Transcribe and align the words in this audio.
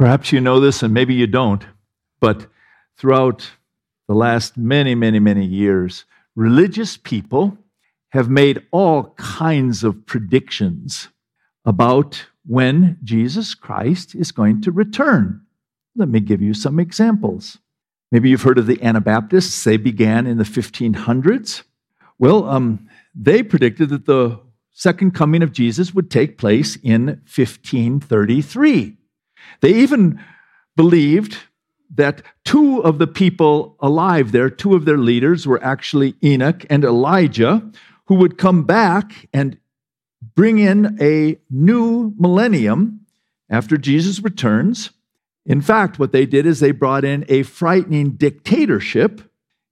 Perhaps 0.00 0.32
you 0.32 0.40
know 0.40 0.60
this 0.60 0.82
and 0.82 0.94
maybe 0.94 1.12
you 1.12 1.26
don't, 1.26 1.62
but 2.20 2.46
throughout 2.96 3.50
the 4.08 4.14
last 4.14 4.56
many, 4.56 4.94
many, 4.94 5.18
many 5.18 5.44
years, 5.44 6.06
religious 6.34 6.96
people 6.96 7.58
have 8.12 8.30
made 8.30 8.66
all 8.70 9.12
kinds 9.18 9.84
of 9.84 10.06
predictions 10.06 11.08
about 11.66 12.24
when 12.46 12.96
Jesus 13.04 13.54
Christ 13.54 14.14
is 14.14 14.32
going 14.32 14.62
to 14.62 14.72
return. 14.72 15.42
Let 15.94 16.08
me 16.08 16.20
give 16.20 16.40
you 16.40 16.54
some 16.54 16.80
examples. 16.80 17.58
Maybe 18.10 18.30
you've 18.30 18.40
heard 18.40 18.56
of 18.56 18.66
the 18.66 18.82
Anabaptists. 18.82 19.62
They 19.64 19.76
began 19.76 20.26
in 20.26 20.38
the 20.38 20.44
1500s. 20.44 21.62
Well, 22.18 22.48
um, 22.48 22.88
they 23.14 23.42
predicted 23.42 23.90
that 23.90 24.06
the 24.06 24.40
second 24.70 25.14
coming 25.14 25.42
of 25.42 25.52
Jesus 25.52 25.92
would 25.92 26.10
take 26.10 26.38
place 26.38 26.76
in 26.76 27.20
1533. 27.26 28.96
They 29.60 29.74
even 29.74 30.22
believed 30.76 31.38
that 31.94 32.22
two 32.44 32.82
of 32.82 32.98
the 32.98 33.06
people 33.06 33.76
alive 33.80 34.32
there, 34.32 34.48
two 34.48 34.74
of 34.74 34.84
their 34.84 34.98
leaders, 34.98 35.46
were 35.46 35.62
actually 35.62 36.14
Enoch 36.22 36.64
and 36.70 36.84
Elijah, 36.84 37.68
who 38.06 38.14
would 38.16 38.38
come 38.38 38.64
back 38.64 39.28
and 39.32 39.58
bring 40.34 40.58
in 40.58 40.96
a 41.00 41.38
new 41.50 42.14
millennium 42.18 43.00
after 43.48 43.76
Jesus 43.76 44.20
returns. 44.20 44.90
In 45.46 45.60
fact, 45.60 45.98
what 45.98 46.12
they 46.12 46.26
did 46.26 46.46
is 46.46 46.60
they 46.60 46.70
brought 46.70 47.04
in 47.04 47.24
a 47.28 47.42
frightening 47.42 48.12
dictatorship, 48.12 49.22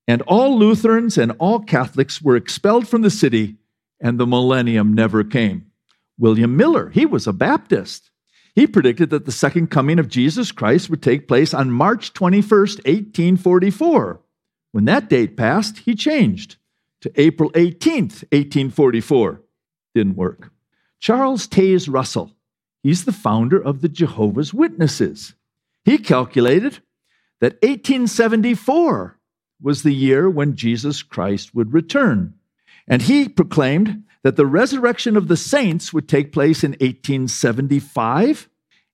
and 0.08 0.22
all 0.22 0.58
Lutherans 0.58 1.18
and 1.18 1.32
all 1.38 1.60
Catholics 1.60 2.20
were 2.20 2.36
expelled 2.36 2.88
from 2.88 3.02
the 3.02 3.10
city, 3.10 3.56
and 4.00 4.18
the 4.18 4.26
millennium 4.26 4.92
never 4.92 5.22
came. 5.22 5.70
William 6.18 6.56
Miller, 6.56 6.90
he 6.90 7.06
was 7.06 7.26
a 7.26 7.32
Baptist. 7.32 8.10
He 8.58 8.66
predicted 8.66 9.10
that 9.10 9.24
the 9.24 9.30
second 9.30 9.68
coming 9.68 10.00
of 10.00 10.08
Jesus 10.08 10.50
Christ 10.50 10.90
would 10.90 11.00
take 11.00 11.28
place 11.28 11.54
on 11.54 11.70
March 11.70 12.12
21st, 12.12 12.78
1844. 12.78 14.20
When 14.72 14.84
that 14.86 15.08
date 15.08 15.36
passed, 15.36 15.78
he 15.78 15.94
changed 15.94 16.56
to 17.02 17.12
April 17.14 17.52
18th, 17.52 18.24
1844. 18.32 19.40
Didn't 19.94 20.16
work. 20.16 20.50
Charles 20.98 21.46
Taze 21.46 21.88
Russell, 21.88 22.32
he's 22.82 23.04
the 23.04 23.12
founder 23.12 23.62
of 23.62 23.80
the 23.80 23.88
Jehovah's 23.88 24.52
Witnesses. 24.52 25.34
He 25.84 25.96
calculated 25.96 26.80
that 27.40 27.62
1874 27.62 29.20
was 29.62 29.84
the 29.84 29.94
year 29.94 30.28
when 30.28 30.56
Jesus 30.56 31.04
Christ 31.04 31.54
would 31.54 31.72
return. 31.72 32.34
And 32.88 33.02
he 33.02 33.28
proclaimed 33.28 34.02
that 34.24 34.36
the 34.36 34.46
resurrection 34.46 35.16
of 35.16 35.28
the 35.28 35.36
saints 35.36 35.92
would 35.92 36.08
take 36.08 36.32
place 36.32 36.64
in 36.64 36.72
1875, 36.72 38.48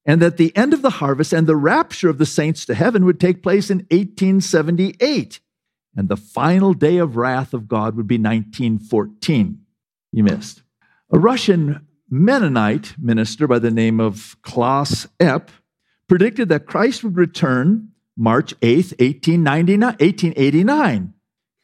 and 0.06 0.20
that 0.20 0.36
the 0.36 0.54
end 0.56 0.74
of 0.74 0.82
the 0.82 0.90
harvest 0.90 1.32
and 1.32 1.46
the 1.46 1.56
rapture 1.56 2.10
of 2.10 2.18
the 2.18 2.26
saints 2.26 2.66
to 2.66 2.74
heaven 2.74 3.04
would 3.04 3.18
take 3.18 3.42
place 3.42 3.70
in 3.70 3.78
1878, 3.90 5.40
and 5.96 6.08
the 6.08 6.16
final 6.16 6.74
day 6.74 6.98
of 6.98 7.16
wrath 7.16 7.54
of 7.54 7.68
God 7.68 7.96
would 7.96 8.06
be 8.06 8.18
1914. 8.18 9.60
You 10.12 10.24
missed. 10.24 10.62
A 11.12 11.18
Russian 11.18 11.86
Mennonite 12.10 12.94
minister 12.98 13.46
by 13.46 13.58
the 13.58 13.70
name 13.70 14.00
of 14.00 14.36
Klaus 14.42 15.06
Epp 15.18 15.48
predicted 16.06 16.50
that 16.50 16.66
Christ 16.66 17.02
would 17.02 17.16
return 17.16 17.88
March 18.16 18.54
8th, 18.60 19.00
1889. 19.00 21.14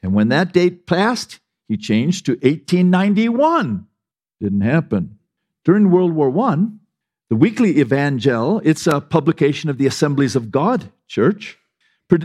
And 0.02 0.14
when 0.14 0.28
that 0.28 0.52
date 0.52 0.86
passed, 0.86 1.39
he 1.70 1.76
changed 1.76 2.26
to 2.26 2.32
1891. 2.32 3.86
Didn't 4.40 4.60
happen. 4.62 5.20
During 5.64 5.92
World 5.92 6.12
War 6.12 6.36
I, 6.48 6.66
the 7.28 7.36
Weekly 7.36 7.78
Evangel, 7.78 8.60
it's 8.64 8.88
a 8.88 9.00
publication 9.00 9.70
of 9.70 9.78
the 9.78 9.86
Assemblies 9.86 10.34
of 10.34 10.50
God 10.50 10.90
Church, 11.06 11.56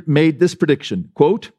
made 0.08 0.40
this 0.40 0.56
prediction 0.56 1.12
quote, 1.14 1.52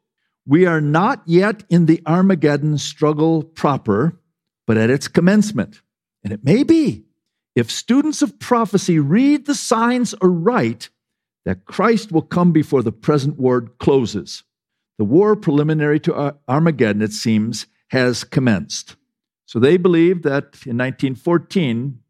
We 0.44 0.66
are 0.66 0.80
not 0.80 1.22
yet 1.26 1.62
in 1.70 1.86
the 1.86 2.02
Armageddon 2.04 2.76
struggle 2.78 3.44
proper, 3.44 4.18
but 4.66 4.76
at 4.76 4.90
its 4.90 5.06
commencement. 5.06 5.80
And 6.24 6.32
it 6.32 6.42
may 6.42 6.64
be, 6.64 7.04
if 7.54 7.70
students 7.70 8.20
of 8.20 8.40
prophecy 8.40 8.98
read 8.98 9.46
the 9.46 9.54
signs 9.54 10.12
aright, 10.20 10.88
that 11.44 11.66
Christ 11.66 12.10
will 12.10 12.22
come 12.22 12.50
before 12.50 12.82
the 12.82 12.90
present 12.90 13.38
war 13.38 13.60
closes. 13.78 14.42
The 14.98 15.04
war 15.04 15.36
preliminary 15.36 16.00
to 16.00 16.34
Armageddon, 16.48 17.00
it 17.00 17.12
seems, 17.12 17.68
has 17.88 18.24
commenced. 18.24 18.96
So 19.46 19.58
they 19.58 19.76
believed 19.76 20.24
that 20.24 20.44
in 20.66 20.76
1914, 20.76 22.00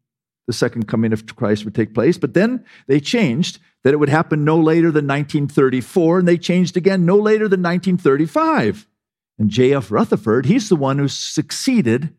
the 0.47 0.53
second 0.53 0.87
coming 0.87 1.13
of 1.13 1.35
Christ 1.35 1.65
would 1.65 1.75
take 1.75 1.93
place, 1.93 2.17
but 2.17 2.33
then 2.33 2.65
they 2.87 2.99
changed 2.99 3.59
that 3.83 3.93
it 3.93 3.97
would 3.97 4.09
happen 4.09 4.43
no 4.43 4.57
later 4.57 4.91
than 4.91 5.05
1934, 5.05 6.19
and 6.19 6.27
they 6.27 6.37
changed 6.37 6.77
again 6.77 7.05
no 7.05 7.17
later 7.17 7.47
than 7.47 7.61
1935. 7.61 8.87
And 9.37 9.49
J.F. 9.49 9.91
Rutherford, 9.91 10.45
he's 10.45 10.69
the 10.69 10.75
one 10.75 10.97
who 10.97 11.07
succeeded 11.07 12.13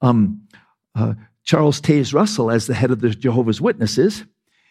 um, 0.00 0.48
uh, 0.94 1.14
Charles 1.44 1.80
Taze 1.80 2.12
Russell 2.12 2.50
as 2.50 2.66
the 2.66 2.74
head 2.74 2.90
of 2.90 3.00
the 3.00 3.10
Jehovah's 3.10 3.60
Witnesses. 3.60 4.24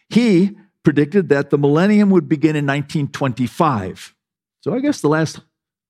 He 0.09 0.57
predicted 0.84 1.29
that 1.29 1.50
the 1.50 1.57
millennium 1.57 2.09
would 2.09 2.28
begin 2.28 2.56
in 2.56 2.66
1925. 2.66 4.13
So 4.62 4.73
I 4.73 4.79
guess 4.79 5.02
the 5.02 5.07
last 5.07 5.40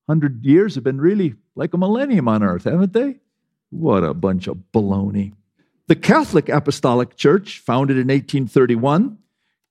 hundred 0.07 0.45
years 0.45 0.75
have 0.75 0.83
been 0.83 1.01
really 1.01 1.35
like 1.55 1.73
a 1.73 1.77
millennium 1.77 2.27
on 2.27 2.43
earth, 2.43 2.65
haven't 2.65 2.93
they? 2.93 3.15
What 3.69 4.03
a 4.03 4.13
bunch 4.13 4.47
of 4.47 4.57
baloney. 4.73 5.33
The 5.87 5.95
Catholic 5.95 6.49
Apostolic 6.49 7.15
Church, 7.15 7.59
founded 7.59 7.97
in 7.97 8.07
1831, 8.07 9.17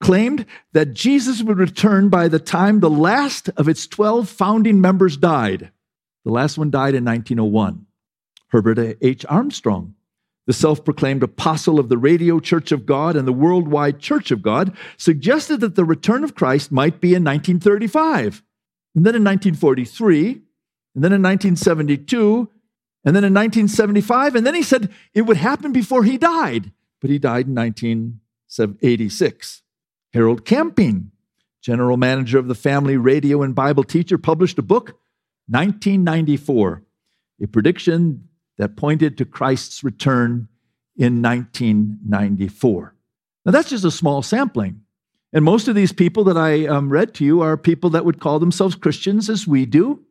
claimed 0.01 0.45
that 0.73 0.93
Jesus 0.93 1.41
would 1.41 1.57
return 1.57 2.09
by 2.09 2.27
the 2.27 2.39
time 2.39 2.79
the 2.79 2.89
last 2.89 3.49
of 3.57 3.67
its 3.67 3.87
12 3.87 4.29
founding 4.29 4.79
members 4.81 5.17
died. 5.17 5.71
The 6.23 6.31
last 6.31 6.57
one 6.57 6.71
died 6.71 6.95
in 6.95 7.05
1901. 7.05 7.85
Herbert 8.49 8.97
H. 9.01 9.25
Armstrong, 9.27 9.95
the 10.47 10.53
self 10.53 10.85
proclaimed 10.85 11.23
apostle 11.23 11.79
of 11.79 11.89
the 11.89 11.97
Radio 11.97 12.39
Church 12.39 12.71
of 12.71 12.85
God 12.85 13.15
and 13.15 13.27
the 13.27 13.33
Worldwide 13.33 13.99
Church 13.99 14.31
of 14.31 14.41
God, 14.41 14.75
suggested 14.97 15.59
that 15.59 15.75
the 15.75 15.85
return 15.85 16.23
of 16.23 16.35
Christ 16.35 16.71
might 16.71 17.01
be 17.01 17.09
in 17.09 17.23
1935. 17.23 18.43
And 18.95 19.05
then 19.05 19.15
in 19.15 19.23
1943, 19.23 20.41
and 20.95 21.03
then 21.03 21.11
in 21.11 21.21
1972, 21.21 22.49
and 23.03 23.15
then 23.15 23.23
in 23.23 23.33
1975, 23.33 24.35
and 24.35 24.47
then 24.47 24.55
he 24.55 24.63
said 24.63 24.89
it 25.13 25.23
would 25.23 25.37
happen 25.37 25.71
before 25.71 26.03
he 26.03 26.17
died, 26.17 26.71
but 27.01 27.09
he 27.09 27.19
died 27.19 27.47
in 27.47 27.55
1986. 27.55 29.61
Harold 30.13 30.45
Camping, 30.45 31.11
general 31.61 31.97
manager 31.97 32.39
of 32.39 32.47
the 32.47 32.55
Family 32.55 32.95
Radio 32.95 33.43
and 33.43 33.53
Bible 33.53 33.83
Teacher, 33.83 34.17
published 34.17 34.57
a 34.57 34.63
book, 34.63 34.97
1994, 35.47 36.83
a 37.43 37.47
prediction 37.47 38.29
that 38.57 38.77
pointed 38.77 39.17
to 39.17 39.25
Christ's 39.25 39.83
return 39.83 40.47
in 40.95 41.21
1994. 41.21 42.95
Now, 43.45 43.51
that's 43.51 43.69
just 43.69 43.83
a 43.83 43.91
small 43.91 44.21
sampling. 44.21 44.81
And 45.33 45.43
most 45.43 45.67
of 45.67 45.75
these 45.75 45.91
people 45.91 46.23
that 46.23 46.37
I 46.37 46.65
um, 46.65 46.89
read 46.89 47.13
to 47.15 47.25
you 47.25 47.41
are 47.41 47.57
people 47.57 47.89
that 47.89 48.05
would 48.05 48.21
call 48.21 48.39
themselves 48.39 48.75
Christians 48.75 49.29
as 49.29 49.45
we 49.45 49.65
do. 49.65 50.04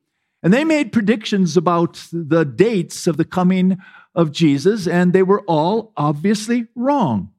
And 0.44 0.53
they 0.53 0.62
made 0.62 0.93
predictions 0.93 1.56
about 1.56 2.06
the 2.12 2.44
dates 2.44 3.06
of 3.06 3.16
the 3.16 3.25
coming 3.25 3.78
of 4.15 4.31
Jesus, 4.31 4.87
and 4.87 5.12
they 5.12 5.22
were 5.22 5.41
all 5.47 5.93
obviously 5.97 6.66
wrong. 6.77 7.31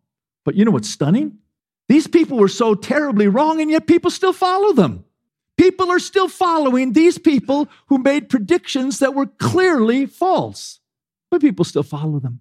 But 0.43 0.55
you 0.55 0.65
know 0.65 0.71
what's 0.71 0.89
stunning? 0.89 1.37
These 1.87 2.07
people 2.07 2.39
were 2.39 2.47
so 2.47 2.73
terribly 2.73 3.27
wrong, 3.27 3.61
and 3.61 3.69
yet 3.69 3.85
people 3.85 4.09
still 4.09 4.33
follow 4.33 4.73
them. 4.73 5.05
People 5.55 5.91
are 5.91 5.99
still 5.99 6.27
following 6.27 6.93
these 6.93 7.19
people 7.19 7.69
who 7.87 7.99
made 7.99 8.27
predictions 8.27 8.97
that 8.99 9.13
were 9.13 9.27
clearly 9.27 10.07
false, 10.07 10.79
but 11.29 11.41
people 11.41 11.63
still 11.63 11.83
follow 11.83 12.19
them. 12.19 12.39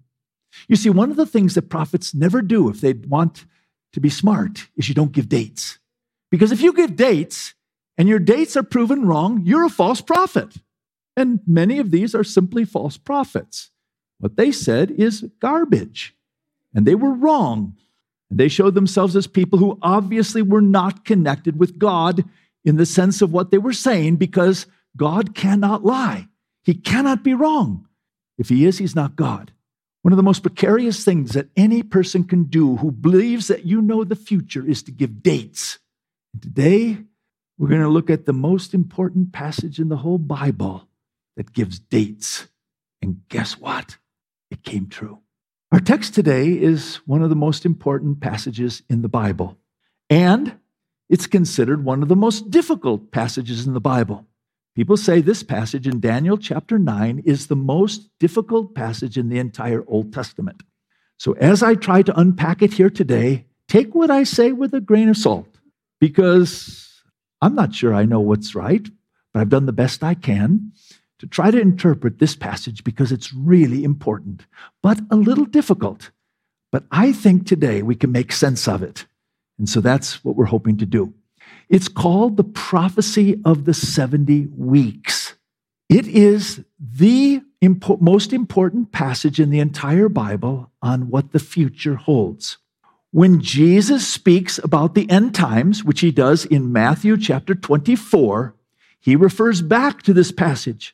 You 0.67 0.75
see, 0.77 0.89
one 0.89 1.11
of 1.11 1.17
the 1.17 1.27
things 1.27 1.53
that 1.53 1.69
prophets 1.69 2.15
never 2.15 2.41
do 2.41 2.69
if 2.69 2.81
they 2.81 2.93
want 2.93 3.45
to 3.93 4.01
be 4.01 4.09
smart 4.09 4.67
is 4.75 4.89
you 4.89 4.95
don't 4.95 5.11
give 5.11 5.29
dates. 5.29 5.77
Because 6.31 6.51
if 6.51 6.61
you 6.61 6.73
give 6.73 6.95
dates 6.95 7.53
and 7.97 8.09
your 8.09 8.19
dates 8.19 8.57
are 8.57 8.63
proven 8.63 9.05
wrong, 9.05 9.41
you're 9.45 9.65
a 9.65 9.69
false 9.69 10.01
prophet. 10.01 10.57
And 11.17 11.39
many 11.47 11.79
of 11.79 11.91
these 11.91 12.13
are 12.13 12.23
simply 12.23 12.65
false 12.65 12.97
prophets. 12.97 13.71
What 14.19 14.37
they 14.37 14.51
said 14.51 14.91
is 14.91 15.25
garbage, 15.39 16.15
and 16.73 16.85
they 16.85 16.95
were 16.95 17.13
wrong. 17.13 17.75
And 18.29 18.39
they 18.39 18.47
showed 18.47 18.75
themselves 18.75 19.15
as 19.15 19.27
people 19.27 19.59
who 19.59 19.77
obviously 19.81 20.41
were 20.41 20.61
not 20.61 21.05
connected 21.05 21.59
with 21.59 21.77
God 21.77 22.25
in 22.63 22.77
the 22.77 22.85
sense 22.85 23.21
of 23.21 23.31
what 23.31 23.51
they 23.51 23.57
were 23.57 23.73
saying 23.73 24.15
because 24.15 24.65
God 24.97 25.35
cannot 25.35 25.85
lie. 25.85 26.27
He 26.63 26.73
cannot 26.73 27.23
be 27.23 27.33
wrong. 27.33 27.87
If 28.37 28.49
he 28.49 28.65
is, 28.65 28.79
he's 28.79 28.95
not 28.95 29.15
God. 29.15 29.51
One 30.01 30.11
of 30.11 30.17
the 30.17 30.23
most 30.23 30.41
precarious 30.41 31.03
things 31.03 31.31
that 31.31 31.49
any 31.55 31.83
person 31.83 32.23
can 32.23 32.43
do 32.43 32.77
who 32.77 32.91
believes 32.91 33.47
that 33.47 33.65
you 33.65 33.81
know 33.81 34.03
the 34.03 34.15
future 34.15 34.65
is 34.67 34.83
to 34.83 34.91
give 34.91 35.23
dates. 35.23 35.79
Today, 36.41 36.97
we're 37.57 37.69
going 37.69 37.81
to 37.81 37.89
look 37.89 38.09
at 38.09 38.25
the 38.25 38.33
most 38.33 38.73
important 38.73 39.31
passage 39.31 39.79
in 39.79 39.89
the 39.89 39.97
whole 39.97 40.17
Bible 40.17 40.87
that 41.37 41.53
gives 41.53 41.79
dates. 41.79 42.47
And 43.01 43.21
guess 43.29 43.57
what? 43.57 43.97
It 44.51 44.63
came 44.63 44.87
true. 44.87 45.19
Our 45.71 45.79
text 45.79 46.13
today 46.13 46.49
is 46.49 46.97
one 47.05 47.21
of 47.21 47.29
the 47.29 47.35
most 47.35 47.65
important 47.65 48.19
passages 48.19 48.83
in 48.89 49.01
the 49.01 49.09
Bible. 49.09 49.57
And 50.09 50.57
it's 51.09 51.27
considered 51.27 51.83
one 51.83 52.01
of 52.01 52.09
the 52.09 52.15
most 52.15 52.49
difficult 52.49 53.11
passages 53.11 53.65
in 53.65 53.73
the 53.73 53.79
Bible. 53.79 54.25
People 54.75 54.97
say 54.97 55.21
this 55.21 55.43
passage 55.43 55.87
in 55.87 55.99
Daniel 55.99 56.37
chapter 56.37 56.77
9 56.77 57.23
is 57.25 57.47
the 57.47 57.55
most 57.55 58.09
difficult 58.19 58.75
passage 58.75 59.17
in 59.17 59.29
the 59.29 59.39
entire 59.39 59.83
Old 59.87 60.13
Testament. 60.13 60.63
So, 61.17 61.31
as 61.33 61.63
I 61.63 61.75
try 61.75 62.01
to 62.01 62.19
unpack 62.19 62.61
it 62.61 62.73
here 62.73 62.89
today, 62.89 63.45
take 63.69 63.95
what 63.95 64.11
I 64.11 64.23
say 64.23 64.51
with 64.51 64.73
a 64.73 64.81
grain 64.81 65.07
of 65.07 65.15
salt 65.15 65.47
because 66.01 66.84
I'm 67.41 67.55
not 67.55 67.75
sure 67.75 67.93
I 67.93 68.05
know 68.05 68.19
what's 68.19 68.55
right, 68.55 68.87
but 69.33 69.39
I've 69.39 69.49
done 69.49 69.65
the 69.65 69.73
best 69.73 70.03
I 70.03 70.13
can 70.13 70.71
to 71.19 71.27
try 71.27 71.51
to 71.51 71.59
interpret 71.59 72.19
this 72.19 72.35
passage 72.35 72.83
because 72.83 73.11
it's 73.11 73.33
really 73.33 73.83
important, 73.83 74.45
but 74.81 74.99
a 75.09 75.15
little 75.15 75.45
difficult. 75.45 76.11
But 76.71 76.83
I 76.91 77.11
think 77.11 77.47
today 77.47 77.81
we 77.81 77.95
can 77.95 78.11
make 78.11 78.31
sense 78.31 78.67
of 78.67 78.83
it. 78.83 79.05
And 79.57 79.69
so 79.69 79.79
that's 79.79 80.23
what 80.25 80.35
we're 80.35 80.45
hoping 80.45 80.77
to 80.77 80.85
do. 80.85 81.13
It's 81.69 81.87
called 81.87 82.37
the 82.37 82.43
prophecy 82.43 83.41
of 83.45 83.65
the 83.65 83.73
70 83.73 84.47
weeks. 84.55 85.35
It 85.89 86.07
is 86.07 86.63
the 86.79 87.41
impo- 87.63 88.01
most 88.01 88.33
important 88.33 88.91
passage 88.91 89.39
in 89.39 89.49
the 89.49 89.59
entire 89.59 90.09
Bible 90.09 90.71
on 90.81 91.09
what 91.09 91.31
the 91.31 91.39
future 91.39 91.95
holds. 91.95 92.57
When 93.15 93.39
Jesus 93.39 94.05
speaks 94.05 94.59
about 94.61 94.93
the 94.93 95.09
end 95.09 95.33
times, 95.33 95.85
which 95.85 96.01
he 96.01 96.11
does 96.11 96.43
in 96.43 96.73
Matthew 96.73 97.15
chapter 97.15 97.55
24, 97.55 98.53
he 98.99 99.15
refers 99.15 99.61
back 99.61 100.01
to 100.01 100.11
this 100.11 100.33
passage. 100.33 100.93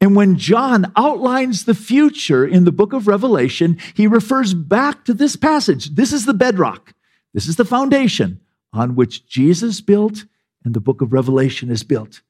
And 0.00 0.16
when 0.16 0.38
John 0.38 0.90
outlines 0.96 1.66
the 1.66 1.74
future 1.74 2.46
in 2.46 2.64
the 2.64 2.72
book 2.72 2.94
of 2.94 3.06
Revelation, 3.06 3.76
he 3.92 4.06
refers 4.06 4.54
back 4.54 5.04
to 5.04 5.12
this 5.12 5.36
passage. 5.36 5.90
This 5.90 6.10
is 6.10 6.24
the 6.24 6.32
bedrock. 6.32 6.94
This 7.34 7.46
is 7.46 7.56
the 7.56 7.66
foundation 7.66 8.40
on 8.72 8.94
which 8.94 9.26
Jesus 9.26 9.82
built 9.82 10.24
and 10.64 10.72
the 10.72 10.80
book 10.80 11.02
of 11.02 11.12
Revelation 11.12 11.70
is 11.70 11.82
built. 11.82 12.22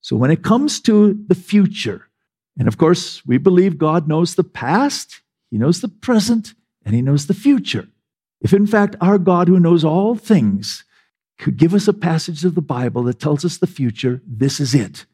So 0.00 0.16
when 0.16 0.30
it 0.30 0.42
comes 0.42 0.80
to 0.80 1.22
the 1.28 1.34
future, 1.34 2.08
and 2.58 2.66
of 2.66 2.78
course, 2.78 3.26
we 3.26 3.36
believe 3.36 3.76
God 3.76 4.08
knows 4.08 4.36
the 4.36 4.42
past, 4.42 5.20
He 5.50 5.58
knows 5.58 5.82
the 5.82 5.88
present, 5.88 6.54
and 6.82 6.94
He 6.94 7.02
knows 7.02 7.26
the 7.26 7.34
future. 7.34 7.88
If 8.40 8.52
in 8.52 8.66
fact 8.66 8.96
our 9.00 9.18
God, 9.18 9.48
who 9.48 9.60
knows 9.60 9.84
all 9.84 10.14
things, 10.14 10.84
could 11.38 11.56
give 11.56 11.74
us 11.74 11.88
a 11.88 11.92
passage 11.92 12.44
of 12.44 12.54
the 12.54 12.62
Bible 12.62 13.02
that 13.04 13.20
tells 13.20 13.44
us 13.44 13.58
the 13.58 13.66
future, 13.66 14.22
this 14.26 14.60
is 14.60 14.74
it. 14.74 15.06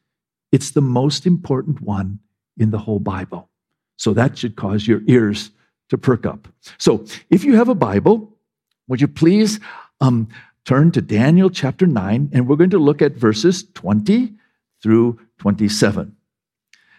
It's 0.51 0.71
the 0.71 0.81
most 0.81 1.25
important 1.25 1.81
one 1.81 2.19
in 2.57 2.71
the 2.71 2.77
whole 2.79 2.99
Bible. 2.99 3.49
So 3.97 4.13
that 4.13 4.37
should 4.37 4.55
cause 4.55 4.87
your 4.87 5.01
ears 5.07 5.51
to 5.89 5.97
perk 5.97 6.25
up. 6.25 6.47
So 6.77 7.05
if 7.29 7.43
you 7.43 7.55
have 7.55 7.69
a 7.69 7.75
Bible, 7.75 8.37
would 8.87 9.01
you 9.01 9.07
please 9.07 9.59
um, 10.01 10.27
turn 10.65 10.91
to 10.91 11.01
Daniel 11.01 11.49
chapter 11.49 11.85
9, 11.85 12.29
and 12.33 12.47
we're 12.47 12.55
going 12.55 12.69
to 12.69 12.79
look 12.79 13.01
at 13.01 13.13
verses 13.13 13.65
20 13.73 14.33
through 14.81 15.19
27. 15.39 16.15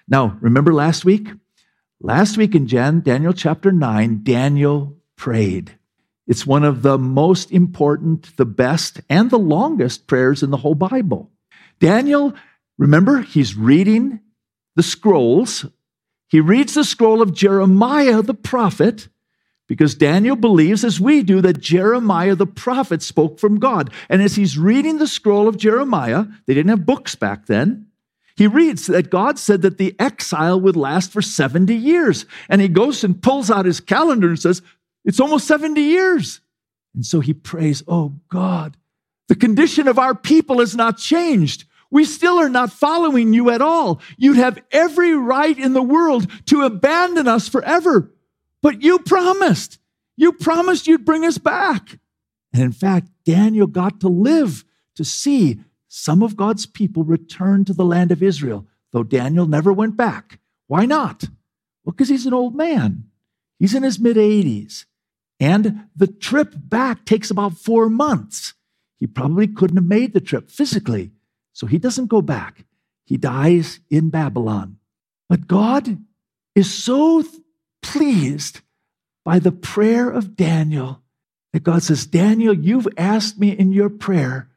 Now, 0.08 0.36
remember 0.40 0.72
last 0.72 1.04
week? 1.04 1.28
Last 2.00 2.36
week 2.36 2.54
in 2.54 2.66
Jan, 2.66 3.00
Daniel 3.00 3.32
chapter 3.32 3.72
9, 3.72 4.20
Daniel 4.22 4.96
prayed. 5.16 5.78
It's 6.26 6.46
one 6.46 6.64
of 6.64 6.82
the 6.82 6.98
most 6.98 7.52
important, 7.52 8.36
the 8.36 8.46
best, 8.46 9.00
and 9.08 9.30
the 9.30 9.38
longest 9.38 10.06
prayers 10.06 10.42
in 10.42 10.50
the 10.50 10.56
whole 10.56 10.74
Bible. 10.74 11.30
Daniel, 11.80 12.34
remember, 12.78 13.20
he's 13.20 13.56
reading 13.56 14.20
the 14.76 14.82
scrolls. 14.82 15.66
He 16.28 16.40
reads 16.40 16.74
the 16.74 16.84
scroll 16.84 17.20
of 17.20 17.34
Jeremiah 17.34 18.22
the 18.22 18.34
prophet 18.34 19.08
because 19.66 19.94
Daniel 19.94 20.36
believes, 20.36 20.84
as 20.84 21.00
we 21.00 21.22
do, 21.22 21.40
that 21.40 21.60
Jeremiah 21.60 22.34
the 22.34 22.46
prophet 22.46 23.02
spoke 23.02 23.38
from 23.38 23.58
God. 23.58 23.90
And 24.08 24.20
as 24.20 24.36
he's 24.36 24.58
reading 24.58 24.98
the 24.98 25.06
scroll 25.06 25.48
of 25.48 25.56
Jeremiah, 25.56 26.26
they 26.46 26.54
didn't 26.54 26.70
have 26.70 26.86
books 26.86 27.14
back 27.14 27.46
then. 27.46 27.86
He 28.36 28.46
reads 28.46 28.86
that 28.88 29.10
God 29.10 29.38
said 29.38 29.62
that 29.62 29.78
the 29.78 29.94
exile 29.98 30.60
would 30.60 30.76
last 30.76 31.12
for 31.12 31.22
70 31.22 31.74
years. 31.74 32.26
And 32.48 32.60
he 32.60 32.68
goes 32.68 33.04
and 33.04 33.22
pulls 33.22 33.50
out 33.50 33.64
his 33.64 33.80
calendar 33.80 34.28
and 34.28 34.38
says, 34.38 34.60
It's 35.04 35.20
almost 35.20 35.46
70 35.46 35.80
years. 35.80 36.40
And 36.94 37.04
so 37.04 37.20
he 37.20 37.34
prays, 37.34 37.82
Oh 37.88 38.14
God, 38.28 38.76
the 39.28 39.34
condition 39.34 39.88
of 39.88 39.98
our 39.98 40.14
people 40.14 40.60
has 40.60 40.76
not 40.76 40.98
changed. 40.98 41.64
We 41.90 42.04
still 42.04 42.40
are 42.40 42.48
not 42.48 42.72
following 42.72 43.32
you 43.32 43.50
at 43.50 43.62
all. 43.62 44.00
You'd 44.16 44.36
have 44.36 44.62
every 44.72 45.14
right 45.14 45.56
in 45.56 45.74
the 45.74 45.82
world 45.82 46.26
to 46.46 46.62
abandon 46.62 47.28
us 47.28 47.48
forever. 47.48 48.12
But 48.62 48.82
you 48.82 48.98
promised. 48.98 49.78
You 50.16 50.32
promised 50.32 50.86
you'd 50.86 51.04
bring 51.04 51.24
us 51.24 51.38
back. 51.38 51.98
And 52.52 52.62
in 52.62 52.72
fact, 52.72 53.10
Daniel 53.24 53.66
got 53.66 54.00
to 54.00 54.08
live 54.08 54.64
to 54.96 55.04
see 55.04 55.60
some 55.88 56.22
of 56.22 56.36
God's 56.36 56.66
people 56.66 57.04
return 57.04 57.64
to 57.64 57.72
the 57.72 57.84
land 57.84 58.10
of 58.10 58.22
Israel, 58.22 58.66
though 58.92 59.02
Daniel 59.02 59.46
never 59.46 59.72
went 59.72 59.96
back. 59.96 60.40
Why 60.66 60.86
not? 60.86 61.24
Well, 61.84 61.92
because 61.92 62.08
he's 62.08 62.26
an 62.26 62.34
old 62.34 62.54
man. 62.54 63.04
He's 63.58 63.74
in 63.74 63.82
his 63.82 64.00
mid 64.00 64.16
80s. 64.16 64.86
And 65.40 65.86
the 65.96 66.06
trip 66.06 66.54
back 66.56 67.04
takes 67.04 67.31
about 67.31 67.58
four 67.58 67.88
months. 67.88 68.54
He 68.98 69.06
probably 69.06 69.46
couldn't 69.48 69.76
have 69.76 69.84
made 69.84 70.12
the 70.12 70.20
trip 70.20 70.50
physically. 70.50 71.10
So 71.52 71.66
he 71.66 71.78
doesn't 71.78 72.06
go 72.06 72.22
back. 72.22 72.64
He 73.04 73.16
dies 73.16 73.81
in 73.90 74.10
Babylon. 74.10 74.78
But 75.28 75.46
God 75.46 75.98
is 76.54 76.72
so 76.72 77.25
pleased 77.82 78.60
by 79.25 79.38
the 79.38 79.52
prayer 79.52 80.10
of 80.10 80.36
Daniel 80.36 81.02
that 81.52 81.62
God 81.62 81.82
says, 81.82 82.06
Daniel, 82.06 82.54
you've 82.54 82.88
asked 82.96 83.38
me 83.38 83.50
in 83.50 83.72
your 83.72 83.88
prayer 83.88 84.48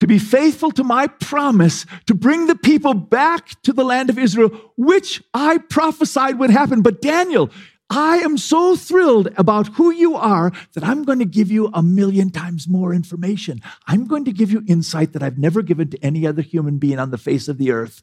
to 0.00 0.06
be 0.06 0.18
faithful 0.18 0.70
to 0.72 0.84
my 0.84 1.06
promise 1.06 1.86
to 2.06 2.14
bring 2.14 2.46
the 2.46 2.56
people 2.56 2.94
back 2.94 3.60
to 3.62 3.72
the 3.72 3.84
land 3.84 4.10
of 4.10 4.18
Israel, 4.18 4.50
which 4.76 5.22
I 5.32 5.58
prophesied 5.58 6.38
would 6.38 6.50
happen. 6.50 6.82
But 6.82 7.00
Daniel, 7.00 7.50
I 7.96 8.16
am 8.18 8.38
so 8.38 8.74
thrilled 8.74 9.28
about 9.36 9.68
who 9.68 9.92
you 9.92 10.16
are 10.16 10.50
that 10.72 10.82
I'm 10.82 11.04
going 11.04 11.20
to 11.20 11.24
give 11.24 11.48
you 11.48 11.70
a 11.72 11.80
million 11.80 12.30
times 12.30 12.66
more 12.68 12.92
information. 12.92 13.60
I'm 13.86 14.08
going 14.08 14.24
to 14.24 14.32
give 14.32 14.50
you 14.50 14.64
insight 14.66 15.12
that 15.12 15.22
I've 15.22 15.38
never 15.38 15.62
given 15.62 15.90
to 15.90 16.04
any 16.04 16.26
other 16.26 16.42
human 16.42 16.78
being 16.78 16.98
on 16.98 17.12
the 17.12 17.18
face 17.18 17.46
of 17.46 17.56
the 17.56 17.70
earth. 17.70 18.02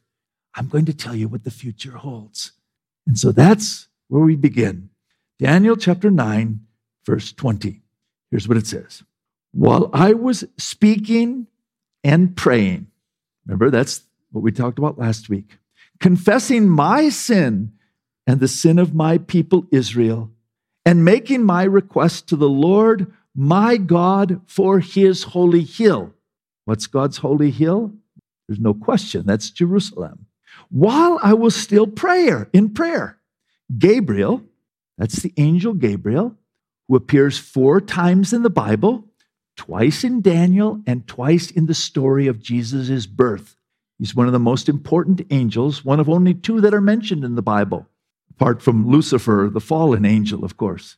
I'm 0.55 0.69
going 0.69 0.85
to 0.85 0.93
tell 0.93 1.13
you 1.13 1.27
what 1.27 1.43
the 1.43 1.51
future 1.51 1.97
holds. 1.97 2.53
And 3.05 3.19
so 3.19 3.33
that's 3.33 3.89
where 4.07 4.23
we 4.23 4.37
begin. 4.37 4.91
Daniel 5.39 5.75
chapter 5.75 6.09
9, 6.09 6.61
verse 7.05 7.33
20. 7.33 7.81
Here's 8.29 8.47
what 8.47 8.57
it 8.57 8.67
says 8.67 9.03
While 9.51 9.89
I 9.91 10.13
was 10.13 10.45
speaking 10.57 11.47
and 12.01 12.37
praying, 12.37 12.87
remember 13.45 13.69
that's 13.69 14.03
what 14.31 14.41
we 14.41 14.53
talked 14.53 14.79
about 14.79 14.97
last 14.97 15.27
week, 15.27 15.57
confessing 15.99 16.69
my 16.69 17.09
sin 17.09 17.73
and 18.27 18.39
the 18.39 18.47
sin 18.47 18.79
of 18.79 18.93
my 18.93 19.17
people 19.17 19.65
Israel, 19.71 20.31
and 20.85 21.05
making 21.05 21.43
my 21.43 21.63
request 21.63 22.27
to 22.27 22.35
the 22.35 22.49
Lord 22.49 23.11
my 23.35 23.77
God 23.77 24.41
for 24.45 24.79
his 24.79 25.23
holy 25.23 25.63
hill. 25.63 26.13
What's 26.65 26.87
God's 26.87 27.17
holy 27.17 27.51
hill? 27.51 27.93
There's 28.47 28.59
no 28.59 28.73
question, 28.73 29.25
that's 29.25 29.49
Jerusalem. 29.49 30.25
While 30.69 31.19
I 31.23 31.33
was 31.33 31.55
still 31.55 31.87
prayer 31.87 32.49
in 32.53 32.73
prayer, 32.73 33.17
Gabriel, 33.77 34.43
that's 34.97 35.21
the 35.21 35.33
angel 35.37 35.73
Gabriel, 35.73 36.35
who 36.87 36.95
appears 36.95 37.37
four 37.37 37.79
times 37.79 38.33
in 38.33 38.43
the 38.43 38.49
Bible, 38.49 39.05
twice 39.55 40.03
in 40.03 40.21
Daniel 40.21 40.81
and 40.85 41.07
twice 41.07 41.51
in 41.51 41.65
the 41.65 41.73
story 41.73 42.27
of 42.27 42.41
Jesus' 42.41 43.05
birth. 43.05 43.55
He's 43.97 44.15
one 44.15 44.27
of 44.27 44.33
the 44.33 44.39
most 44.39 44.67
important 44.67 45.21
angels, 45.29 45.85
one 45.85 45.99
of 45.99 46.09
only 46.09 46.33
two 46.33 46.61
that 46.61 46.73
are 46.73 46.81
mentioned 46.81 47.23
in 47.23 47.35
the 47.35 47.41
Bible, 47.41 47.87
apart 48.41 48.59
from 48.59 48.87
Lucifer, 48.87 49.51
the 49.53 49.61
fallen 49.61 50.03
angel, 50.03 50.43
of 50.43 50.57
course. 50.57 50.97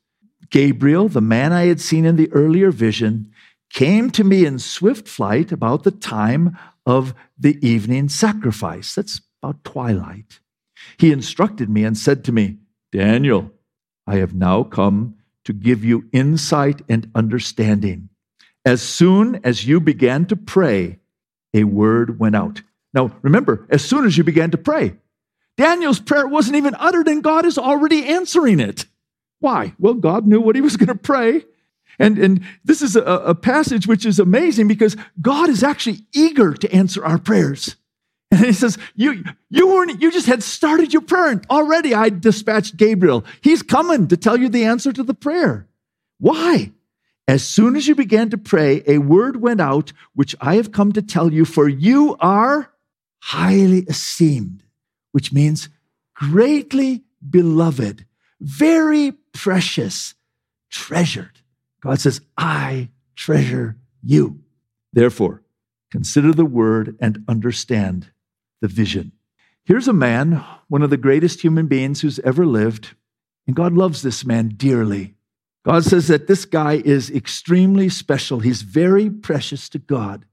Gabriel, 0.50 1.10
the 1.10 1.20
man 1.20 1.52
I 1.52 1.66
had 1.66 1.82
seen 1.82 2.06
in 2.06 2.16
the 2.16 2.32
earlier 2.32 2.72
vision, 2.72 3.34
came 3.70 4.10
to 4.12 4.24
me 4.24 4.46
in 4.46 4.60
swift 4.60 5.10
flight 5.10 5.52
about 5.52 5.84
the 5.84 5.92
time 5.92 6.58
of 6.86 7.14
the 7.38 7.58
evening 7.68 8.08
sacrifice. 8.08 8.96
That's 8.96 9.20
about 9.42 9.62
twilight. 9.66 10.40
He 10.98 11.12
instructed 11.12 11.70
me 11.70 11.84
and 11.84 11.98
said 11.98 12.24
to 12.24 12.32
me, 12.32 12.60
Daniel, 12.94 13.52
I 14.08 14.16
have 14.18 14.34
now 14.34 14.64
come 14.64 15.16
to 15.44 15.52
give 15.52 15.84
you 15.84 16.08
insight 16.14 16.82
and 16.88 17.12
understanding. 17.14 18.08
As 18.66 18.82
soon 18.82 19.42
as 19.44 19.68
you 19.68 19.82
began 19.82 20.28
to 20.28 20.38
pray, 20.38 21.00
a 21.54 21.66
word 21.66 22.22
went 22.22 22.38
out. 22.38 22.62
Now, 22.94 23.12
remember, 23.22 23.68
as 23.70 23.84
soon 23.84 24.06
as 24.06 24.18
you 24.18 24.24
began 24.24 24.52
to 24.52 24.58
pray, 24.58 24.94
Daniel's 25.58 26.00
prayer 26.00 26.28
wasn't 26.28 26.58
even 26.58 26.76
uttered, 26.80 27.08
and 27.08 27.24
God 27.24 27.46
is 27.46 27.58
already 27.58 28.06
answering 28.06 28.60
it. 28.60 28.86
Why? 29.40 29.74
Well, 29.78 29.94
God 29.94 30.26
knew 30.26 30.42
what 30.42 30.56
he 30.56 30.62
was 30.62 30.78
going 30.78 30.88
to 30.88 30.96
pray. 30.96 31.44
And, 32.00 32.18
and 32.18 32.44
this 32.66 32.82
is 32.82 32.96
a, 32.96 33.02
a 33.02 33.36
passage 33.36 33.86
which 33.86 34.06
is 34.06 34.20
amazing 34.20 34.68
because 34.68 34.98
God 35.22 35.50
is 35.50 35.64
actually 35.64 36.00
eager 36.14 36.54
to 36.54 36.74
answer 36.74 37.06
our 37.06 37.20
prayers. 37.20 37.76
And 38.32 38.44
he 38.44 38.54
says, 38.54 38.80
you, 38.96 39.24
you 39.52 39.68
weren't, 39.68 40.02
you 40.02 40.12
just 40.12 40.26
had 40.26 40.42
started 40.42 40.92
your 40.92 41.04
prayer. 41.04 41.28
And 41.28 41.46
Already 41.52 41.94
I 41.94 42.10
dispatched 42.10 42.78
Gabriel. 42.78 43.24
He's 43.42 43.62
coming 43.62 44.08
to 44.08 44.18
tell 44.18 44.38
you 44.38 44.50
the 44.50 44.64
answer 44.64 44.92
to 44.92 45.04
the 45.04 45.14
prayer. 45.14 45.68
Why? 46.20 46.72
As 47.28 47.44
soon 47.44 47.76
as 47.76 47.88
you 47.88 47.94
began 47.94 48.32
to 48.32 48.38
pray, 48.38 48.82
a 48.88 48.98
word 48.98 49.40
went 49.40 49.62
out, 49.62 49.94
which 50.16 50.36
I 50.42 50.56
have 50.56 50.72
come 50.72 50.94
to 50.94 51.02
tell 51.02 51.32
you, 51.32 51.46
for 51.46 51.70
you 51.70 52.18
are 52.20 52.72
highly 53.22 53.80
esteemed, 53.82 54.63
which 55.14 55.32
means 55.32 55.70
greatly 56.14 57.04
beloved, 57.28 58.06
very 58.42 59.14
precious, 59.32 60.14
treasured. 60.70 61.40
God 61.82 62.02
says, 62.02 62.20
I 62.38 62.90
treasure 63.16 63.78
you. 64.04 64.42
Therefore, 64.92 65.42
consider 65.92 66.34
the 66.34 66.46
word 66.46 66.98
and 67.00 67.24
understand 67.28 68.12
the 68.62 68.68
vision. 68.68 69.14
Here's 69.64 69.88
a 69.88 69.94
man, 69.94 70.44
one 70.68 70.82
of 70.82 70.90
the 70.90 70.98
greatest 70.98 71.42
human 71.42 71.68
beings 71.68 72.02
who's 72.02 72.20
ever 72.20 72.46
lived, 72.46 72.96
and 73.48 73.56
God 73.56 73.74
loves 73.74 74.02
this 74.02 74.26
man 74.26 74.50
dearly. 74.50 75.16
God 75.64 75.86
says 75.86 76.10
that 76.10 76.28
this 76.28 76.44
guy 76.44 76.82
is 76.84 77.10
extremely 77.10 77.88
special. 77.88 78.40
He's 78.40 78.62
very 78.62 79.10
precious 79.10 79.70
to 79.70 79.80
God. 79.80 80.26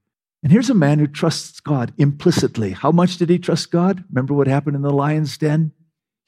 And 0.42 0.50
here's 0.52 0.70
a 0.70 0.74
man 0.74 0.98
who 0.98 1.06
trusts 1.06 1.60
God 1.60 1.92
implicitly. 1.98 2.70
How 2.70 2.90
much 2.90 3.18
did 3.18 3.28
he 3.28 3.38
trust 3.38 3.70
God? 3.70 4.04
Remember 4.10 4.32
what 4.32 4.46
happened 4.46 4.76
in 4.76 4.82
the 4.82 4.90
lion's 4.90 5.36
den? 5.36 5.72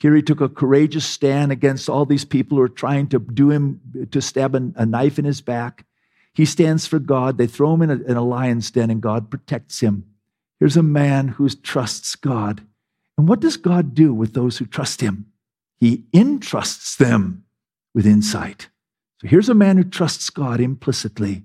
Here 0.01 0.15
he 0.15 0.23
took 0.23 0.41
a 0.41 0.49
courageous 0.49 1.07
stand 1.07 1.53
against 1.53 1.89
all 1.89 2.05
these 2.05 2.25
people 2.25 2.59
who 2.59 2.65
are 2.65 2.69
trying 2.69 3.07
to 3.09 3.19
do 3.21 3.51
him, 3.51 3.81
to 4.11 4.21
stab 4.21 4.55
a, 4.55 4.85
knife 4.85 5.19
in 5.19 5.25
his 5.25 5.41
back. 5.41 5.87
He 6.35 6.45
stands 6.45 6.87
for 6.87 6.99
God. 6.99 7.39
They 7.39 7.47
throw 7.47 7.75
him 7.75 7.83
in 7.83 7.91
a, 7.91 7.95
in 7.95 8.17
a 8.17 8.25
lion's 8.25 8.71
den, 8.71 8.91
and 8.91 9.01
God 9.01 9.31
protects 9.31 9.81
him. 9.81 10.05
Here's 10.59 10.77
a 10.77 10.83
man 10.83 11.29
who 11.29 11.49
trusts 11.49 12.17
God. 12.17 12.67
And 13.17 13.29
what 13.29 13.41
does 13.41 13.57
God 13.57 13.95
do 13.95 14.13
with 14.13 14.35
those 14.35 14.59
who 14.59 14.67
trust 14.67 15.01
him? 15.01 15.27
He 15.79 16.05
entrusts 16.13 16.97
them 16.97 17.45
with 17.95 18.07
insight. 18.07 18.69
So 19.21 19.29
here's 19.29 19.49
a 19.49 19.55
man 19.55 19.77
who 19.77 19.85
trusts 19.85 20.31
God 20.31 20.61
implicitly. 20.61 21.45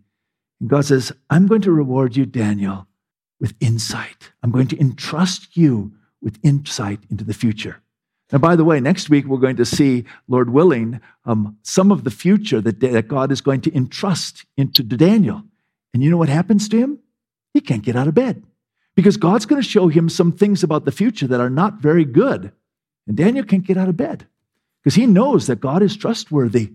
And 0.60 0.70
God 0.70 0.86
says, 0.86 1.12
I'm 1.30 1.48
going 1.48 1.62
to 1.62 1.72
reward 1.72 2.16
you, 2.16 2.26
Daniel, 2.26 2.88
with 3.40 3.54
insight. 3.60 4.32
I'm 4.42 4.52
going 4.52 4.68
to 4.68 4.80
entrust 4.80 5.56
you 5.56 5.92
with 6.22 6.40
insight 6.44 7.00
into 7.10 7.24
the 7.24 7.34
future. 7.34 7.82
Now, 8.32 8.40
by 8.40 8.56
the 8.56 8.66
way, 8.66 8.80
next 8.80 9.10
week 9.10 9.26
we're 9.26 9.38
going 9.38 9.56
to 9.58 9.66
see, 9.66 10.04
Lord 10.28 10.50
willing, 10.50 11.00
um, 11.26 11.58
some 11.62 11.92
of 11.92 12.04
the 12.04 12.12
future 12.12 12.60
that, 12.60 12.80
that 12.82 13.08
God 13.08 13.32
is 13.32 13.40
going 13.40 13.62
to 13.62 13.76
entrust 13.76 14.46
into 14.58 14.84
Daniel. 14.84 15.44
And 15.94 16.04
you 16.04 16.10
know 16.10 16.18
what 16.18 16.30
happens 16.30 16.68
to 16.70 16.78
him? 16.78 17.00
He 17.54 17.62
can't 17.62 17.84
get 17.84 17.96
out 17.96 18.08
of 18.08 18.16
bed 18.16 18.44
because 18.96 19.16
God's 19.16 19.46
going 19.46 19.62
to 19.62 19.68
show 19.68 19.88
him 19.88 20.10
some 20.10 20.32
things 20.32 20.64
about 20.64 20.84
the 20.84 20.92
future 20.92 21.28
that 21.28 21.40
are 21.40 21.50
not 21.50 21.76
very 21.76 22.04
good. 22.04 22.52
And 23.08 23.16
Daniel 23.16 23.46
can't 23.46 23.66
get 23.66 23.78
out 23.78 23.88
of 23.88 23.96
bed 23.96 24.28
because 24.84 24.96
he 24.96 25.06
knows 25.06 25.48
that 25.48 25.62
God 25.62 25.82
is 25.82 25.96
trustworthy. 25.96 26.74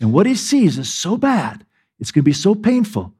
And 0.00 0.12
what 0.12 0.26
he 0.26 0.34
sees 0.34 0.78
is 0.78 0.92
so 0.92 1.16
bad, 1.16 1.64
it's 2.00 2.10
going 2.10 2.22
to 2.22 2.28
be 2.28 2.32
so 2.32 2.54
painful 2.54 3.14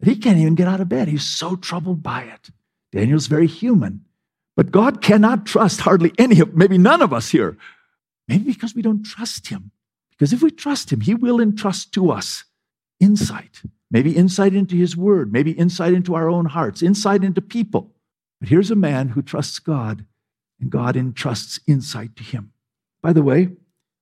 that 0.00 0.08
he 0.08 0.16
can't 0.16 0.38
even 0.38 0.54
get 0.54 0.68
out 0.68 0.80
of 0.80 0.88
bed. 0.88 1.08
He's 1.08 1.24
so 1.24 1.56
troubled 1.56 2.02
by 2.02 2.22
it. 2.22 2.50
Daniel's 2.92 3.26
very 3.26 3.46
human. 3.46 4.04
But 4.56 4.70
God 4.70 5.02
cannot 5.02 5.46
trust 5.46 5.80
hardly 5.80 6.12
any 6.18 6.40
of, 6.40 6.54
maybe 6.54 6.78
none 6.78 7.02
of 7.02 7.12
us 7.12 7.30
here. 7.30 7.56
Maybe 8.28 8.44
because 8.52 8.74
we 8.74 8.82
don't 8.82 9.04
trust 9.04 9.48
him. 9.48 9.72
Because 10.10 10.32
if 10.32 10.42
we 10.42 10.50
trust 10.50 10.92
him, 10.92 11.00
he 11.00 11.14
will 11.14 11.40
entrust 11.40 11.92
to 11.94 12.10
us 12.10 12.44
insight. 13.00 13.62
Maybe 13.90 14.16
insight 14.16 14.54
into 14.54 14.76
his 14.76 14.96
word, 14.96 15.32
maybe 15.32 15.52
insight 15.52 15.92
into 15.92 16.14
our 16.14 16.28
own 16.28 16.46
hearts, 16.46 16.82
insight 16.82 17.22
into 17.22 17.40
people. 17.40 17.92
But 18.40 18.48
here's 18.48 18.70
a 18.70 18.76
man 18.76 19.10
who 19.10 19.22
trusts 19.22 19.58
God, 19.58 20.04
and 20.60 20.70
God 20.70 20.96
entrusts 20.96 21.60
insight 21.66 22.16
to 22.16 22.22
him. 22.22 22.52
By 23.02 23.12
the 23.12 23.22
way, 23.22 23.50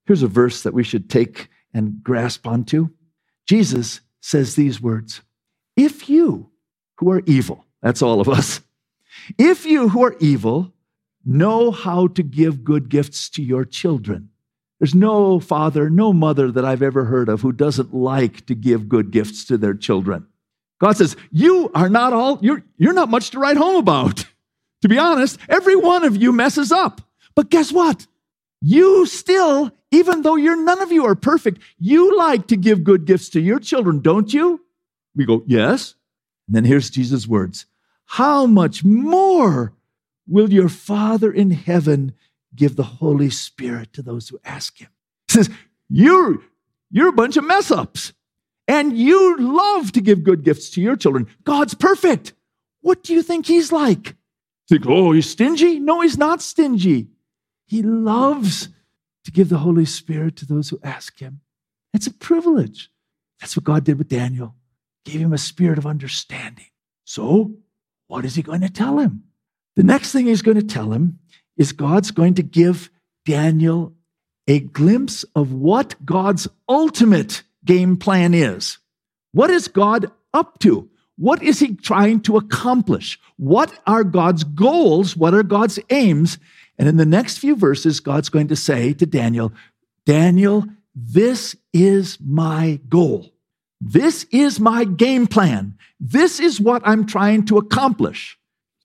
here's 0.07 0.23
a 0.23 0.29
verse 0.29 0.63
that 0.63 0.75
we 0.75 0.85
should 0.85 1.11
take 1.11 1.49
and 1.75 2.03
grasp 2.03 2.47
onto. 2.47 2.91
Jesus 3.47 4.01
says 4.21 4.55
these 4.55 4.81
words 4.81 5.23
If 5.77 6.09
you 6.09 6.51
who 6.97 7.11
are 7.11 7.23
evil, 7.27 7.65
that's 7.83 8.03
all 8.03 8.21
of 8.21 8.29
us, 8.29 8.61
if 9.39 9.67
you 9.67 9.89
who 9.89 10.05
are 10.05 10.17
evil 10.21 10.73
know 11.25 11.71
how 11.71 12.09
to 12.09 12.23
give 12.23 12.65
good 12.65 12.89
gifts 12.89 13.29
to 13.31 13.43
your 13.43 13.65
children, 13.65 14.31
there's 14.81 14.95
no 14.95 15.39
father, 15.39 15.89
no 15.89 16.13
mother 16.13 16.51
that 16.51 16.65
I've 16.65 16.83
ever 16.83 17.05
heard 17.05 17.29
of 17.29 17.41
who 17.41 17.53
doesn't 17.53 17.95
like 17.95 18.47
to 18.47 18.55
give 18.55 18.89
good 18.89 19.11
gifts 19.11 19.45
to 19.47 19.57
their 19.57 19.75
children. 19.75 20.27
God 20.81 20.97
says, 20.97 21.17
You 21.31 21.71
are 21.75 21.89
not 21.89 22.13
all, 22.13 22.39
you're, 22.43 22.65
you're 22.77 22.93
not 22.93 23.09
much 23.09 23.31
to 23.31 23.39
write 23.39 23.57
home 23.57 23.77
about. 23.77 24.27
to 24.83 24.89
be 24.89 24.99
honest, 24.99 25.39
every 25.49 25.77
one 25.77 26.05
of 26.05 26.17
you 26.17 26.33
messes 26.33 26.73
up. 26.73 27.01
But 27.37 27.51
guess 27.51 27.71
what? 27.73 28.07
You 28.61 29.07
still 29.07 29.73
even 29.93 30.23
though 30.23 30.37
you're 30.37 30.57
none 30.57 30.81
of 30.81 30.91
you 30.91 31.05
are 31.05 31.15
perfect, 31.15 31.61
you 31.79 32.17
like 32.17 32.49
to 32.49 32.57
give 32.57 32.83
good 32.83 33.05
gifts 33.05 33.29
to 33.29 33.41
your 33.41 33.61
children, 33.61 34.01
don't 34.01 34.33
you? 34.33 34.61
We 35.15 35.25
go, 35.25 35.43
yes. 35.47 35.95
And 36.47 36.57
then 36.57 36.65
here's 36.65 36.91
Jesus' 36.91 37.27
words 37.27 37.67
How 38.07 38.47
much 38.47 38.85
more 38.85 39.75
will 40.27 40.53
your 40.53 40.69
Father 40.69 41.33
in 41.33 41.51
heaven 41.51 42.13
give 42.55 42.77
the 42.77 42.83
Holy 42.83 43.31
Spirit 43.31 43.93
to 43.95 44.03
those 44.03 44.29
who 44.29 44.41
ask 44.45 44.79
him? 44.79 44.89
He 45.29 45.35
says, 45.35 45.51
You're, 45.89 46.39
you're 46.91 47.09
a 47.09 47.13
bunch 47.13 47.37
of 47.37 47.45
mess 47.45 47.71
ups, 47.71 48.13
and 48.69 48.97
you 48.97 49.39
love 49.39 49.93
to 49.93 50.01
give 50.01 50.25
good 50.25 50.45
gifts 50.45 50.71
to 50.71 50.81
your 50.81 50.97
children. 50.97 51.29
God's 51.45 51.75
perfect. 51.75 52.33
What 52.81 53.03
do 53.03 53.15
you 53.15 53.23
think 53.23 53.47
he's 53.47 53.73
like? 53.73 54.17
Think, 54.69 54.87
oh, 54.87 55.13
he's 55.13 55.29
stingy? 55.29 55.79
No, 55.79 56.01
he's 56.01 56.19
not 56.19 56.43
stingy. 56.43 57.09
He 57.67 57.83
loves 57.83 58.69
to 59.25 59.31
give 59.31 59.49
the 59.49 59.59
Holy 59.59 59.85
Spirit 59.85 60.37
to 60.37 60.47
those 60.47 60.69
who 60.69 60.79
ask 60.83 61.19
Him. 61.19 61.41
It's 61.95 62.07
a 62.07 62.13
privilege. 62.13 62.91
That's 63.41 63.57
what 63.57 63.65
God 63.65 63.85
did 63.85 63.99
with 63.99 64.09
Daniel, 64.09 64.55
gave 65.05 65.21
him 65.21 65.33
a 65.33 65.39
spirit 65.39 65.79
of 65.79 65.87
understanding. 65.87 66.67
So, 67.05 67.55
what 68.07 68.25
is 68.25 68.35
He 68.35 68.43
going 68.43 68.61
to 68.61 68.71
tell 68.71 68.99
him? 68.99 69.25
The 69.77 69.83
next 69.83 70.13
thing 70.13 70.27
He's 70.27 70.43
going 70.43 70.59
to 70.59 70.63
tell 70.63 70.93
him 70.93 71.19
is 71.57 71.73
God's 71.73 72.11
going 72.11 72.35
to 72.35 72.43
give 72.43 72.91
Daniel 73.25 73.95
a 74.47 74.61
glimpse 74.61 75.25
of 75.35 75.53
what 75.53 75.95
God's 76.05 76.49
ultimate 76.69 77.43
game 77.65 77.97
plan 77.97 78.35
is. 78.35 78.79
What 79.33 79.51
is 79.51 79.69
God 79.69 80.11
up 80.35 80.59
to? 80.61 80.91
What 81.17 81.43
is 81.43 81.61
he 81.61 81.77
trying 81.77 82.21
to 82.23 82.37
accomplish? 82.37 83.19
What 83.37 83.73
are 83.87 84.03
God's 84.03 84.45
goals? 84.45 85.17
What 85.17 85.35
are 85.35 85.43
God's 85.43 85.79
aims? 85.91 86.39
And 86.79 86.89
in 86.89 86.97
the 86.97 87.07
next 87.07 87.39
few 87.39 87.55
verses, 87.55 88.01
God's 88.01 88.29
going 88.29 88.49
to 88.49 88.57
say 88.57 88.93
to 88.95 89.07
Daniel, 89.07 89.53
Daniel, 90.05 90.65
this 90.95 91.55
is 91.73 92.19
my 92.21 92.81
goal. 92.89 93.33
This 93.85 94.25
is 94.31 94.61
my 94.61 94.85
game 94.85 95.27
plan. 95.27 95.77
This 95.99 96.39
is 96.39 96.61
what 96.61 96.83
I'm 96.85 97.05
trying 97.05 97.45
to 97.47 97.59
accomplish. 97.59 98.39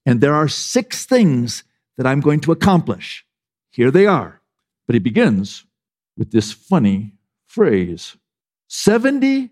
And 0.07 0.21
there 0.21 0.33
are 0.33 0.47
six 0.47 1.05
things 1.05 1.63
that 1.97 2.07
I'm 2.07 2.19
going 2.19 2.39
to 2.41 2.51
accomplish. 2.51 3.23
Here 3.69 3.91
they 3.91 4.07
are. 4.07 4.41
But 4.87 4.95
he 4.95 4.99
begins 4.99 5.65
with 6.17 6.31
this 6.31 6.51
funny 6.51 7.13
phrase 7.45 8.17
70 8.69 9.51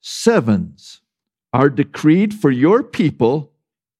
sevens 0.00 1.02
are 1.52 1.68
decreed 1.68 2.32
for 2.32 2.50
your 2.50 2.82
people 2.82 3.52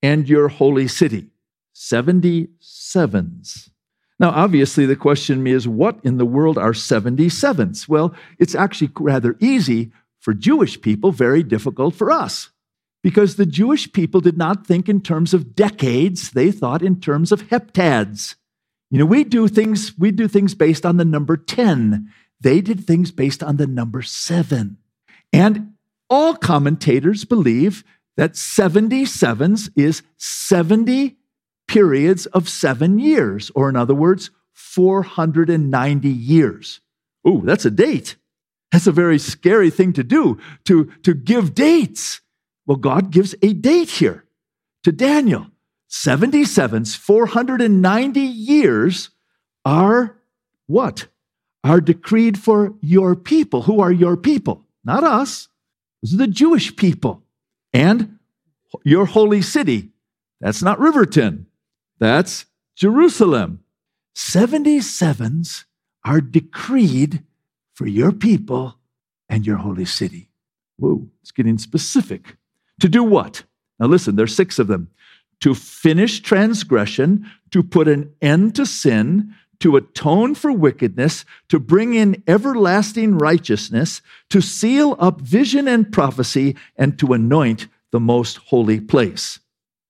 and 0.02 0.28
your 0.28 0.48
holy 0.48 0.88
city. 0.88 1.26
70 1.74 2.48
sevens. 2.58 3.70
Now, 4.18 4.30
obviously, 4.30 4.86
the 4.86 4.96
question 4.96 5.42
me 5.42 5.52
is 5.52 5.68
what 5.68 5.98
in 6.02 6.16
the 6.16 6.24
world 6.24 6.56
are 6.56 6.72
77s? 6.72 7.86
Well, 7.86 8.14
it's 8.38 8.54
actually 8.54 8.90
rather 8.98 9.36
easy 9.40 9.92
for 10.26 10.34
Jewish 10.34 10.80
people, 10.80 11.12
very 11.12 11.44
difficult 11.44 11.94
for 11.94 12.10
us. 12.10 12.50
Because 13.00 13.36
the 13.36 13.46
Jewish 13.46 13.92
people 13.92 14.20
did 14.20 14.36
not 14.36 14.66
think 14.66 14.88
in 14.88 15.00
terms 15.00 15.32
of 15.32 15.54
decades, 15.54 16.32
they 16.32 16.50
thought 16.50 16.82
in 16.82 17.00
terms 17.00 17.30
of 17.30 17.44
heptads. 17.44 18.34
You 18.90 18.98
know, 18.98 19.06
we 19.06 19.22
do 19.22 19.46
things, 19.46 19.96
we 19.96 20.10
do 20.10 20.26
things 20.26 20.56
based 20.56 20.84
on 20.84 20.96
the 20.96 21.04
number 21.04 21.36
10. 21.36 22.12
They 22.40 22.60
did 22.60 22.84
things 22.84 23.12
based 23.12 23.40
on 23.40 23.56
the 23.56 23.68
number 23.68 24.02
7. 24.02 24.78
And 25.32 25.74
all 26.10 26.34
commentators 26.34 27.24
believe 27.24 27.84
that 28.16 28.32
77s 28.32 29.70
is 29.76 30.02
70 30.16 31.14
periods 31.68 32.26
of 32.26 32.48
seven 32.48 32.98
years, 32.98 33.52
or 33.54 33.68
in 33.68 33.76
other 33.76 33.94
words, 33.94 34.32
490 34.54 36.08
years. 36.08 36.80
Ooh, 37.28 37.42
that's 37.44 37.64
a 37.64 37.70
date. 37.70 38.16
That's 38.72 38.86
a 38.86 38.92
very 38.92 39.18
scary 39.18 39.70
thing 39.70 39.92
to 39.94 40.04
do, 40.04 40.38
to, 40.64 40.92
to 41.02 41.14
give 41.14 41.54
dates. 41.54 42.20
Well, 42.66 42.76
God 42.76 43.10
gives 43.10 43.34
a 43.42 43.52
date 43.52 43.90
here 43.90 44.24
to 44.82 44.92
Daniel. 44.92 45.46
77s, 45.88 46.96
490 46.96 48.20
years 48.20 49.10
are 49.64 50.16
what? 50.66 51.06
Are 51.62 51.80
decreed 51.80 52.38
for 52.38 52.74
your 52.80 53.14
people. 53.14 53.62
Who 53.62 53.80
are 53.80 53.92
your 53.92 54.16
people? 54.16 54.64
Not 54.84 55.04
us. 55.04 55.48
Those 56.02 56.14
are 56.14 56.18
the 56.18 56.26
Jewish 56.26 56.74
people. 56.76 57.22
And 57.72 58.18
your 58.84 59.06
holy 59.06 59.42
city. 59.42 59.90
That's 60.40 60.62
not 60.62 60.78
Riverton. 60.78 61.46
That's 61.98 62.46
Jerusalem. 62.76 63.60
77s 64.14 65.64
are 66.04 66.20
decreed 66.20 67.22
for 67.76 67.86
your 67.86 68.10
people 68.10 68.78
and 69.28 69.46
your 69.46 69.58
holy 69.58 69.84
city. 69.84 70.30
Whoa, 70.78 71.06
it's 71.20 71.30
getting 71.30 71.58
specific. 71.58 72.36
To 72.80 72.88
do 72.88 73.04
what? 73.04 73.44
Now 73.78 73.86
listen, 73.86 74.16
there's 74.16 74.34
six 74.34 74.58
of 74.58 74.66
them. 74.66 74.88
To 75.40 75.54
finish 75.54 76.20
transgression, 76.20 77.30
to 77.50 77.62
put 77.62 77.86
an 77.86 78.14
end 78.22 78.54
to 78.56 78.64
sin, 78.64 79.34
to 79.60 79.76
atone 79.76 80.34
for 80.34 80.50
wickedness, 80.50 81.26
to 81.48 81.60
bring 81.60 81.92
in 81.92 82.22
everlasting 82.26 83.18
righteousness, 83.18 84.00
to 84.30 84.40
seal 84.40 84.96
up 84.98 85.20
vision 85.20 85.68
and 85.68 85.92
prophecy, 85.92 86.56
and 86.76 86.98
to 86.98 87.12
anoint 87.12 87.68
the 87.92 88.00
most 88.00 88.38
holy 88.38 88.80
place. 88.80 89.38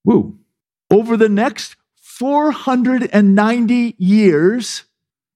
Woo. 0.05 0.39
Over 0.91 1.17
the 1.17 1.29
next 1.29 1.77
490 1.97 3.95
years, 3.99 4.85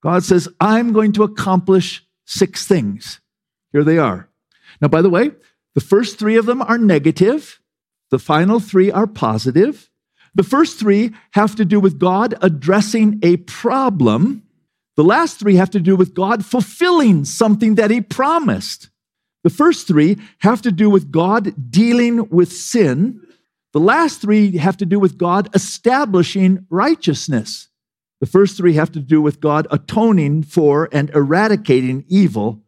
God 0.03 0.25
says, 0.25 0.49
I'm 0.61 0.93
going 0.93 1.13
to 1.13 1.23
accomplish 1.23 2.05
six 2.31 2.67
things. 2.67 3.21
Here 3.73 3.85
they 3.85 3.99
are. 3.99 4.29
Now, 4.81 4.89
by 4.89 5.03
the 5.03 5.11
way, 5.11 5.33
the 5.75 5.81
first 5.81 6.19
three 6.19 6.37
of 6.37 6.47
them 6.47 6.63
are 6.63 6.79
negative, 6.79 7.61
the 8.11 8.19
final 8.19 8.61
three 8.61 8.91
are 8.91 9.07
positive. 9.07 9.89
The 10.35 10.43
first 10.45 10.79
three 10.79 11.13
have 11.33 11.57
to 11.57 11.65
do 11.65 11.81
with 11.81 11.99
God 11.99 12.35
addressing 12.41 13.19
a 13.23 13.39
problem. 13.39 14.45
The 14.97 15.05
last 15.05 15.41
three 15.41 15.57
have 15.57 15.71
to 15.71 15.81
do 15.81 15.97
with 15.97 16.15
God 16.15 16.45
fulfilling 16.45 17.25
something 17.25 17.77
that 17.77 17.91
He 17.91 18.01
promised. 18.01 18.91
The 19.43 19.51
first 19.51 19.89
three 19.89 20.19
have 20.39 20.63
to 20.63 20.71
do 20.71 20.89
with 20.91 21.11
God 21.11 21.71
dealing 21.71 22.29
with 22.29 22.53
sin. 22.53 23.21
The 23.73 23.81
last 23.81 24.21
three 24.21 24.57
have 24.57 24.77
to 24.77 24.87
do 24.87 25.01
with 25.01 25.19
God 25.19 25.49
establishing 25.55 26.67
righteousness. 26.69 27.70
The 28.21 28.27
first 28.27 28.57
three 28.57 28.75
have 28.75 28.93
to 28.93 29.01
do 29.01 29.23
with 29.23 29.41
God 29.41 29.67
atoning 29.71 30.43
for 30.43 30.89
and 30.93 31.11
eradicating 31.11 32.05
evil. 32.07 32.63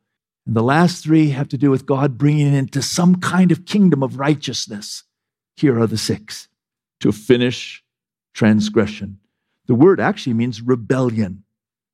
And 0.47 0.57
the 0.57 0.63
last 0.63 1.05
three 1.05 1.31
have 1.31 1.49
to 1.49 1.59
do 1.59 1.71
with 1.71 1.87
God 1.87 2.19
bringing 2.19 2.55
into 2.55 2.83
some 2.83 3.17
kind 3.17 3.53
of 3.53 3.67
kingdom 3.67 4.03
of 4.03 4.19
righteousness. 4.19 5.05
Here 5.57 5.79
are 5.79 5.87
the 5.87 5.99
six 5.99 6.49
to 7.01 7.13
finish 7.13 7.85
transgression. 8.33 9.19
The 9.67 9.75
word 9.75 10.01
actually 10.01 10.35
means 10.35 10.63
rebellion. 10.63 11.45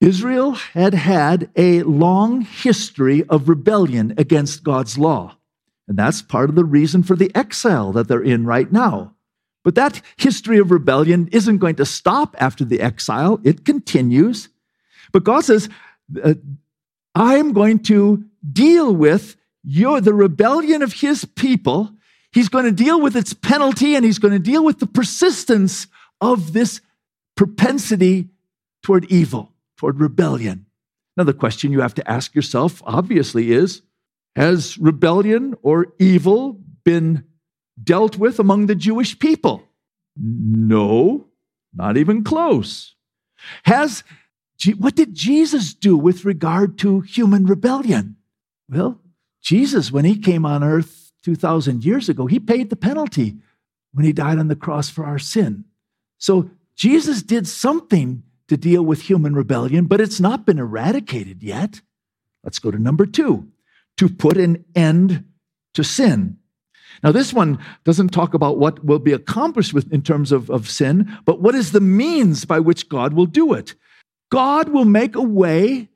Israel 0.01 0.53
had 0.53 0.95
had 0.95 1.51
a 1.57 1.83
long 1.83 2.43
history 2.43 3.25
of 3.25 3.49
rebellion 3.49 4.15
against 4.17 4.63
God's 4.63 4.97
law. 4.97 5.37
And 5.89 5.97
that's 5.97 6.23
part 6.23 6.49
of 6.49 6.55
the 6.55 6.65
reason 6.65 7.03
for 7.03 7.17
the 7.17 7.35
exile 7.35 7.93
that 7.93 8.07
they're 8.07 8.23
in 8.23 8.47
right 8.47 8.71
now. 8.71 9.15
But 9.65 9.75
that 9.75 10.01
history 10.17 10.59
of 10.59 10.71
rebellion 10.71 11.29
isn't 11.33 11.59
going 11.59 11.77
to 11.77 11.85
stop 11.85 12.37
after 12.39 12.65
the 12.65 12.81
exile, 12.81 13.41
it 13.45 13.65
continues. 13.65 14.49
But 15.13 15.25
God 15.25 15.45
says, 15.45 15.69
uh, 16.23 16.35
I'm 17.15 17.53
going 17.53 17.81
to 17.81 18.25
deal 18.53 18.95
with 18.95 19.37
your, 19.65 20.01
the 20.01 20.15
rebellion 20.15 20.83
of 20.83 20.93
his 20.95 21.25
people 21.25 21.93
He's 22.33 22.49
going 22.49 22.67
to 22.67 22.73
deal 22.73 23.01
with 23.01 23.17
its 23.17 23.33
penalty 23.33 23.95
and 23.95 24.05
he's 24.05 24.19
going 24.19 24.35
to 24.35 24.39
deal 24.39 24.65
with 24.65 24.81
the 24.81 24.87
persistence 24.87 25.87
of 26.21 26.53
this 26.53 26.81
propensity 27.37 28.29
toward 28.83 29.11
evil, 29.11 29.53
toward 29.77 30.01
rebellion. 30.01 30.67
Now, 31.17 31.25
the 31.25 31.33
question 31.33 31.73
you 31.73 31.81
have 31.81 31.95
to 31.95 32.11
ask 32.11 32.35
yourself, 32.35 32.83
obviously, 32.85 33.51
is 33.51 33.83
Has 34.37 34.79
rebellion 34.79 35.57
or 35.63 35.87
evil 35.99 36.61
been 36.85 37.25
dealt 37.83 38.17
with 38.17 38.39
among 38.39 38.67
the 38.67 38.75
Jewish 38.75 39.19
people? 39.19 39.63
No, 40.17 41.27
not 41.75 41.97
even 41.97 42.25
close. 42.25 42.95
Has 43.65 44.03
what 44.79 44.97
did 44.97 45.15
Jesus 45.15 45.73
do 45.73 45.97
with 45.97 46.25
regard 46.25 46.79
to 46.79 47.01
human 47.03 47.47
rebellion? 47.47 48.17
Well, 48.69 49.01
Jesus, 49.41 49.93
when 49.93 50.05
he 50.05 50.19
came 50.19 50.45
on 50.45 50.65
earth, 50.65 51.13
2,000 51.23 51.85
years 51.85 52.09
ago, 52.09 52.27
he 52.27 52.41
paid 52.41 52.71
the 52.71 52.77
penalty 52.77 53.37
when 53.93 54.05
he 54.05 54.13
died 54.13 54.39
on 54.39 54.49
the 54.49 54.57
cross 54.57 54.89
for 54.89 55.05
our 55.05 55.19
sin. 55.19 55.65
So 56.19 56.51
Jesus 56.75 57.23
did 57.23 57.47
something 57.47 58.23
to 58.49 58.57
deal 58.57 58.83
with 58.83 59.03
human 59.03 59.35
rebellion, 59.35 59.87
but 59.87 60.01
it's 60.01 60.21
not 60.21 60.47
been 60.47 60.59
eradicated 60.59 61.43
yet. 61.43 61.81
Let's 62.43 62.59
go 62.59 62.71
to 62.71 62.79
number 62.79 63.05
two 63.05 63.49
to 63.99 64.09
put 64.09 64.37
an 64.37 64.65
end 64.75 65.25
to 65.75 65.85
sin. 65.85 66.38
Now, 67.03 67.13
this 67.13 67.33
one 67.33 67.59
doesn't 67.85 68.09
talk 68.09 68.35
about 68.35 68.59
what 68.59 68.85
will 68.85 68.99
be 68.99 69.13
accomplished 69.13 69.73
with, 69.73 69.93
in 69.93 70.03
terms 70.03 70.33
of, 70.33 70.51
of 70.51 70.69
sin, 70.69 71.17
but 71.25 71.41
what 71.41 71.55
is 71.55 71.73
the 71.73 71.81
means 71.81 72.45
by 72.45 72.59
which 72.61 72.89
God 72.89 73.15
will 73.15 73.27
do 73.27 73.53
it? 73.53 73.75
God 74.31 74.71
will 74.71 74.85
make 74.85 75.15
a 75.15 75.23
way, 75.23 75.89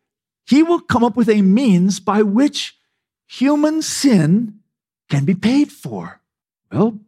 He 0.47 0.63
will 0.63 0.81
come 0.81 1.05
up 1.05 1.17
with 1.17 1.29
a 1.29 1.43
means 1.43 2.01
by 2.01 2.23
which 2.23 2.77
human 3.27 3.83
sin 3.83 4.61
can 5.09 5.25
be 5.25 5.35
paid 5.35 5.73
for. 5.73 6.21
Well, 6.71 6.99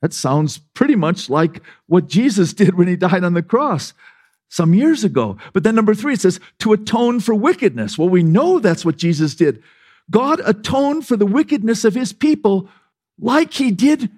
that 0.00 0.12
sounds 0.12 0.58
pretty 0.74 0.94
much 0.94 1.28
like 1.28 1.62
what 1.86 2.06
Jesus 2.06 2.52
did 2.52 2.74
when 2.74 2.88
he 2.88 2.96
died 2.96 3.24
on 3.24 3.34
the 3.34 3.42
cross 3.42 3.92
some 4.48 4.74
years 4.74 5.04
ago. 5.04 5.36
But 5.52 5.62
then, 5.64 5.74
number 5.74 5.94
three, 5.94 6.14
it 6.14 6.20
says 6.20 6.40
to 6.60 6.72
atone 6.72 7.20
for 7.20 7.34
wickedness. 7.34 7.98
Well, 7.98 8.08
we 8.08 8.22
know 8.22 8.58
that's 8.58 8.84
what 8.84 8.96
Jesus 8.96 9.34
did. 9.34 9.62
God 10.10 10.40
atoned 10.44 11.06
for 11.06 11.16
the 11.16 11.26
wickedness 11.26 11.84
of 11.84 11.94
his 11.94 12.12
people 12.12 12.68
like 13.18 13.54
he 13.54 13.70
did 13.70 14.10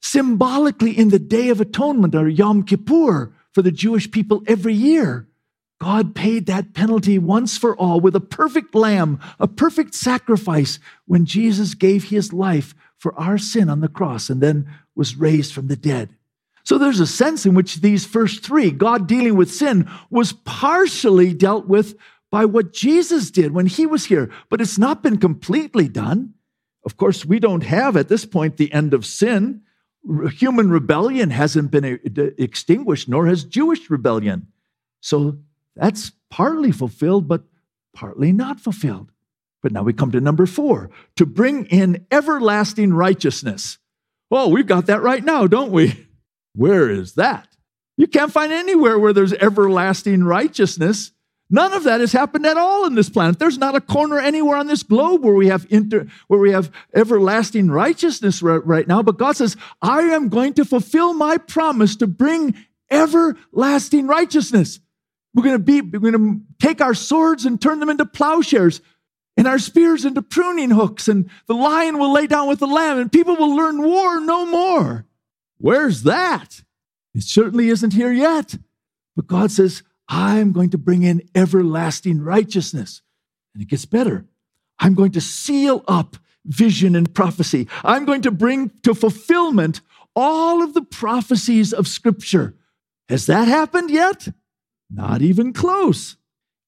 symbolically 0.00 0.96
in 0.96 1.08
the 1.08 1.18
Day 1.18 1.48
of 1.48 1.60
Atonement 1.60 2.14
or 2.14 2.28
Yom 2.28 2.62
Kippur 2.62 3.32
for 3.52 3.62
the 3.62 3.72
Jewish 3.72 4.10
people 4.10 4.42
every 4.46 4.74
year. 4.74 5.26
God 5.80 6.14
paid 6.14 6.46
that 6.46 6.72
penalty 6.72 7.18
once 7.18 7.58
for 7.58 7.76
all 7.76 8.00
with 8.00 8.14
a 8.16 8.20
perfect 8.20 8.74
lamb, 8.74 9.20
a 9.38 9.48
perfect 9.48 9.94
sacrifice 9.94 10.78
when 11.06 11.26
Jesus 11.26 11.74
gave 11.74 12.04
his 12.04 12.32
life 12.32 12.74
for 12.96 13.18
our 13.18 13.38
sin 13.38 13.68
on 13.68 13.80
the 13.80 13.88
cross 13.88 14.30
and 14.30 14.40
then 14.40 14.66
was 14.94 15.16
raised 15.16 15.52
from 15.52 15.68
the 15.68 15.76
dead. 15.76 16.10
So 16.64 16.78
there's 16.78 17.00
a 17.00 17.06
sense 17.06 17.44
in 17.44 17.54
which 17.54 17.76
these 17.76 18.06
first 18.06 18.42
three, 18.42 18.70
God 18.70 19.06
dealing 19.06 19.36
with 19.36 19.52
sin, 19.52 19.90
was 20.08 20.32
partially 20.32 21.34
dealt 21.34 21.66
with 21.66 21.96
by 22.30 22.46
what 22.46 22.72
Jesus 22.72 23.30
did 23.30 23.52
when 23.52 23.66
he 23.66 23.84
was 23.84 24.06
here, 24.06 24.30
but 24.48 24.60
it's 24.60 24.78
not 24.78 25.02
been 25.02 25.18
completely 25.18 25.88
done. 25.88 26.34
Of 26.84 26.96
course, 26.96 27.24
we 27.24 27.38
don't 27.38 27.62
have 27.62 27.96
at 27.96 28.08
this 28.08 28.24
point 28.26 28.56
the 28.56 28.72
end 28.72 28.94
of 28.94 29.06
sin. 29.06 29.62
Human 30.32 30.70
rebellion 30.70 31.30
hasn't 31.30 31.70
been 31.70 31.84
uh, 31.84 32.22
extinguished, 32.36 33.08
nor 33.08 33.26
has 33.26 33.44
Jewish 33.44 33.88
rebellion. 33.88 34.48
So 35.00 35.38
that's 35.74 36.12
partly 36.30 36.72
fulfilled, 36.72 37.26
but 37.26 37.44
partly 37.94 38.32
not 38.32 38.60
fulfilled. 38.60 39.10
But 39.62 39.72
now 39.72 39.82
we 39.82 39.94
come 39.94 40.12
to 40.12 40.20
number 40.20 40.44
four 40.44 40.90
to 41.16 41.24
bring 41.24 41.64
in 41.66 42.06
everlasting 42.10 42.92
righteousness. 42.92 43.78
Oh, 44.30 44.48
we've 44.48 44.66
got 44.66 44.86
that 44.86 45.02
right 45.02 45.24
now, 45.24 45.46
don't 45.46 45.72
we? 45.72 46.06
Where 46.54 46.90
is 46.90 47.14
that? 47.14 47.48
You 47.96 48.06
can't 48.06 48.32
find 48.32 48.52
anywhere 48.52 48.98
where 48.98 49.12
there's 49.12 49.32
everlasting 49.32 50.24
righteousness. 50.24 51.12
None 51.54 51.72
of 51.72 51.84
that 51.84 52.00
has 52.00 52.10
happened 52.10 52.46
at 52.46 52.56
all 52.56 52.84
in 52.84 52.96
this 52.96 53.08
planet. 53.08 53.38
There's 53.38 53.58
not 53.58 53.76
a 53.76 53.80
corner 53.80 54.18
anywhere 54.18 54.56
on 54.56 54.66
this 54.66 54.82
globe 54.82 55.22
where 55.22 55.36
we 55.36 55.46
have 55.46 55.68
inter, 55.70 56.08
where 56.26 56.40
we 56.40 56.50
have 56.50 56.68
everlasting 56.92 57.70
righteousness 57.70 58.42
right, 58.42 58.66
right 58.66 58.88
now. 58.88 59.04
But 59.04 59.18
God 59.18 59.36
says, 59.36 59.56
I 59.80 60.00
am 60.00 60.30
going 60.30 60.54
to 60.54 60.64
fulfill 60.64 61.14
my 61.14 61.38
promise 61.38 61.94
to 61.96 62.08
bring 62.08 62.56
everlasting 62.90 64.08
righteousness. 64.08 64.80
We're 65.32 65.44
going 65.44 65.54
to 65.54 65.62
be, 65.62 65.80
we're 65.80 66.10
going 66.10 66.40
to 66.40 66.40
take 66.58 66.80
our 66.80 66.92
swords 66.92 67.46
and 67.46 67.62
turn 67.62 67.78
them 67.78 67.88
into 67.88 68.04
plowshares 68.04 68.80
and 69.36 69.46
our 69.46 69.60
spears 69.60 70.04
into 70.04 70.22
pruning 70.22 70.70
hooks, 70.70 71.06
and 71.06 71.30
the 71.46 71.54
lion 71.54 71.98
will 71.98 72.12
lay 72.12 72.26
down 72.26 72.48
with 72.48 72.58
the 72.58 72.66
lamb, 72.66 72.98
and 72.98 73.12
people 73.12 73.36
will 73.36 73.54
learn 73.54 73.80
war 73.80 74.18
no 74.18 74.44
more. 74.44 75.06
Where's 75.58 76.02
that? 76.02 76.62
It 77.14 77.22
certainly 77.22 77.68
isn't 77.68 77.92
here 77.92 78.12
yet. 78.12 78.56
But 79.14 79.28
God 79.28 79.52
says, 79.52 79.84
I'm 80.08 80.52
going 80.52 80.70
to 80.70 80.78
bring 80.78 81.02
in 81.02 81.28
everlasting 81.34 82.20
righteousness. 82.20 83.02
And 83.54 83.62
it 83.62 83.68
gets 83.68 83.84
better. 83.84 84.26
I'm 84.78 84.94
going 84.94 85.12
to 85.12 85.20
seal 85.20 85.84
up 85.88 86.16
vision 86.44 86.94
and 86.94 87.14
prophecy. 87.14 87.68
I'm 87.82 88.04
going 88.04 88.22
to 88.22 88.30
bring 88.30 88.70
to 88.82 88.94
fulfillment 88.94 89.80
all 90.14 90.62
of 90.62 90.74
the 90.74 90.82
prophecies 90.82 91.72
of 91.72 91.88
Scripture. 91.88 92.54
Has 93.08 93.26
that 93.26 93.48
happened 93.48 93.90
yet? 93.90 94.28
Not 94.90 95.22
even 95.22 95.52
close. 95.52 96.16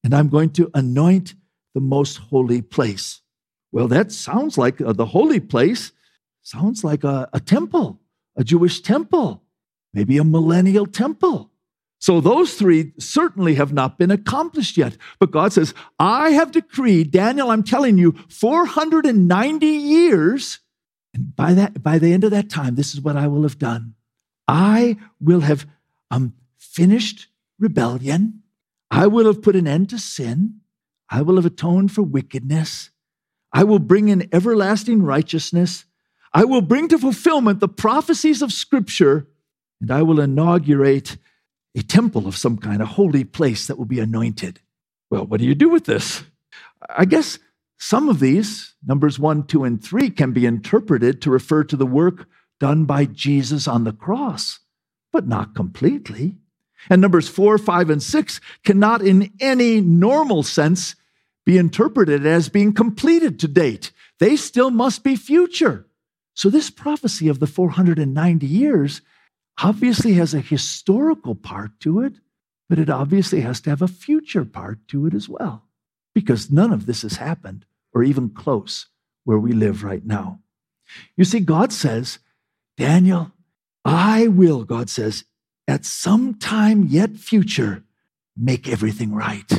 And 0.03 0.13
I'm 0.13 0.29
going 0.29 0.51
to 0.51 0.69
anoint 0.73 1.35
the 1.73 1.81
most 1.81 2.17
holy 2.17 2.61
place. 2.61 3.21
Well, 3.71 3.87
that 3.89 4.11
sounds 4.11 4.57
like 4.57 4.81
uh, 4.81 4.93
the 4.93 5.05
holy 5.05 5.39
place, 5.39 5.91
sounds 6.41 6.83
like 6.83 7.03
a, 7.03 7.29
a 7.33 7.39
temple, 7.39 7.99
a 8.35 8.43
Jewish 8.43 8.81
temple, 8.81 9.43
maybe 9.93 10.17
a 10.17 10.23
millennial 10.23 10.85
temple. 10.85 11.51
So 11.99 12.21
those 12.21 12.53
three 12.53 12.93
certainly 12.99 13.55
have 13.55 13.73
not 13.73 13.97
been 13.97 14.11
accomplished 14.11 14.77
yet. 14.77 14.97
But 15.19 15.31
God 15.31 15.51
says, 15.51 15.73
I 15.99 16.31
have 16.31 16.51
decreed, 16.51 17.11
Daniel, 17.11 17.49
I'm 17.49 17.63
telling 17.63 17.97
you, 17.97 18.13
490 18.29 19.65
years. 19.65 20.59
And 21.13 21.35
by 21.35 21.53
that, 21.55 21.81
by 21.81 21.97
the 21.97 22.13
end 22.13 22.23
of 22.23 22.31
that 22.31 22.49
time, 22.49 22.75
this 22.75 22.93
is 22.93 23.01
what 23.01 23.17
I 23.17 23.27
will 23.27 23.43
have 23.43 23.57
done. 23.57 23.95
I 24.47 24.97
will 25.19 25.41
have 25.41 25.65
um, 26.11 26.33
finished 26.57 27.27
rebellion. 27.59 28.43
I 28.91 29.07
will 29.07 29.25
have 29.25 29.41
put 29.41 29.55
an 29.55 29.67
end 29.67 29.89
to 29.89 29.99
sin. 29.99 30.61
I 31.09 31.21
will 31.21 31.35
have 31.37 31.45
atoned 31.45 31.91
for 31.91 32.03
wickedness. 32.03 32.91
I 33.51 33.63
will 33.63 33.79
bring 33.79 34.09
in 34.09 34.29
everlasting 34.31 35.01
righteousness. 35.01 35.85
I 36.33 36.45
will 36.45 36.61
bring 36.61 36.87
to 36.89 36.99
fulfillment 36.99 37.59
the 37.59 37.67
prophecies 37.67 38.41
of 38.41 38.53
Scripture, 38.53 39.27
and 39.81 39.89
I 39.89 40.03
will 40.03 40.19
inaugurate 40.19 41.17
a 41.77 41.83
temple 41.83 42.27
of 42.27 42.35
some 42.35 42.57
kind, 42.57 42.81
a 42.81 42.85
holy 42.85 43.23
place 43.23 43.67
that 43.67 43.77
will 43.77 43.85
be 43.85 43.99
anointed. 43.99 44.59
Well, 45.11 45.25
what 45.25 45.39
do 45.39 45.45
you 45.45 45.53
do 45.53 45.69
with 45.69 45.85
this? 45.85 46.23
I 46.89 47.05
guess 47.05 47.37
some 47.77 48.09
of 48.09 48.19
these, 48.19 48.73
numbers 48.85 49.19
one, 49.19 49.45
two, 49.45 49.63
and 49.63 49.81
three, 49.81 50.09
can 50.09 50.31
be 50.31 50.47
interpreted 50.47 51.21
to 51.21 51.29
refer 51.29 51.63
to 51.65 51.75
the 51.75 51.85
work 51.85 52.27
done 52.59 52.85
by 52.85 53.05
Jesus 53.05 53.67
on 53.67 53.83
the 53.83 53.93
cross, 53.93 54.59
but 55.11 55.27
not 55.27 55.53
completely. 55.53 56.37
And 56.89 56.99
numbers 57.01 57.29
four, 57.29 57.59
five, 57.59 57.91
and 57.91 58.01
six 58.01 58.41
cannot, 58.65 59.03
in 59.03 59.31
any 59.39 59.79
normal 59.79 60.41
sense, 60.41 60.95
be 61.45 61.59
interpreted 61.59 62.25
as 62.25 62.49
being 62.49 62.73
completed 62.73 63.39
to 63.39 63.47
date. 63.47 63.91
They 64.19 64.35
still 64.35 64.71
must 64.71 65.03
be 65.03 65.15
future. 65.15 65.85
So, 66.33 66.49
this 66.49 66.69
prophecy 66.69 67.29
of 67.29 67.39
the 67.39 67.47
490 67.47 68.47
years 68.47 69.01
obviously 69.63 70.13
has 70.13 70.33
a 70.33 70.39
historical 70.39 71.35
part 71.35 71.79
to 71.81 72.01
it, 72.01 72.13
but 72.69 72.79
it 72.79 72.89
obviously 72.89 73.41
has 73.41 73.61
to 73.61 73.69
have 73.69 73.81
a 73.81 73.87
future 73.87 74.45
part 74.45 74.87
to 74.89 75.05
it 75.07 75.13
as 75.13 75.29
well, 75.29 75.63
because 76.13 76.51
none 76.51 76.73
of 76.73 76.85
this 76.85 77.01
has 77.01 77.17
happened 77.17 77.65
or 77.93 78.03
even 78.03 78.29
close 78.29 78.87
where 79.23 79.39
we 79.39 79.51
live 79.51 79.83
right 79.83 80.05
now. 80.05 80.39
You 81.15 81.25
see, 81.25 81.39
God 81.39 81.73
says, 81.73 82.19
Daniel, 82.77 83.31
I 83.83 84.27
will, 84.27 84.63
God 84.63 84.89
says, 84.89 85.25
at 85.67 85.85
some 85.85 86.35
time 86.35 86.83
yet 86.83 87.17
future, 87.17 87.83
make 88.35 88.69
everything 88.69 89.13
right. 89.13 89.51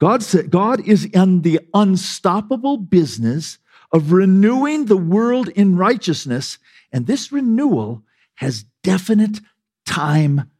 God, 0.00 0.22
said, 0.22 0.50
God 0.50 0.86
is 0.86 1.04
in 1.06 1.42
the 1.42 1.60
unstoppable 1.72 2.76
business 2.76 3.58
of 3.92 4.12
renewing 4.12 4.86
the 4.86 4.96
world 4.96 5.48
in 5.48 5.76
righteousness, 5.76 6.58
and 6.92 7.06
this 7.06 7.30
renewal 7.30 8.02
has 8.42 8.64
definite 8.82 9.40
time 9.86 10.50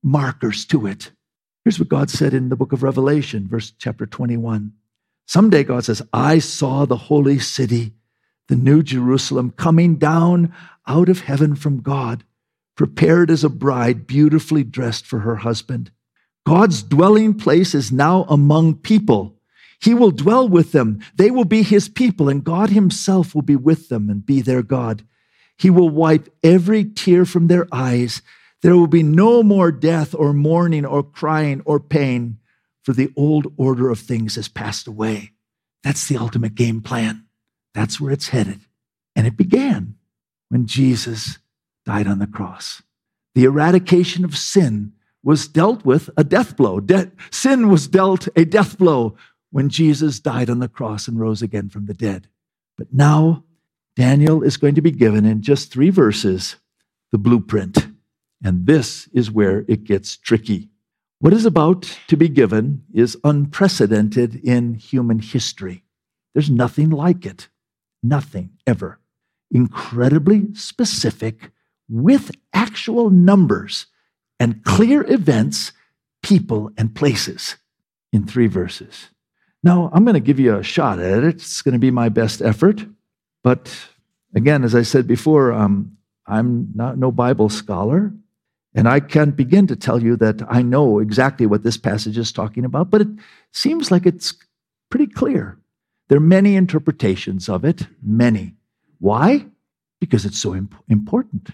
markers 0.00 0.64
to 0.66 0.86
it. 0.86 1.10
Here's 1.64 1.78
what 1.78 1.88
God 1.88 2.08
said 2.08 2.34
in 2.34 2.48
the 2.48 2.56
book 2.56 2.72
of 2.72 2.84
Revelation, 2.84 3.48
verse 3.48 3.72
chapter 3.76 4.06
21. 4.06 4.72
Someday, 5.26 5.64
God 5.64 5.84
says, 5.84 6.02
I 6.12 6.38
saw 6.38 6.84
the 6.84 6.96
holy 6.96 7.40
city, 7.40 7.94
the 8.46 8.54
new 8.54 8.82
Jerusalem, 8.82 9.50
coming 9.50 9.96
down 9.96 10.54
out 10.86 11.08
of 11.08 11.20
heaven 11.20 11.56
from 11.56 11.80
God, 11.80 12.22
prepared 12.76 13.28
as 13.28 13.42
a 13.42 13.48
bride, 13.48 14.06
beautifully 14.06 14.62
dressed 14.62 15.04
for 15.04 15.20
her 15.20 15.36
husband. 15.36 15.90
God's 16.46 16.82
dwelling 16.82 17.34
place 17.34 17.74
is 17.74 17.90
now 17.90 18.22
among 18.28 18.76
people. 18.76 19.36
He 19.80 19.94
will 19.94 20.12
dwell 20.12 20.48
with 20.48 20.70
them. 20.70 21.00
They 21.16 21.32
will 21.32 21.44
be 21.44 21.64
his 21.64 21.88
people, 21.88 22.28
and 22.28 22.44
God 22.44 22.70
himself 22.70 23.34
will 23.34 23.42
be 23.42 23.56
with 23.56 23.88
them 23.88 24.08
and 24.08 24.24
be 24.24 24.40
their 24.42 24.62
God. 24.62 25.04
He 25.62 25.70
will 25.70 25.90
wipe 25.90 26.28
every 26.42 26.84
tear 26.84 27.24
from 27.24 27.46
their 27.46 27.68
eyes. 27.70 28.20
There 28.62 28.76
will 28.76 28.88
be 28.88 29.04
no 29.04 29.44
more 29.44 29.70
death 29.70 30.12
or 30.12 30.32
mourning 30.32 30.84
or 30.84 31.04
crying 31.04 31.62
or 31.64 31.78
pain 31.78 32.38
for 32.82 32.92
the 32.92 33.12
old 33.14 33.46
order 33.56 33.88
of 33.88 34.00
things 34.00 34.34
has 34.34 34.48
passed 34.48 34.88
away. 34.88 35.30
That's 35.84 36.08
the 36.08 36.16
ultimate 36.16 36.56
game 36.56 36.80
plan. 36.80 37.26
That's 37.74 38.00
where 38.00 38.10
it's 38.10 38.30
headed. 38.30 38.62
And 39.14 39.24
it 39.24 39.36
began 39.36 39.94
when 40.48 40.66
Jesus 40.66 41.38
died 41.86 42.08
on 42.08 42.18
the 42.18 42.26
cross. 42.26 42.82
The 43.36 43.44
eradication 43.44 44.24
of 44.24 44.36
sin 44.36 44.94
was 45.22 45.46
dealt 45.46 45.84
with 45.84 46.10
a 46.16 46.24
death 46.24 46.56
blow. 46.56 46.80
De- 46.80 47.12
sin 47.30 47.68
was 47.68 47.86
dealt 47.86 48.26
a 48.34 48.44
death 48.44 48.78
blow 48.78 49.14
when 49.52 49.68
Jesus 49.68 50.18
died 50.18 50.50
on 50.50 50.58
the 50.58 50.66
cross 50.66 51.06
and 51.06 51.20
rose 51.20 51.40
again 51.40 51.68
from 51.68 51.86
the 51.86 51.94
dead. 51.94 52.26
But 52.76 52.92
now, 52.92 53.44
Daniel 53.96 54.42
is 54.42 54.56
going 54.56 54.74
to 54.74 54.80
be 54.80 54.90
given 54.90 55.24
in 55.24 55.42
just 55.42 55.72
three 55.72 55.90
verses 55.90 56.56
the 57.10 57.18
blueprint. 57.18 57.88
And 58.42 58.66
this 58.66 59.06
is 59.12 59.30
where 59.30 59.64
it 59.68 59.84
gets 59.84 60.16
tricky. 60.16 60.70
What 61.18 61.32
is 61.32 61.46
about 61.46 61.82
to 62.08 62.16
be 62.16 62.28
given 62.28 62.84
is 62.92 63.16
unprecedented 63.22 64.36
in 64.36 64.74
human 64.74 65.20
history. 65.20 65.84
There's 66.34 66.50
nothing 66.50 66.90
like 66.90 67.24
it. 67.26 67.48
Nothing 68.02 68.58
ever. 68.66 68.98
Incredibly 69.50 70.54
specific 70.54 71.50
with 71.88 72.32
actual 72.52 73.10
numbers 73.10 73.86
and 74.40 74.64
clear 74.64 75.04
events, 75.08 75.72
people, 76.22 76.70
and 76.76 76.94
places 76.94 77.56
in 78.12 78.26
three 78.26 78.48
verses. 78.48 79.08
Now, 79.62 79.90
I'm 79.92 80.04
going 80.04 80.14
to 80.14 80.20
give 80.20 80.40
you 80.40 80.56
a 80.56 80.64
shot 80.64 80.98
at 80.98 81.22
it. 81.22 81.24
It's 81.24 81.62
going 81.62 81.74
to 81.74 81.78
be 81.78 81.92
my 81.92 82.08
best 82.08 82.42
effort. 82.42 82.84
But 83.42 83.74
again, 84.34 84.64
as 84.64 84.74
I 84.74 84.82
said 84.82 85.06
before, 85.06 85.52
um, 85.52 85.96
I'm 86.26 86.70
not 86.74 86.98
no 86.98 87.10
Bible 87.10 87.48
scholar. 87.48 88.12
And 88.74 88.88
I 88.88 89.00
can't 89.00 89.36
begin 89.36 89.66
to 89.66 89.76
tell 89.76 90.02
you 90.02 90.16
that 90.16 90.42
I 90.48 90.62
know 90.62 90.98
exactly 90.98 91.46
what 91.46 91.62
this 91.62 91.76
passage 91.76 92.16
is 92.16 92.32
talking 92.32 92.64
about, 92.64 92.90
but 92.90 93.02
it 93.02 93.08
seems 93.52 93.90
like 93.90 94.06
it's 94.06 94.34
pretty 94.88 95.06
clear. 95.06 95.58
There 96.08 96.16
are 96.16 96.20
many 96.20 96.56
interpretations 96.56 97.48
of 97.48 97.64
it, 97.64 97.86
many. 98.02 98.54
Why? 98.98 99.46
Because 100.00 100.24
it's 100.24 100.38
so 100.38 100.54
imp- 100.54 100.74
important. 100.88 101.50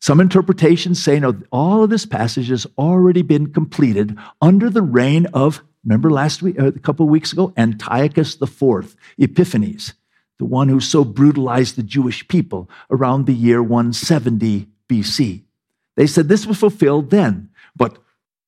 Some 0.00 0.20
interpretations 0.20 1.02
say, 1.02 1.18
no, 1.20 1.34
all 1.50 1.84
of 1.84 1.90
this 1.90 2.06
passage 2.06 2.48
has 2.48 2.66
already 2.76 3.22
been 3.22 3.52
completed 3.52 4.16
under 4.40 4.68
the 4.68 4.82
reign 4.82 5.26
of, 5.32 5.62
remember 5.84 6.10
last 6.10 6.42
week, 6.42 6.58
uh, 6.58 6.66
a 6.66 6.72
couple 6.72 7.06
of 7.06 7.10
weeks 7.10 7.32
ago, 7.32 7.52
Antiochus 7.56 8.40
IV, 8.40 8.96
Epiphanes, 9.18 9.94
the 10.38 10.44
one 10.44 10.68
who 10.68 10.80
so 10.80 11.04
brutalized 11.04 11.76
the 11.76 11.82
Jewish 11.82 12.26
people 12.28 12.68
around 12.90 13.26
the 13.26 13.34
year 13.34 13.62
170 13.62 14.66
BC. 14.88 15.42
They 15.96 16.06
said 16.06 16.28
this 16.28 16.46
was 16.46 16.58
fulfilled 16.58 17.10
then. 17.10 17.50
But 17.76 17.98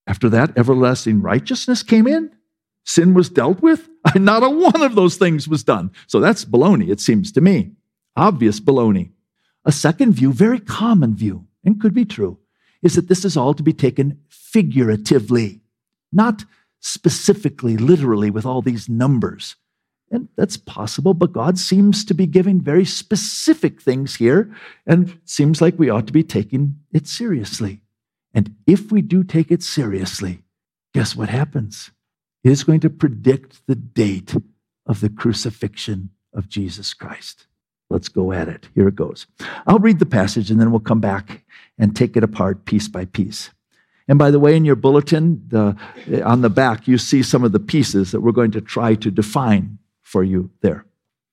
after 0.06 0.28
that, 0.30 0.56
everlasting 0.56 1.22
righteousness 1.22 1.82
came 1.82 2.06
in. 2.06 2.30
Sin 2.84 3.14
was 3.14 3.28
dealt 3.28 3.60
with. 3.60 3.88
Not 4.14 4.42
a 4.42 4.50
one 4.50 4.82
of 4.82 4.94
those 4.94 5.16
things 5.16 5.48
was 5.48 5.64
done. 5.64 5.90
So 6.06 6.20
that's 6.20 6.44
baloney, 6.44 6.88
it 6.88 7.00
seems 7.00 7.32
to 7.32 7.40
me. 7.40 7.72
Obvious 8.16 8.60
baloney. 8.60 9.10
A 9.64 9.72
second 9.72 10.12
view, 10.12 10.32
very 10.32 10.60
common 10.60 11.16
view, 11.16 11.46
and 11.64 11.80
could 11.80 11.92
be 11.92 12.04
true, 12.04 12.38
is 12.82 12.94
that 12.94 13.08
this 13.08 13.24
is 13.24 13.36
all 13.36 13.52
to 13.54 13.64
be 13.64 13.72
taken 13.72 14.20
figuratively, 14.28 15.60
not 16.12 16.44
specifically, 16.78 17.76
literally, 17.76 18.30
with 18.30 18.46
all 18.46 18.62
these 18.62 18.88
numbers. 18.88 19.56
And 20.10 20.28
that's 20.36 20.56
possible, 20.56 21.14
but 21.14 21.32
God 21.32 21.58
seems 21.58 22.04
to 22.04 22.14
be 22.14 22.26
giving 22.26 22.60
very 22.60 22.84
specific 22.84 23.82
things 23.82 24.16
here 24.16 24.54
and 24.86 25.18
seems 25.24 25.60
like 25.60 25.78
we 25.78 25.90
ought 25.90 26.06
to 26.06 26.12
be 26.12 26.22
taking 26.22 26.76
it 26.92 27.08
seriously. 27.08 27.82
And 28.32 28.54
if 28.66 28.92
we 28.92 29.02
do 29.02 29.24
take 29.24 29.50
it 29.50 29.62
seriously, 29.62 30.42
guess 30.94 31.16
what 31.16 31.28
happens? 31.28 31.90
It 32.44 32.52
is 32.52 32.62
going 32.62 32.80
to 32.80 32.90
predict 32.90 33.66
the 33.66 33.74
date 33.74 34.36
of 34.86 35.00
the 35.00 35.08
crucifixion 35.08 36.10
of 36.32 36.48
Jesus 36.48 36.94
Christ. 36.94 37.46
Let's 37.90 38.08
go 38.08 38.32
at 38.32 38.48
it. 38.48 38.68
Here 38.74 38.86
it 38.86 38.94
goes. 38.94 39.26
I'll 39.66 39.78
read 39.78 39.98
the 39.98 40.06
passage 40.06 40.50
and 40.50 40.60
then 40.60 40.70
we'll 40.70 40.80
come 40.80 41.00
back 41.00 41.44
and 41.78 41.94
take 41.94 42.16
it 42.16 42.22
apart 42.22 42.64
piece 42.64 42.88
by 42.88 43.06
piece. 43.06 43.50
And 44.08 44.18
by 44.18 44.30
the 44.30 44.38
way, 44.38 44.56
in 44.56 44.64
your 44.64 44.76
bulletin, 44.76 45.42
the, 45.48 45.76
on 46.24 46.42
the 46.42 46.50
back, 46.50 46.86
you 46.86 46.98
see 46.98 47.22
some 47.22 47.42
of 47.42 47.50
the 47.50 47.58
pieces 47.58 48.12
that 48.12 48.20
we're 48.20 48.30
going 48.30 48.52
to 48.52 48.60
try 48.60 48.94
to 48.94 49.10
define 49.10 49.78
for 50.06 50.22
you 50.22 50.50
there. 50.60 50.86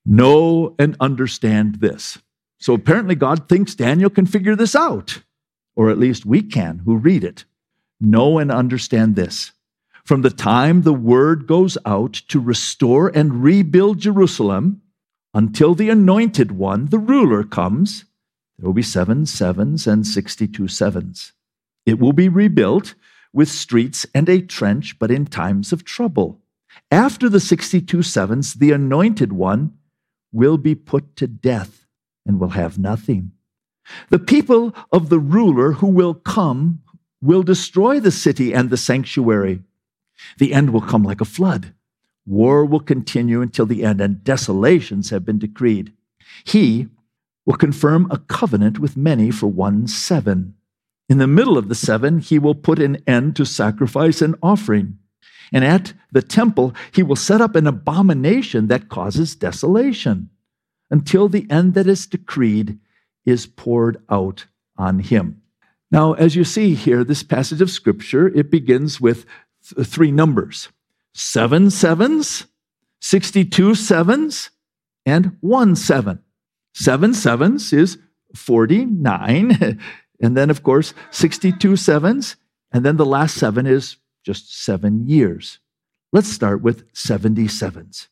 Know 0.06 0.76
and 0.80 0.98
understand 1.00 1.76
this. 1.76 2.18
So 2.58 2.74
apparently, 2.74 3.16
God 3.16 3.48
thinks 3.48 3.76
Daniel 3.76 4.10
can 4.10 4.26
figure 4.26 4.56
this 4.56 4.76
out, 4.76 5.22
or 5.76 5.90
at 5.90 6.00
least 6.00 6.26
we 6.26 6.42
can 6.42 6.80
who 6.80 6.98
read 6.98 7.24
it. 7.24 7.46
Know 8.02 8.40
and 8.40 8.52
understand 8.52 9.16
this. 9.16 9.52
From 10.04 10.22
the 10.22 10.30
time 10.30 10.82
the 10.82 10.94
word 10.94 11.48
goes 11.48 11.78
out 11.86 12.14
to 12.30 12.40
restore 12.40 13.10
and 13.16 13.44
rebuild 13.44 14.00
Jerusalem 14.00 14.82
until 15.34 15.76
the 15.76 15.90
anointed 15.90 16.52
one, 16.52 16.88
the 16.88 17.00
ruler, 17.00 17.44
comes, 17.44 18.06
there 18.58 18.68
will 18.68 18.74
be 18.74 18.82
seven 18.82 19.26
sevens 19.26 19.88
and 19.88 20.06
62 20.06 20.68
sevens. 20.68 21.32
It 21.86 22.00
will 22.00 22.14
be 22.14 22.28
rebuilt 22.28 22.96
with 23.32 23.50
streets 23.50 24.06
and 24.14 24.28
a 24.30 24.42
trench, 24.42 24.98
but 25.00 25.12
in 25.12 25.26
times 25.26 25.72
of 25.72 25.84
trouble. 25.84 26.43
After 26.94 27.28
the 27.28 27.40
62 27.40 28.04
sevens, 28.04 28.54
the 28.54 28.72
anointed 28.72 29.34
one 29.34 29.74
will 30.32 30.60
be 30.60 30.76
put 30.76 31.16
to 31.16 31.26
death 31.26 31.88
and 32.24 32.40
will 32.40 32.50
have 32.50 32.78
nothing. 32.78 33.32
The 34.12 34.20
people 34.20 34.76
of 34.92 35.10
the 35.10 35.18
ruler 35.18 35.72
who 35.72 35.88
will 35.88 36.14
come 36.14 36.84
will 37.20 37.42
destroy 37.42 38.00
the 38.00 38.12
city 38.12 38.54
and 38.54 38.70
the 38.70 38.78
sanctuary. 38.78 39.64
The 40.38 40.54
end 40.54 40.70
will 40.70 40.82
come 40.82 41.02
like 41.02 41.20
a 41.20 41.26
flood. 41.26 41.74
War 42.28 42.64
will 42.64 42.80
continue 42.80 43.42
until 43.42 43.66
the 43.66 43.84
end, 43.84 44.00
and 44.00 44.24
desolations 44.24 45.10
have 45.10 45.26
been 45.26 45.40
decreed. 45.40 45.94
He 46.44 46.90
will 47.44 47.56
confirm 47.56 48.08
a 48.12 48.20
covenant 48.20 48.78
with 48.78 48.96
many 48.96 49.32
for 49.32 49.48
one 49.48 49.88
seven. 49.88 50.54
In 51.10 51.18
the 51.18 51.26
middle 51.26 51.58
of 51.58 51.70
the 51.70 51.76
seven, 51.76 52.20
he 52.20 52.38
will 52.38 52.54
put 52.54 52.78
an 52.78 53.02
end 53.08 53.36
to 53.38 53.46
sacrifice 53.46 54.22
and 54.22 54.36
offering. 54.44 55.00
And 55.52 55.64
at 55.64 55.94
the 56.12 56.22
temple, 56.22 56.74
he 56.92 57.04
will 57.04 57.16
set 57.16 57.42
up 57.42 57.56
an 57.56 57.68
abomination 57.68 58.68
that 58.68 58.90
causes 58.90 59.36
desolation 59.36 60.30
until 60.90 61.28
the 61.28 61.48
end 61.50 61.74
that 61.74 61.88
is 61.88 62.06
decreed 62.06 62.80
is 63.26 63.48
poured 63.48 63.98
out 64.10 64.46
on 64.78 65.00
him. 65.00 65.42
Now, 65.92 66.14
as 66.14 66.36
you 66.36 66.44
see 66.44 66.76
here, 66.76 67.04
this 67.04 67.24
passage 67.24 67.62
of 67.62 67.70
scripture, 67.70 68.28
it 68.28 68.50
begins 68.50 69.00
with 69.00 69.26
th- 69.68 69.88
three 69.88 70.12
numbers 70.12 70.70
seven 71.16 71.70
sevens, 71.70 72.48
62 73.02 73.76
sevens, 73.76 74.50
and 75.06 75.38
one 75.42 75.76
seven. 75.76 76.20
Seven 76.74 77.14
sevens 77.14 77.72
is 77.74 77.98
49. 78.36 79.80
And 80.22 80.38
then, 80.38 80.50
of 80.50 80.64
course, 80.64 80.94
62 81.12 81.76
sevens. 81.76 82.38
And 82.72 82.86
then 82.86 82.96
the 82.96 83.06
last 83.06 83.36
seven 83.36 83.66
is 83.66 83.98
just 84.24 84.64
seven 84.64 85.08
years. 85.08 85.60
Let's 86.12 86.30
start 86.30 86.62
with 86.62 86.92
77s. 86.94 88.08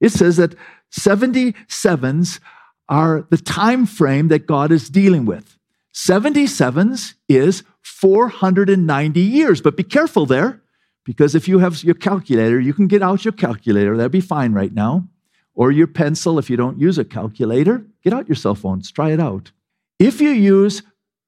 It 0.00 0.10
says 0.10 0.36
that 0.38 0.54
77s 0.98 2.40
are 2.88 3.26
the 3.30 3.36
time 3.36 3.86
frame 3.86 4.28
that 4.28 4.46
God 4.46 4.72
is 4.72 4.90
dealing 4.90 5.24
with. 5.24 5.58
77s 5.94 7.14
is 7.28 7.62
490 7.82 9.20
years. 9.20 9.60
But 9.60 9.76
be 9.76 9.82
careful 9.82 10.26
there, 10.26 10.62
because 11.04 11.34
if 11.34 11.48
you 11.48 11.58
have 11.58 11.82
your 11.84 11.94
calculator, 11.94 12.58
you 12.60 12.74
can 12.74 12.86
get 12.86 13.02
out 13.02 13.24
your 13.24 13.32
calculator. 13.32 13.96
That'd 13.96 14.12
be 14.12 14.20
fine 14.20 14.52
right 14.52 14.72
now. 14.72 15.08
Or 15.54 15.70
your 15.70 15.86
pencil 15.86 16.38
if 16.38 16.48
you 16.48 16.56
don't 16.56 16.80
use 16.80 16.98
a 16.98 17.04
calculator. 17.04 17.84
Get 18.02 18.12
out 18.12 18.28
your 18.28 18.36
cell 18.36 18.54
phones, 18.54 18.90
try 18.90 19.10
it 19.10 19.20
out. 19.20 19.52
If 19.98 20.20
you 20.20 20.30
use, 20.30 20.82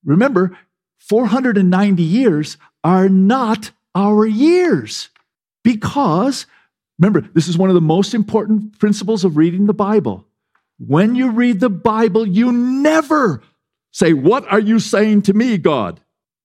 remember, 0.04 0.56
490 0.98 2.02
years 2.02 2.56
are 2.82 3.08
not 3.08 3.72
our 3.94 4.26
years. 4.26 5.08
Because, 5.62 6.46
remember, 6.98 7.28
this 7.32 7.48
is 7.48 7.56
one 7.56 7.70
of 7.70 7.74
the 7.74 7.80
most 7.80 8.14
important 8.14 8.78
principles 8.78 9.24
of 9.24 9.36
reading 9.36 9.66
the 9.66 9.74
Bible. 9.74 10.26
When 10.78 11.14
you 11.14 11.30
read 11.30 11.60
the 11.60 11.70
Bible, 11.70 12.26
you 12.26 12.52
never 12.52 13.42
say, 13.92 14.12
What 14.12 14.46
are 14.52 14.60
you 14.60 14.78
saying 14.78 15.22
to 15.22 15.32
me, 15.32 15.56
God? 15.56 16.00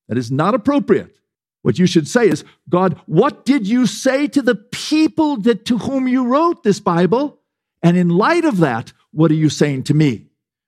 That 0.07 0.17
is 0.17 0.31
not 0.31 0.53
appropriate. 0.55 1.15
What 1.61 1.77
you 1.77 1.85
should 1.85 2.07
say 2.07 2.29
is, 2.29 2.45
God, 2.69 2.99
what 3.05 3.45
did 3.45 3.67
you 3.67 3.85
say 3.85 4.27
to 4.27 4.41
the 4.41 4.55
people 4.55 5.37
that, 5.41 5.65
to 5.65 5.77
whom 5.77 6.07
you 6.07 6.25
wrote 6.25 6.63
this 6.63 6.79
Bible? 6.79 7.39
And 7.83 7.97
in 7.97 8.09
light 8.09 8.45
of 8.45 8.57
that, 8.57 8.93
what 9.11 9.31
are 9.31 9.35
you 9.35 9.49
saying 9.49 9.83
to 9.83 9.93
me? 9.93 10.27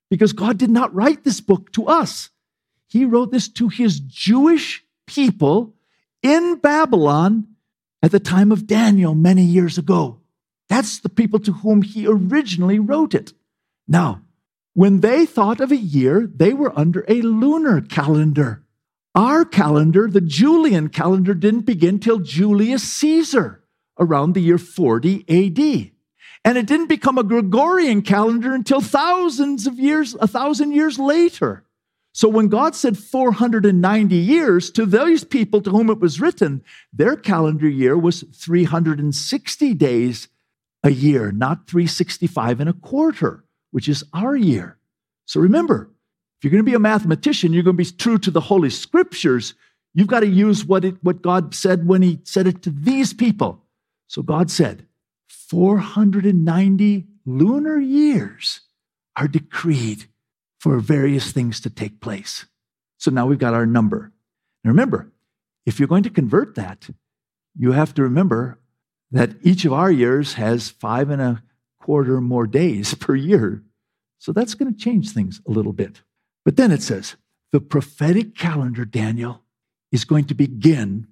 Because 0.10 0.34
God 0.34 0.58
did 0.58 0.70
not 0.70 0.94
write 0.94 1.24
this 1.24 1.40
book 1.40 1.72
to 1.74 1.88
us. 1.88 2.30
He 2.88 3.06
wrote 3.06 3.32
this 3.32 3.48
to 3.50 3.70
his 3.70 4.00
Jewish 4.02 4.84
people 5.08 5.74
in 6.22 6.56
Babylon 6.58 7.48
at 8.02 8.12
the 8.12 8.20
time 8.20 8.52
of 8.52 8.68
Daniel 8.68 9.16
many 9.16 9.44
years 9.44 9.78
ago. 9.78 10.20
That's 10.70 11.00
the 11.00 11.10
people 11.10 11.40
to 11.40 11.52
whom 11.52 11.82
he 11.82 12.08
originally 12.08 12.80
wrote 12.80 13.14
it. 13.14 13.34
Now, 13.88 14.22
when 14.74 15.02
they 15.02 15.26
thought 15.26 15.60
of 15.60 15.72
a 15.72 15.78
year, 15.78 16.26
they 16.34 16.54
were 16.54 16.78
under 16.78 17.04
a 17.08 17.22
lunar 17.22 17.82
calendar. 17.82 18.64
Our 19.14 19.44
calendar, 19.44 20.08
the 20.10 20.22
Julian 20.22 20.88
calendar, 20.88 21.34
didn't 21.34 21.66
begin 21.66 22.00
till 22.00 22.20
Julius 22.20 22.84
Caesar 22.84 23.64
around 24.00 24.34
the 24.34 24.40
year 24.40 24.58
40 24.58 25.26
AD. 25.28 25.92
And 26.44 26.58
it 26.58 26.66
didn't 26.66 26.88
become 26.88 27.18
a 27.18 27.24
Gregorian 27.24 28.02
calendar 28.02 28.54
until 28.54 28.82
thousands 28.82 29.68
of 29.68 29.78
years, 29.78 30.16
a 30.16 30.28
thousand 30.28 30.72
years 30.72 30.98
later. 30.98 31.66
So 32.14 32.28
when 32.28 32.50
God 32.50 32.76
said 32.76 32.98
490 32.98 34.16
years 34.16 34.70
to 34.72 34.86
those 34.86 35.24
people 35.24 35.62
to 35.62 35.70
whom 35.70 35.90
it 35.90 36.00
was 36.00 36.20
written, 36.20 36.64
their 36.92 37.16
calendar 37.16 37.70
year 37.70 37.98
was 37.98 38.26
360 38.36 39.74
days 39.76 40.28
a 40.84 40.92
year, 40.92 41.32
not 41.32 41.68
365 41.68 42.60
and 42.60 42.70
a 42.70 42.74
quarter, 42.74 43.46
which 43.72 43.88
is 43.88 44.04
our 44.14 44.36
year. 44.36 44.78
So 45.26 45.40
remember, 45.40 45.90
if 46.38 46.44
you're 46.44 46.52
going 46.52 46.66
to 46.66 46.70
be 46.70 46.76
a 46.76 46.80
mathematician, 46.80 47.54
you're 47.54 47.64
going 47.64 47.78
to 47.78 47.84
be 47.84 47.90
true 47.90 48.18
to 48.18 48.32
the 48.32 48.42
Holy 48.42 48.70
Scriptures. 48.70 49.54
You've 49.94 50.08
got 50.08 50.22
to 50.22 50.28
use 50.28 50.66
what, 50.66 50.84
it, 50.84 50.96
what 51.02 51.22
God 51.22 51.56
said 51.56 51.88
when 51.88 52.02
He 52.02 52.20
said 52.24 52.48
it 52.48 52.62
to 52.64 52.72
these 52.72 53.14
people. 53.14 53.64
So 54.08 54.22
God 54.22 54.52
said, 54.52 54.86
490 55.30 57.08
lunar 57.26 57.80
years 57.80 58.62
are 59.16 59.28
decreed 59.28 60.08
for 60.62 60.78
various 60.80 61.32
things 61.32 61.60
to 61.60 61.72
take 61.72 62.00
place. 62.00 62.46
So 63.00 63.10
now 63.10 63.26
we've 63.26 63.40
got 63.40 63.56
our 63.56 63.66
number. 63.66 64.12
Now 64.64 64.70
remember, 64.70 65.12
if 65.66 65.80
you're 65.80 65.88
going 65.88 66.04
to 66.04 66.12
convert 66.12 66.54
that, 66.54 66.88
you 67.58 67.72
have 67.72 67.96
to 67.96 68.04
remember 68.04 68.60
that 69.10 69.32
each 69.42 69.66
of 69.66 69.74
our 69.74 69.92
years 69.92 70.36
has 70.36 70.70
five 70.70 71.10
and 71.10 71.20
a 71.20 71.42
quarter 71.82 72.22
more 72.22 72.46
days 72.46 72.94
per 73.00 73.16
year. 73.16 73.64
So 74.20 74.32
that's 74.32 74.54
going 74.54 74.72
to 74.72 74.80
change 74.80 75.10
things 75.10 75.42
a 75.48 75.52
little 75.52 75.74
bit. 75.74 76.04
But 76.46 76.58
then 76.58 76.72
it 76.72 76.84
says, 76.84 77.16
the 77.52 77.60
prophetic 77.60 78.36
calendar, 78.36 78.86
Daniel, 78.86 79.42
is 79.92 80.06
going 80.06 80.26
to 80.26 80.36
begin 80.36 81.08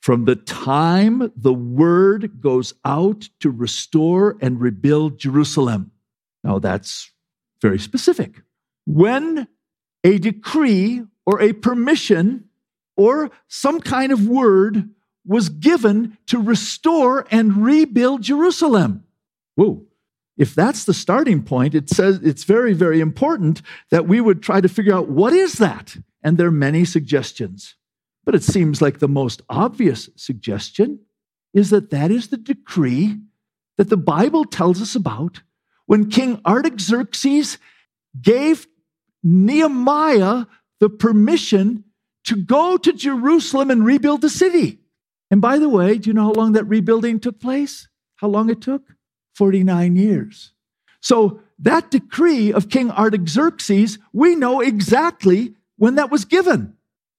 from 0.00 0.26
the 0.26 0.36
time 0.36 1.32
the 1.34 1.52
word 1.52 2.40
goes 2.40 2.74
out 2.84 3.28
to 3.40 3.50
restore 3.50 4.36
and 4.40 4.60
rebuild 4.60 5.18
Jerusalem. 5.18 5.90
Now 6.44 6.60
that's 6.60 7.10
very 7.60 7.80
specific 7.80 8.42
when 8.86 9.46
a 10.04 10.18
decree 10.18 11.02
or 11.26 11.40
a 11.40 11.52
permission 11.52 12.48
or 12.96 13.30
some 13.48 13.80
kind 13.80 14.12
of 14.12 14.26
word 14.26 14.90
was 15.24 15.48
given 15.48 16.18
to 16.26 16.40
restore 16.40 17.26
and 17.30 17.64
rebuild 17.64 18.22
Jerusalem. 18.22 19.04
Whoa. 19.54 19.84
If 20.36 20.54
that's 20.54 20.84
the 20.84 20.94
starting 20.94 21.42
point, 21.42 21.74
it 21.74 21.90
says 21.90 22.20
it's 22.22 22.44
very, 22.44 22.72
very 22.72 23.00
important 23.00 23.62
that 23.90 24.08
we 24.08 24.20
would 24.20 24.42
try 24.42 24.60
to 24.60 24.68
figure 24.68 24.94
out 24.94 25.08
what 25.08 25.32
is 25.32 25.54
that? 25.54 25.96
And 26.22 26.38
there 26.38 26.48
are 26.48 26.52
many 26.52 26.84
suggestions. 26.84 27.76
But 28.24 28.34
it 28.34 28.42
seems 28.42 28.80
like 28.80 28.98
the 28.98 29.08
most 29.08 29.42
obvious 29.48 30.08
suggestion 30.16 31.00
is 31.52 31.70
that 31.70 31.90
that 31.90 32.10
is 32.10 32.28
the 32.28 32.36
decree 32.36 33.18
that 33.76 33.90
the 33.90 33.96
Bible 33.96 34.44
tells 34.44 34.80
us 34.80 34.94
about 34.94 35.42
when 35.86 36.10
King 36.10 36.40
Artaxerxes 36.46 37.58
gave 38.20 38.66
Nehemiah 39.22 40.46
the 40.80 40.88
permission 40.88 41.84
to 42.24 42.36
go 42.36 42.76
to 42.76 42.92
Jerusalem 42.92 43.70
and 43.70 43.84
rebuild 43.84 44.20
the 44.20 44.30
city. 44.30 44.80
And 45.30 45.40
by 45.40 45.58
the 45.58 45.68
way, 45.68 45.98
do 45.98 46.10
you 46.10 46.14
know 46.14 46.24
how 46.24 46.32
long 46.32 46.52
that 46.52 46.64
rebuilding 46.64 47.20
took 47.20 47.40
place? 47.40 47.88
How 48.16 48.28
long 48.28 48.50
it 48.50 48.60
took? 48.60 48.82
49 49.34 49.96
years. 49.96 50.52
So 51.00 51.40
that 51.58 51.90
decree 51.90 52.52
of 52.52 52.68
King 52.68 52.90
Artaxerxes, 52.90 53.98
we 54.12 54.34
know 54.34 54.60
exactly 54.60 55.54
when 55.76 55.94
that 55.96 56.10
was 56.10 56.24
given 56.24 56.76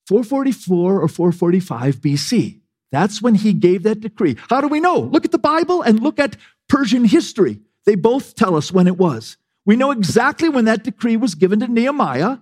444 0.08 1.02
or 1.02 1.08
445 1.08 1.96
BC. 1.98 2.60
That's 2.92 3.22
when 3.22 3.36
he 3.36 3.54
gave 3.54 3.84
that 3.84 4.02
decree. 4.02 4.38
How 4.50 4.62
do 4.62 4.68
we 4.68 4.80
know? 4.80 5.00
Look 5.00 5.26
at 5.26 5.32
the 5.32 5.40
Bible 5.40 5.82
and 5.82 6.00
look 6.00 6.20
at 6.20 6.38
Persian 6.70 7.06
history. 7.06 7.60
They 7.86 7.96
both 7.96 8.36
tell 8.36 8.56
us 8.56 8.72
when 8.72 8.88
it 8.88 8.98
was. 8.98 9.38
We 9.66 9.76
know 9.76 9.92
exactly 9.92 10.50
when 10.50 10.66
that 10.66 10.84
decree 10.84 11.18
was 11.18 11.36
given 11.36 11.60
to 11.62 11.68
Nehemiah. 11.68 12.40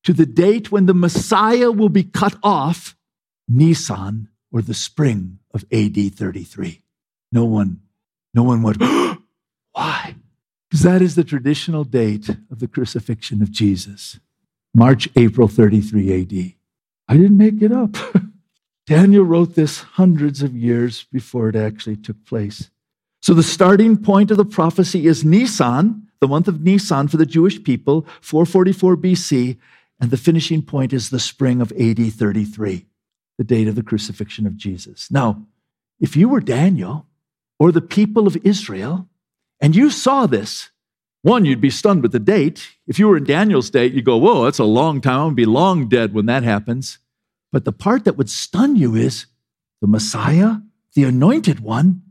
to 0.05 0.13
the 0.13 0.25
date 0.25 0.71
when 0.71 0.85
the 0.85 0.93
Messiah 0.93 1.71
will 1.71 1.89
be 1.89 2.03
cut 2.03 2.35
off, 2.41 2.95
Nisan 3.47 4.29
or 4.51 4.61
the 4.61 4.73
spring 4.73 5.39
of 5.53 5.65
AD 5.71 6.15
33. 6.15 6.81
No 7.31 7.45
one, 7.45 7.81
no 8.33 8.43
one 8.43 8.61
would, 8.63 8.79
why? 9.73 10.15
Because 10.69 10.83
that 10.83 11.01
is 11.01 11.15
the 11.15 11.23
traditional 11.23 11.83
date 11.83 12.29
of 12.29 12.59
the 12.59 12.67
crucifixion 12.67 13.41
of 13.41 13.51
Jesus, 13.51 14.19
March, 14.73 15.09
April 15.15 15.47
33 15.47 16.21
AD. 16.21 16.53
I 17.07 17.17
didn't 17.17 17.37
make 17.37 17.61
it 17.61 17.71
up. 17.71 17.97
Daniel 18.87 19.23
wrote 19.23 19.55
this 19.55 19.79
hundreds 19.79 20.43
of 20.43 20.55
years 20.55 21.05
before 21.11 21.49
it 21.49 21.55
actually 21.55 21.95
took 21.95 22.23
place. 22.25 22.69
So 23.21 23.33
the 23.33 23.41
starting 23.41 23.97
point 23.97 24.29
of 24.29 24.37
the 24.37 24.45
prophecy 24.45 25.07
is 25.07 25.25
Nisan, 25.25 26.07
the 26.19 26.27
month 26.27 26.47
of 26.47 26.61
Nisan 26.61 27.07
for 27.07 27.17
the 27.17 27.25
Jewish 27.25 27.63
people, 27.63 28.05
444 28.21 28.97
BC, 28.97 29.57
and 29.99 30.11
the 30.11 30.17
finishing 30.17 30.61
point 30.61 30.93
is 30.93 31.09
the 31.09 31.19
spring 31.19 31.61
of 31.61 31.71
AD 31.73 32.13
33, 32.13 32.85
the 33.37 33.43
date 33.43 33.67
of 33.67 33.75
the 33.75 33.83
crucifixion 33.83 34.45
of 34.45 34.57
Jesus. 34.57 35.09
Now, 35.09 35.45
if 35.99 36.15
you 36.15 36.29
were 36.29 36.41
Daniel 36.41 37.07
or 37.59 37.71
the 37.71 37.81
people 37.81 38.27
of 38.27 38.37
Israel 38.43 39.07
and 39.61 39.75
you 39.75 39.89
saw 39.89 40.25
this, 40.25 40.69
one, 41.21 41.43
you'd 41.43 41.59
be 41.59 41.71
stunned 41.71 42.03
with 42.03 42.11
the 42.11 42.19
date. 42.19 42.75
If 42.85 42.99
you 42.99 43.07
were 43.07 43.17
in 43.17 43.23
Daniel's 43.23 43.71
date, 43.71 43.93
you 43.93 44.03
go, 44.03 44.15
whoa, 44.15 44.43
that's 44.43 44.59
a 44.59 44.63
long 44.63 45.01
time. 45.01 45.21
I'm 45.21 45.33
be 45.33 45.45
long 45.45 45.89
dead 45.89 46.13
when 46.13 46.27
that 46.27 46.43
happens. 46.43 46.99
But 47.51 47.65
the 47.65 47.71
part 47.71 48.05
that 48.05 48.15
would 48.15 48.29
stun 48.29 48.75
you 48.75 48.95
is 48.95 49.25
the 49.81 49.87
Messiah, 49.87 50.57
the 50.93 51.05
anointed 51.05 51.61
one, 51.61 52.03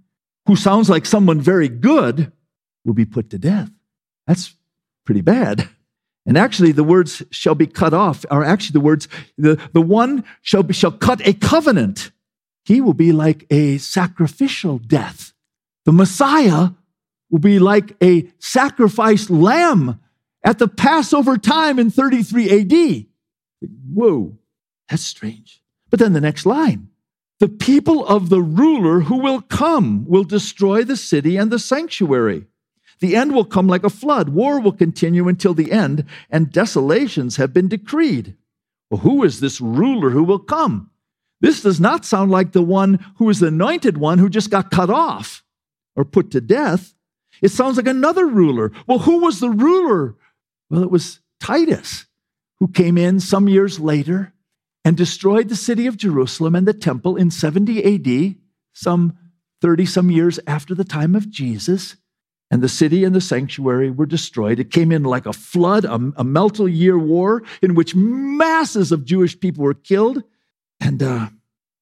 who 0.46 0.56
sounds 0.56 0.90
like 0.90 1.06
someone 1.06 1.40
very 1.40 1.68
good, 1.68 2.32
will 2.84 2.94
be 2.94 3.04
put 3.04 3.30
to 3.30 3.38
death. 3.38 3.70
That's 4.26 4.56
pretty 5.04 5.20
bad. 5.20 5.68
And 6.26 6.38
actually, 6.38 6.72
the 6.72 6.84
words 6.84 7.22
shall 7.30 7.54
be 7.54 7.66
cut 7.66 7.92
off 7.92 8.24
are 8.30 8.44
actually 8.44 8.74
the 8.74 8.80
words, 8.80 9.08
the, 9.37 9.60
the 9.72 9.82
one 9.82 10.24
shall, 10.40 10.62
be, 10.62 10.72
shall 10.72 10.92
cut 10.92 11.26
a 11.26 11.34
covenant. 11.34 12.10
He 12.64 12.80
will 12.80 12.94
be 12.94 13.12
like 13.12 13.46
a 13.50 13.76
sacrificial 13.78 14.78
death. 14.78 15.34
The 15.84 15.92
Messiah 15.92 16.70
will 17.30 17.40
be 17.40 17.58
like 17.58 17.94
a 18.02 18.30
sacrificed 18.38 19.28
lamb 19.28 20.00
at 20.42 20.58
the 20.58 20.68
Passover 20.68 21.37
time 21.37 21.78
in 21.78 21.90
33 21.90 22.60
AD. 22.60 23.06
Whoa. 23.92 24.38
That's 24.88 25.02
strange. 25.02 25.62
But 25.90 26.00
then 26.00 26.12
the 26.12 26.20
next 26.20 26.46
line 26.46 26.88
the 27.40 27.48
people 27.48 28.06
of 28.06 28.30
the 28.30 28.40
ruler 28.40 29.00
who 29.00 29.18
will 29.18 29.40
come 29.40 30.06
will 30.06 30.24
destroy 30.24 30.84
the 30.84 30.96
city 30.96 31.37
and 31.37 31.50
the 31.50 31.58
sanctuary. 31.58 32.46
The 33.00 33.16
end 33.16 33.35
will 33.35 33.44
come 33.44 33.66
like 33.66 33.85
a 33.85 33.90
flood. 33.90 34.30
War 34.30 34.61
will 34.61 34.72
continue 34.72 35.28
until 35.28 35.54
the 35.54 35.72
end, 35.72 36.04
and 36.30 36.52
desolations 36.52 37.37
have 37.37 37.52
been 37.52 37.68
decreed. 37.68 38.37
Well, 38.90 39.00
who 39.00 39.24
is 39.24 39.40
this 39.40 39.61
ruler 39.61 40.11
who 40.11 40.24
will 40.24 40.38
come? 40.38 40.90
This 41.40 41.62
does 41.62 41.80
not 41.80 42.04
sound 42.04 42.30
like 42.30 42.52
the 42.52 42.62
one 42.62 43.04
who 43.16 43.28
is 43.28 43.40
the 43.40 43.48
anointed 43.48 43.98
one 43.98 44.18
who 44.18 44.28
just 44.28 44.50
got 44.50 44.70
cut 44.70 44.90
off 44.90 45.44
or 45.96 46.04
put 46.04 46.30
to 46.30 46.40
death. 46.40 46.94
It 47.42 47.50
sounds 47.50 47.76
like 47.76 47.88
another 47.88 48.26
ruler. 48.26 48.72
Well, 48.87 49.00
who 49.00 49.20
was 49.20 49.40
the 49.40 49.50
ruler? 49.50 50.16
Well, 50.70 50.83
it 50.83 50.90
was 50.90 51.20
Titus, 51.40 52.07
who 52.61 52.68
came 52.68 52.96
in 52.96 53.20
some 53.20 53.48
years 53.48 53.80
later 53.80 54.33
and 54.85 54.96
destroyed 54.96 55.48
the 55.48 55.57
city 55.57 55.87
of 55.87 55.96
Jerusalem 55.96 56.54
and 56.54 56.66
the 56.66 56.72
temple 56.72 57.16
in 57.16 57.30
70 57.30 57.94
AD, 57.94 58.37
some 58.72 59.18
30 59.61 59.87
some 59.87 60.11
years 60.11 60.38
after 60.46 60.74
the 60.74 60.85
time 60.85 61.14
of 61.14 61.30
Jesus. 61.30 61.96
And 62.54 62.62
the 62.62 62.68
city 62.68 63.02
and 63.02 63.12
the 63.12 63.20
sanctuary 63.20 63.90
were 63.90 64.06
destroyed. 64.06 64.60
It 64.60 64.70
came 64.70 64.92
in 64.92 65.02
like 65.02 65.26
a 65.26 65.32
flood, 65.32 65.84
a, 65.84 66.12
a 66.16 66.22
multi 66.22 66.70
year 66.70 66.96
war 66.96 67.42
in 67.60 67.74
which 67.74 67.96
masses 67.96 68.92
of 68.92 69.04
Jewish 69.04 69.40
people 69.40 69.64
were 69.64 69.74
killed. 69.74 70.22
And 70.78 71.02
uh, 71.02 71.30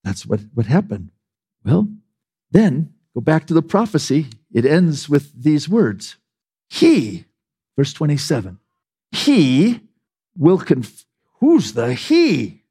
that's 0.02 0.24
what, 0.24 0.40
what 0.54 0.64
happened. 0.64 1.10
Well, 1.62 1.88
then 2.52 2.94
go 3.14 3.20
back 3.20 3.46
to 3.48 3.54
the 3.54 3.60
prophecy. 3.60 4.28
It 4.50 4.64
ends 4.64 5.10
with 5.10 5.30
these 5.42 5.68
words 5.68 6.16
He, 6.70 7.26
verse 7.76 7.92
27, 7.92 8.58
He 9.10 9.80
will 10.38 10.56
conf- 10.56 11.04
Who's 11.40 11.74
the 11.74 11.92
He? 11.92 12.62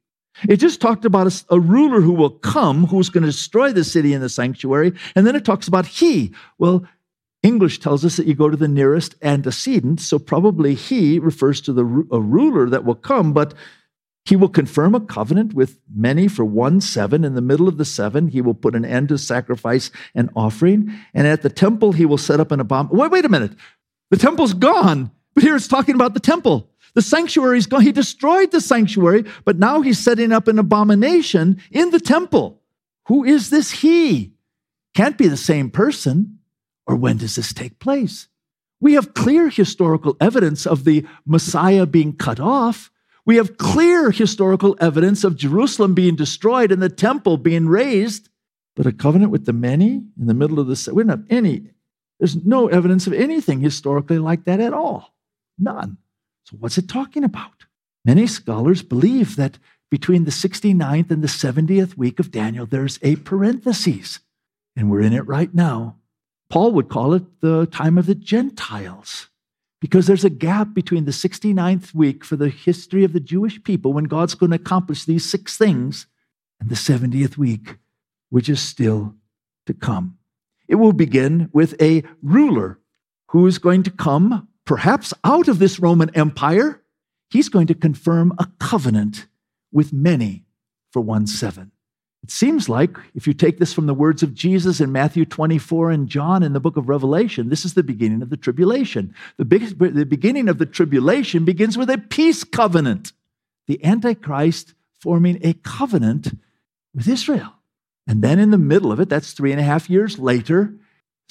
It 0.50 0.58
just 0.58 0.82
talked 0.82 1.06
about 1.06 1.28
a, 1.28 1.46
a, 1.54 1.60
ruler 1.60 2.02
who 2.02 2.14
will 2.14 2.32
come, 2.32 2.88
who's 2.88 3.10
going 3.10 3.26
to 3.26 3.30
destroy 3.30 3.72
the 3.72 3.84
city 3.84 4.12
and 4.16 4.24
the 4.24 4.30
sanctuary. 4.30 4.94
And 5.16 5.28
then 5.28 5.36
it 5.36 5.46
talks 5.46 5.68
about 5.68 5.86
he. 5.86 6.34
Well, 6.58 6.88
English 7.44 7.80
tells 7.80 8.06
us 8.06 8.18
that 8.18 8.28
you 8.28 8.36
go 8.36 8.50
to 8.50 8.58
the 8.58 8.68
nearest 8.68 9.16
antecedent. 9.22 10.00
So 10.00 10.20
probably 10.20 10.76
he 10.76 11.20
refers 11.20 11.60
to 11.62 11.74
the, 11.74 11.84
a 12.12 12.20
ruler 12.20 12.70
that 12.70 12.86
will 12.86 12.96
come, 12.96 13.34
but 13.34 13.54
he 14.26 14.36
will 14.36 14.50
confirm 14.50 14.94
a 14.94 15.00
covenant 15.00 15.56
with 15.56 15.80
many 15.92 16.28
for 16.28 16.46
one 16.46 16.80
seven. 16.80 17.26
In 17.26 17.34
the 17.34 17.42
middle 17.42 17.68
of 17.68 17.78
the 17.78 17.86
seven, 17.86 18.28
he 18.28 18.42
will 18.42 18.54
put 18.54 18.76
an 18.76 18.86
end 18.86 19.10
to 19.10 19.18
sacrifice 19.18 19.90
and 20.14 20.30
offering. 20.36 20.94
And 21.16 21.26
at 21.26 21.42
the 21.42 21.50
temple, 21.50 21.94
he 21.94 22.06
will 22.06 22.20
set 22.20 22.40
up 22.40 22.52
an 22.52 22.60
abomination. 22.60 23.00
Wait, 23.00 23.12
wait 23.12 23.26
a 23.26 23.30
minute. 23.30 23.54
The 24.12 24.18
temple's 24.18 24.54
gone. 24.54 25.10
But 25.34 25.44
here 25.44 25.56
it's 25.56 25.68
talking 25.68 25.96
about 25.96 26.14
the 26.14 26.20
temple. 26.20 26.70
The 26.94 27.02
sanctuary 27.02 27.58
is 27.58 27.68
gone. 27.68 27.82
He 27.82 27.94
destroyed 27.94 28.52
the 28.52 28.62
sanctuary, 28.62 29.24
but 29.46 29.58
now 29.58 29.82
he's 29.82 29.98
setting 29.98 30.32
up 30.32 30.48
an 30.48 30.60
abomination 30.60 31.60
in 31.72 31.90
the 31.90 32.02
temple. 32.02 32.62
Who 33.08 33.24
is 33.24 33.50
this 33.50 33.72
he? 33.72 34.34
Can't 34.94 35.18
be 35.18 35.30
the 35.30 35.38
same 35.38 35.72
person. 35.72 36.40
Or 36.88 36.96
when 36.96 37.18
does 37.18 37.36
this 37.36 37.54
take 37.54 37.80
place? 37.80 38.28
We 38.80 38.94
have 38.94 39.14
clear 39.14 39.50
historical 39.50 40.18
evidence 40.20 40.66
of 40.66 40.84
the 40.84 41.06
Messiah 41.26 41.86
being 41.86 42.14
cut 42.14 42.40
off. 42.40 42.92
We 43.26 43.36
have 43.36 43.58
clear 43.58 44.10
historical 44.10 44.76
evidence 44.80 45.24
of 45.24 45.38
Jerusalem 45.38 45.94
being 45.94 46.16
destroyed 46.16 46.72
and 46.72 46.82
the 46.82 46.90
temple 46.90 47.38
being 47.38 47.68
razed. 47.68 48.30
But 48.76 48.88
a 48.88 48.92
covenant 48.92 49.32
with 49.32 49.46
the 49.46 49.54
many 49.54 50.04
in 50.20 50.26
the 50.26 50.34
middle 50.34 50.60
of 50.60 50.68
the 50.68 50.92
we 50.94 51.04
don't 51.04 51.10
have 51.10 51.26
any, 51.30 51.70
there's 52.20 52.36
no 52.36 52.68
evidence 52.68 53.06
of 53.06 53.14
anything 53.14 53.62
historically 53.62 54.18
like 54.18 54.46
that 54.46 54.60
at 54.60 54.74
all. 54.74 55.14
None. 55.60 55.98
So, 56.46 56.58
what's 56.60 56.78
it 56.78 56.88
talking 56.88 57.24
about? 57.24 57.66
Many 58.06 58.28
scholars 58.28 58.82
believe 58.82 59.36
that 59.36 59.60
between 59.92 60.24
the 60.24 60.32
69th 60.32 61.12
and 61.12 61.22
the 61.22 61.28
70th 61.28 61.98
week 61.98 62.20
of 62.20 62.32
Daniel, 62.32 62.66
there's 62.66 62.98
a 63.02 63.18
parenthesis, 63.18 64.20
and 64.76 64.90
we're 64.90 65.02
in 65.02 65.14
it 65.14 65.28
right 65.28 65.54
now. 65.54 65.98
Paul 66.52 66.74
would 66.74 66.90
call 66.90 67.14
it 67.14 67.24
the 67.40 67.66
time 67.68 67.98
of 67.98 68.08
the 68.08 68.16
Gentiles 68.16 69.30
because 69.80 70.06
there's 70.06 70.26
a 70.26 70.30
gap 70.30 70.74
between 70.74 71.06
the 71.06 71.12
69th 71.12 71.94
week 71.96 72.26
for 72.26 72.36
the 72.36 72.50
history 72.50 73.06
of 73.06 73.14
the 73.14 73.22
Jewish 73.22 73.64
people 73.64 73.94
when 73.94 74.04
God's 74.04 74.36
going 74.36 74.50
to 74.50 74.58
accomplish 74.58 75.06
these 75.06 75.24
six 75.24 75.58
things 75.58 76.08
and 76.60 76.70
the 76.70 76.76
70th 76.76 77.38
week, 77.38 77.78
which 78.30 78.50
is 78.50 78.60
still 78.62 79.16
to 79.66 79.74
come. 79.74 80.18
It 80.68 80.76
will 80.76 80.92
begin 80.92 81.50
with 81.54 81.82
a 81.82 82.04
ruler 82.22 82.80
who 83.30 83.48
is 83.48 83.58
going 83.58 83.84
to 83.84 83.92
come 83.92 84.50
perhaps 84.66 85.14
out 85.24 85.48
of 85.48 85.58
this 85.58 85.80
Roman 85.80 86.10
Empire, 86.16 86.82
he's 87.30 87.48
going 87.48 87.68
to 87.68 87.74
confirm 87.74 88.34
a 88.38 88.48
covenant 88.60 89.28
with 89.72 89.94
many 89.94 90.44
for 90.92 91.02
1 91.02 91.28
7. 91.28 91.72
It 92.24 92.30
seems 92.30 92.70
like, 92.70 92.96
if 93.16 93.26
you 93.26 93.34
take 93.34 93.58
this 93.58 93.74
from 93.74 93.88
the 93.88 93.96
words 93.96 94.22
of 94.22 94.36
Jesus 94.36 94.80
in 94.80 94.92
Matthew 94.92 95.26
24 95.26 95.90
and 95.90 96.08
John 96.08 96.44
in 96.44 96.54
the 96.54 96.60
book 96.60 96.78
of 96.78 96.88
Revelation, 96.88 97.50
this 97.50 97.66
is 97.66 97.74
the 97.74 97.82
beginning 97.82 98.22
of 98.22 98.30
the 98.30 98.38
tribulation. 98.38 99.16
The, 99.38 99.46
big, 99.46 99.80
the 99.80 100.06
beginning 100.06 100.48
of 100.48 100.60
the 100.60 100.68
tribulation 100.68 101.46
begins 101.46 101.78
with 101.78 101.90
a 101.90 101.98
peace 101.98 102.44
covenant, 102.44 103.12
the 103.68 103.84
Antichrist 103.84 104.76
forming 105.00 105.40
a 105.44 105.54
covenant 105.54 106.38
with 106.94 107.08
Israel. 107.08 107.54
And 108.06 108.22
then 108.22 108.38
in 108.38 108.52
the 108.52 108.58
middle 108.58 108.92
of 108.92 109.00
it, 109.00 109.10
that's 109.10 109.34
three 109.34 109.52
and 109.52 109.60
a 109.60 109.64
half 109.64 109.90
years 109.90 110.20
later, 110.20 110.74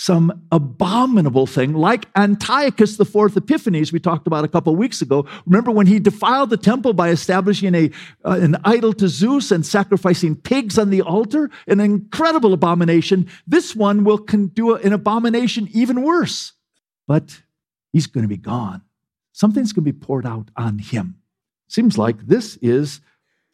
some 0.00 0.46
abominable 0.50 1.46
thing, 1.46 1.74
like 1.74 2.06
Antiochus 2.16 2.96
the 2.96 3.04
Fourth 3.04 3.36
Epiphanes, 3.36 3.92
we 3.92 4.00
talked 4.00 4.26
about 4.26 4.46
a 4.46 4.48
couple 4.48 4.74
weeks 4.74 5.02
ago. 5.02 5.26
Remember 5.44 5.70
when 5.70 5.86
he 5.86 5.98
defiled 5.98 6.48
the 6.48 6.56
temple 6.56 6.94
by 6.94 7.10
establishing 7.10 7.74
a, 7.74 7.90
uh, 8.24 8.38
an 8.40 8.56
idol 8.64 8.94
to 8.94 9.08
Zeus 9.08 9.50
and 9.50 9.64
sacrificing 9.64 10.36
pigs 10.36 10.78
on 10.78 10.88
the 10.88 11.02
altar? 11.02 11.50
An 11.66 11.80
incredible 11.80 12.54
abomination. 12.54 13.28
This 13.46 13.76
one 13.76 14.02
will 14.02 14.16
do 14.16 14.74
an 14.74 14.94
abomination 14.94 15.68
even 15.70 16.00
worse. 16.00 16.54
But 17.06 17.42
he's 17.92 18.06
going 18.06 18.24
to 18.24 18.28
be 18.28 18.38
gone. 18.38 18.80
Something's 19.32 19.74
going 19.74 19.84
to 19.84 19.92
be 19.92 19.98
poured 19.98 20.24
out 20.24 20.48
on 20.56 20.78
him. 20.78 21.16
Seems 21.68 21.98
like 21.98 22.26
this 22.26 22.56
is 22.62 23.02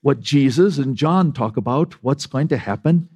what 0.00 0.20
Jesus 0.20 0.78
and 0.78 0.94
John 0.94 1.32
talk 1.32 1.56
about, 1.56 1.94
what's 2.04 2.26
going 2.26 2.46
to 2.48 2.56
happen 2.56 3.08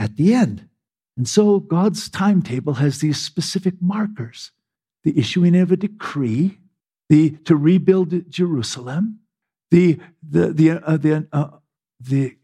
at 0.00 0.16
the 0.16 0.34
end. 0.34 0.68
And 1.16 1.28
so 1.28 1.60
God's 1.60 2.08
timetable 2.08 2.74
has 2.74 3.00
these 3.00 3.20
specific 3.20 3.74
markers 3.80 4.50
the 5.04 5.18
issuing 5.18 5.56
of 5.56 5.72
a 5.72 5.76
decree, 5.76 6.58
the, 7.08 7.30
to 7.44 7.56
rebuild 7.56 8.30
Jerusalem, 8.30 9.18
the, 9.70 9.98
the, 10.22 10.52
the, 10.52 10.70
uh, 10.70 10.96
the, 10.96 11.26
uh, 11.32 11.48
the 11.98 12.36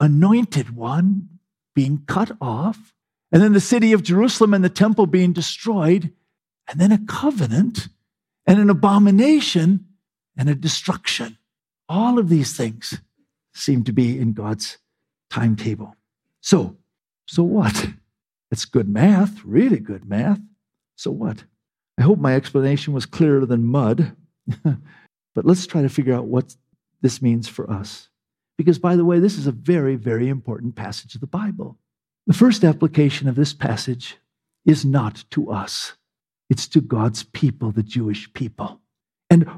anointed 0.00 0.76
one 0.76 1.28
being 1.74 2.02
cut 2.06 2.32
off, 2.40 2.92
and 3.32 3.42
then 3.42 3.52
the 3.52 3.60
city 3.60 3.92
of 3.92 4.02
Jerusalem 4.02 4.54
and 4.54 4.62
the 4.62 4.68
temple 4.68 5.06
being 5.06 5.32
destroyed, 5.32 6.12
and 6.68 6.80
then 6.80 6.92
a 6.92 7.04
covenant 7.06 7.88
and 8.46 8.60
an 8.60 8.70
abomination 8.70 9.86
and 10.36 10.48
a 10.48 10.54
destruction. 10.54 11.38
All 11.88 12.18
of 12.18 12.28
these 12.28 12.56
things 12.56 13.00
seem 13.54 13.84
to 13.84 13.92
be 13.92 14.18
in 14.18 14.32
God's 14.32 14.78
timetable. 15.30 15.96
So, 16.40 16.76
so 17.26 17.42
what? 17.42 17.88
It's 18.54 18.66
good 18.66 18.88
math, 18.88 19.44
really 19.44 19.80
good 19.80 20.08
math. 20.08 20.38
So 20.94 21.10
what? 21.10 21.42
I 21.98 22.02
hope 22.02 22.20
my 22.20 22.36
explanation 22.36 22.94
was 22.94 23.04
clearer 23.04 23.44
than 23.44 23.64
mud. 23.64 24.14
but 24.62 25.44
let's 25.44 25.66
try 25.66 25.82
to 25.82 25.88
figure 25.88 26.14
out 26.14 26.26
what 26.26 26.54
this 27.00 27.20
means 27.20 27.48
for 27.48 27.68
us. 27.68 28.10
Because, 28.56 28.78
by 28.78 28.94
the 28.94 29.04
way, 29.04 29.18
this 29.18 29.36
is 29.36 29.48
a 29.48 29.52
very, 29.52 29.96
very 29.96 30.28
important 30.28 30.76
passage 30.76 31.16
of 31.16 31.20
the 31.20 31.26
Bible. 31.26 31.80
The 32.28 32.32
first 32.32 32.62
application 32.62 33.26
of 33.26 33.34
this 33.34 33.52
passage 33.52 34.18
is 34.64 34.84
not 34.84 35.24
to 35.32 35.50
us, 35.50 35.94
it's 36.48 36.68
to 36.68 36.80
God's 36.80 37.24
people, 37.24 37.72
the 37.72 37.82
Jewish 37.82 38.32
people. 38.34 38.80
And 39.30 39.50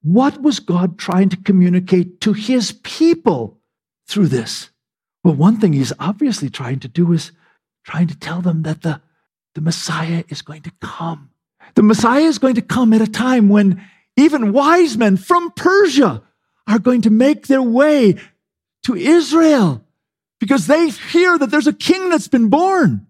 what 0.00 0.40
was 0.40 0.60
God 0.60 0.98
trying 0.98 1.28
to 1.28 1.36
communicate 1.36 2.22
to 2.22 2.32
his 2.32 2.72
people 2.72 3.58
through 4.08 4.28
this? 4.28 4.70
Well, 5.22 5.34
one 5.34 5.60
thing 5.60 5.74
he's 5.74 5.92
obviously 5.98 6.48
trying 6.48 6.78
to 6.78 6.88
do 6.88 7.12
is 7.12 7.32
trying 7.84 8.08
to 8.08 8.18
tell 8.18 8.40
them 8.40 8.62
that 8.62 8.82
the, 8.82 9.00
the 9.54 9.60
Messiah 9.60 10.24
is 10.28 10.42
going 10.42 10.62
to 10.62 10.72
come. 10.80 11.30
The 11.74 11.82
Messiah 11.82 12.22
is 12.22 12.38
going 12.38 12.56
to 12.56 12.62
come 12.62 12.92
at 12.92 13.00
a 13.00 13.06
time 13.06 13.48
when 13.48 13.82
even 14.16 14.52
wise 14.52 14.96
men 14.96 15.16
from 15.16 15.50
Persia 15.52 16.22
are 16.66 16.78
going 16.78 17.02
to 17.02 17.10
make 17.10 17.46
their 17.46 17.62
way 17.62 18.16
to 18.84 18.94
Israel 18.94 19.84
because 20.38 20.66
they 20.66 20.88
hear 20.88 21.38
that 21.38 21.50
there's 21.50 21.66
a 21.66 21.72
king 21.72 22.08
that's 22.08 22.28
been 22.28 22.48
born. 22.48 23.06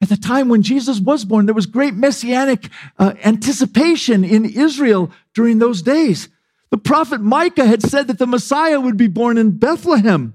At 0.00 0.08
the 0.08 0.16
time 0.16 0.48
when 0.48 0.62
Jesus 0.62 0.98
was 0.98 1.24
born, 1.24 1.46
there 1.46 1.54
was 1.54 1.66
great 1.66 1.94
messianic 1.94 2.68
uh, 2.98 3.14
anticipation 3.22 4.24
in 4.24 4.44
Israel 4.44 5.12
during 5.32 5.60
those 5.60 5.80
days. 5.80 6.28
The 6.70 6.78
prophet 6.78 7.20
Micah 7.20 7.66
had 7.66 7.82
said 7.82 8.08
that 8.08 8.18
the 8.18 8.26
Messiah 8.26 8.80
would 8.80 8.96
be 8.96 9.06
born 9.06 9.38
in 9.38 9.58
Bethlehem. 9.58 10.34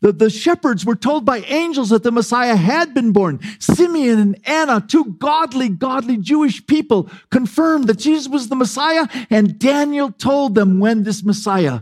The, 0.00 0.12
the 0.12 0.30
shepherds 0.30 0.84
were 0.84 0.96
told 0.96 1.24
by 1.24 1.38
angels 1.38 1.88
that 1.90 2.02
the 2.02 2.12
Messiah 2.12 2.56
had 2.56 2.92
been 2.92 3.12
born. 3.12 3.40
Simeon 3.58 4.18
and 4.18 4.40
Anna, 4.46 4.84
two 4.86 5.16
godly, 5.18 5.68
godly 5.68 6.18
Jewish 6.18 6.66
people, 6.66 7.08
confirmed 7.30 7.86
that 7.86 7.98
Jesus 7.98 8.28
was 8.28 8.48
the 8.48 8.56
Messiah, 8.56 9.06
and 9.30 9.58
Daniel 9.58 10.12
told 10.12 10.54
them 10.54 10.78
when 10.78 11.04
this 11.04 11.24
Messiah 11.24 11.80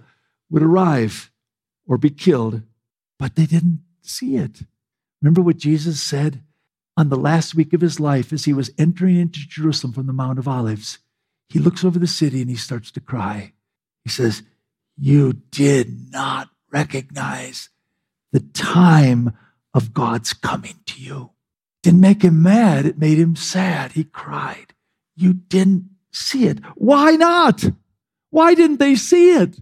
would 0.51 0.63
arrive 0.63 1.33
or 1.87 1.99
be 1.99 2.11
killed, 2.11 2.63
but 3.19 3.35
they 3.35 3.47
didn't 3.47 3.81
see 4.03 4.37
it. 4.37 4.63
Remember 5.21 5.43
what 5.43 5.57
Jesus 5.57 6.01
said 6.01 6.43
on 6.97 7.09
the 7.09 7.17
last 7.17 7.55
week 7.55 7.73
of 7.73 7.81
his 7.81 7.99
life 7.99 8.33
as 8.33 8.45
he 8.45 8.53
was 8.53 8.71
entering 8.79 9.17
into 9.17 9.41
Jerusalem 9.49 9.93
from 9.93 10.07
the 10.07 10.13
Mount 10.13 10.39
of 10.39 10.47
Olives? 10.47 10.99
He 11.49 11.59
looks 11.59 11.85
over 11.85 11.99
the 11.99 12.07
city 12.07 12.41
and 12.41 12.51
he 12.51 12.57
starts 12.57 12.91
to 12.93 13.01
cry. 13.01 13.53
He 14.05 14.11
says, 14.11 14.43
You 14.97 15.33
did 15.33 16.11
not 16.11 16.51
recognize 16.73 17.69
the 18.33 18.41
time 18.41 19.37
of 19.75 19.95
God's 19.95 20.33
coming 20.33 20.77
to 20.87 21.01
you. 21.01 21.31
Didn't 21.83 22.01
make 22.01 22.23
him 22.23 22.43
mad, 22.43 22.87
it 22.87 22.99
made 22.99 23.19
him 23.19 23.37
sad. 23.37 23.93
He 23.93 24.05
cried. 24.05 24.75
You 25.17 25.35
didn't 25.35 25.91
see 26.11 26.47
it. 26.47 26.59
Why 26.75 27.17
not? 27.17 27.65
Why 28.31 28.55
didn't 28.55 28.79
they 28.79 28.95
see 28.95 29.35
it? 29.35 29.59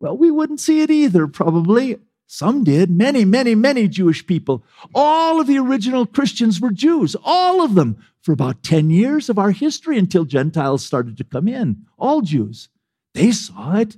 Well, 0.00 0.16
we 0.16 0.30
wouldn't 0.30 0.60
see 0.60 0.82
it 0.82 0.90
either, 0.90 1.26
probably. 1.26 1.98
Some 2.26 2.64
did. 2.64 2.90
Many, 2.90 3.24
many, 3.24 3.54
many 3.54 3.88
Jewish 3.88 4.26
people. 4.26 4.64
All 4.94 5.40
of 5.40 5.46
the 5.46 5.58
original 5.58 6.06
Christians 6.06 6.60
were 6.60 6.70
Jews, 6.70 7.16
all 7.24 7.62
of 7.62 7.74
them, 7.74 7.96
for 8.22 8.32
about 8.32 8.62
10 8.62 8.90
years 8.90 9.28
of 9.28 9.38
our 9.38 9.50
history 9.50 9.98
until 9.98 10.24
Gentiles 10.24 10.84
started 10.84 11.16
to 11.18 11.24
come 11.24 11.48
in. 11.48 11.84
All 11.98 12.22
Jews. 12.22 12.68
They 13.14 13.32
saw 13.32 13.76
it. 13.76 13.96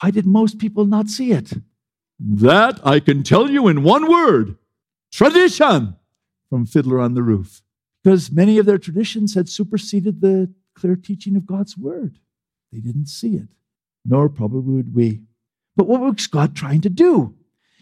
Why 0.00 0.10
did 0.10 0.26
most 0.26 0.58
people 0.58 0.86
not 0.86 1.08
see 1.08 1.32
it? 1.32 1.52
That 2.18 2.80
I 2.86 3.00
can 3.00 3.22
tell 3.22 3.50
you 3.50 3.68
in 3.68 3.82
one 3.82 4.08
word 4.10 4.56
tradition 5.12 5.96
from 6.48 6.66
Fiddler 6.66 7.00
on 7.00 7.14
the 7.14 7.22
Roof. 7.22 7.62
Because 8.02 8.30
many 8.30 8.58
of 8.58 8.66
their 8.66 8.78
traditions 8.78 9.34
had 9.34 9.48
superseded 9.48 10.20
the 10.20 10.52
clear 10.74 10.96
teaching 10.96 11.36
of 11.36 11.46
God's 11.46 11.76
word. 11.76 12.18
They 12.72 12.80
didn't 12.80 13.06
see 13.06 13.36
it, 13.36 13.48
nor 14.04 14.28
probably 14.28 14.76
would 14.76 14.94
we. 14.94 15.22
But 15.76 15.86
what 15.86 16.00
was 16.00 16.26
God 16.26 16.54
trying 16.54 16.82
to 16.82 16.90
do? 16.90 17.34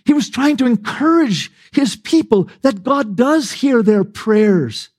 He 0.05 0.13
was 0.13 0.31
trying 0.31 0.57
to 0.59 0.67
encourage 0.67 1.51
his 1.73 1.97
people 1.97 2.49
that 2.63 2.83
God 2.83 3.17
does 3.17 3.53
hear 3.53 3.83
their 3.83 4.05
prayers. 4.05 4.91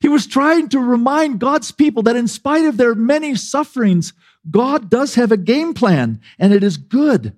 He 0.00 0.08
was 0.08 0.26
trying 0.26 0.68
to 0.70 0.80
remind 0.80 1.40
God's 1.40 1.72
people 1.72 2.02
that 2.04 2.16
in 2.16 2.28
spite 2.28 2.64
of 2.64 2.76
their 2.76 2.94
many 2.94 3.34
sufferings, 3.34 4.12
God 4.50 4.90
does 4.90 5.14
have 5.14 5.32
a 5.32 5.36
game 5.36 5.74
plan 5.74 6.20
and 6.38 6.52
it 6.52 6.62
is 6.62 6.76
good. 6.76 7.36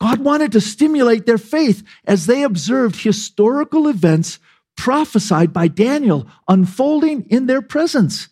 God 0.00 0.20
wanted 0.20 0.52
to 0.52 0.60
stimulate 0.60 1.26
their 1.26 1.38
faith 1.38 1.82
as 2.04 2.26
they 2.26 2.42
observed 2.42 2.96
historical 2.96 3.88
events 3.88 4.38
prophesied 4.76 5.52
by 5.52 5.68
Daniel 5.68 6.26
unfolding 6.48 7.26
in 7.30 7.46
their 7.46 7.62
presence. 7.62 8.28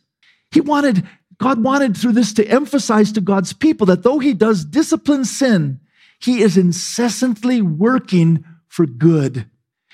He 0.51 0.61
wanted, 0.61 1.07
God 1.39 1.63
wanted 1.63 1.97
through 1.97 2.13
this 2.13 2.35
to 2.35 2.47
emphasize 2.47 3.13
to 3.13 3.21
God's 3.21 3.53
people 3.53 3.87
that 3.87 4.03
though 4.03 4.19
He 4.19 4.35
does 4.35 4.65
discipline 4.65 5.25
sin, 5.25 5.81
He 6.21 6.43
is 6.43 6.59
incessantly 6.59 7.63
working 7.63 8.45
for 8.69 8.85
good. 8.85 9.47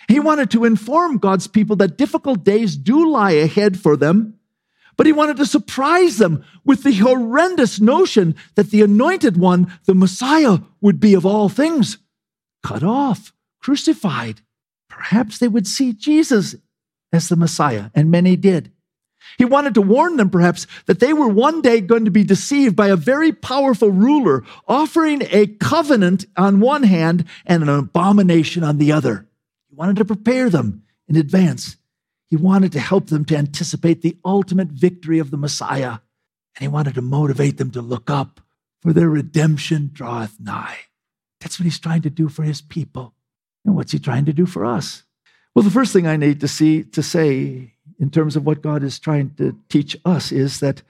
He 0.09 0.19
wanted 0.19 0.51
to 0.51 0.65
inform 0.65 1.19
God's 1.19 1.47
people 1.47 1.77
that 1.77 1.97
difficult 1.97 2.43
days 2.43 2.77
do 2.77 3.09
lie 3.09 3.33
ahead 3.33 3.79
for 3.79 3.97
them 3.97 4.40
but 5.01 5.07
he 5.07 5.13
wanted 5.15 5.39
to 5.39 5.47
surprise 5.47 6.19
them 6.19 6.45
with 6.63 6.83
the 6.83 6.93
horrendous 6.93 7.81
notion 7.81 8.35
that 8.55 8.71
the 8.71 8.83
anointed 8.83 9.35
one, 9.35 9.73
the 9.87 9.95
Messiah, 9.95 10.59
would 10.83 11.01
be 11.01 11.15
of 11.15 11.25
all 11.25 11.49
things 11.49 11.97
cut 12.63 12.83
off, 12.83 13.33
crucified. 13.63 14.43
Perhaps 14.91 15.39
they 15.39 15.49
would 15.49 15.67
see 15.67 15.95
Jesus 15.95 16.55
as 17.15 17.31
the 17.31 17.37
Messiah, 17.37 17.87
and 17.95 18.11
many 18.11 18.37
did. 18.37 18.73
He 19.39 19.47
wanted 19.47 19.73
to 19.73 19.81
warn 19.81 20.19
them, 20.19 20.29
perhaps, 20.29 20.67
that 20.85 21.01
they 21.01 21.15
were 21.15 21.29
one 21.29 21.63
day 21.63 21.81
going 21.81 22.05
to 22.05 22.11
be 22.11 22.23
deceived 22.23 22.77
by 22.77 22.89
a 22.89 22.97
very 22.97 23.33
powerful 23.33 23.89
ruler, 23.91 24.45
offering 24.69 25.23
a 25.31 25.47
covenant 25.47 26.27
on 26.37 26.61
one 26.61 26.83
hand 26.83 27.25
and 27.47 27.63
an 27.63 27.71
abomination 27.71 28.63
on 28.63 28.77
the 28.77 28.93
other. 28.93 29.27
He 29.71 29.77
wanted 29.77 29.97
to 29.97 30.05
prepare 30.05 30.51
them 30.51 30.83
in 31.09 31.17
advance. 31.17 31.79
He 32.31 32.37
wanted 32.37 32.71
to 32.73 32.81
help 32.81 33.09
them 33.09 33.25
to 33.27 33.37
anticipate 33.37 34.03
the 34.03 34.17
ultimate 34.25 34.69
victory 34.69 35.19
of 35.19 35.33
the 35.33 35.37
Messiah, 35.37 35.99
and 36.55 36.63
he 36.63 36.69
wanted 36.69 36.95
to 36.95 37.03
motivate 37.03 37.59
them 37.59 37.73
to 37.73 37.83
look 37.83 38.09
up, 38.09 38.41
for 38.81 38.93
their 38.93 39.11
redemption 39.11 39.91
draweth 39.93 40.39
nigh. 40.41 40.79
That's 41.41 41.59
what 41.59 41.65
he's 41.65 41.81
trying 41.81 42.03
to 42.03 42.11
do 42.11 42.29
for 42.29 42.45
his 42.45 42.61
people. 42.61 43.15
And 43.65 43.75
what's 43.75 43.93
he 43.93 43.99
trying 43.99 44.27
to 44.27 44.33
do 44.33 44.47
for 44.47 44.65
us? 44.65 45.03
Well, 45.55 45.65
the 45.65 45.71
first 45.71 45.93
thing 45.93 46.07
I 46.07 46.17
need 46.17 46.41
to 46.41 46.49
see 46.49 46.85
to 46.85 47.03
say 47.03 47.75
in 47.99 48.11
terms 48.11 48.37
of 48.37 48.47
what 48.47 48.63
God 48.63 48.85
is 48.85 48.99
trying 48.99 49.35
to 49.35 49.59
teach 49.69 49.97
us 50.05 50.31
is 50.31 50.61
that 50.61 50.83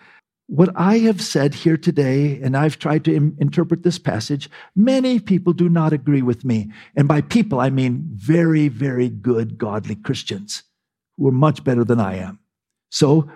what 0.46 0.68
I 0.76 0.98
have 0.98 1.22
said 1.22 1.54
here 1.54 1.76
today, 1.76 2.40
and 2.42 2.56
I've 2.56 2.78
tried 2.78 3.04
to 3.06 3.14
Im- 3.14 3.36
interpret 3.40 3.82
this 3.82 3.98
passage, 3.98 4.50
many 4.76 5.18
people 5.18 5.52
do 5.52 5.68
not 5.68 5.92
agree 5.92 6.22
with 6.22 6.44
me. 6.44 6.70
And 6.96 7.08
by 7.08 7.22
people, 7.22 7.60
I 7.60 7.70
mean 7.70 8.02
very, 8.12 8.68
very 8.68 9.08
good, 9.08 9.56
godly 9.56 9.94
Christians 9.94 10.64
who 11.20 11.28
are 11.28 11.32
much 11.32 11.62
better 11.62 11.84
than 11.84 12.00
I 12.00 12.16
am. 12.16 12.38
So, 12.90 13.30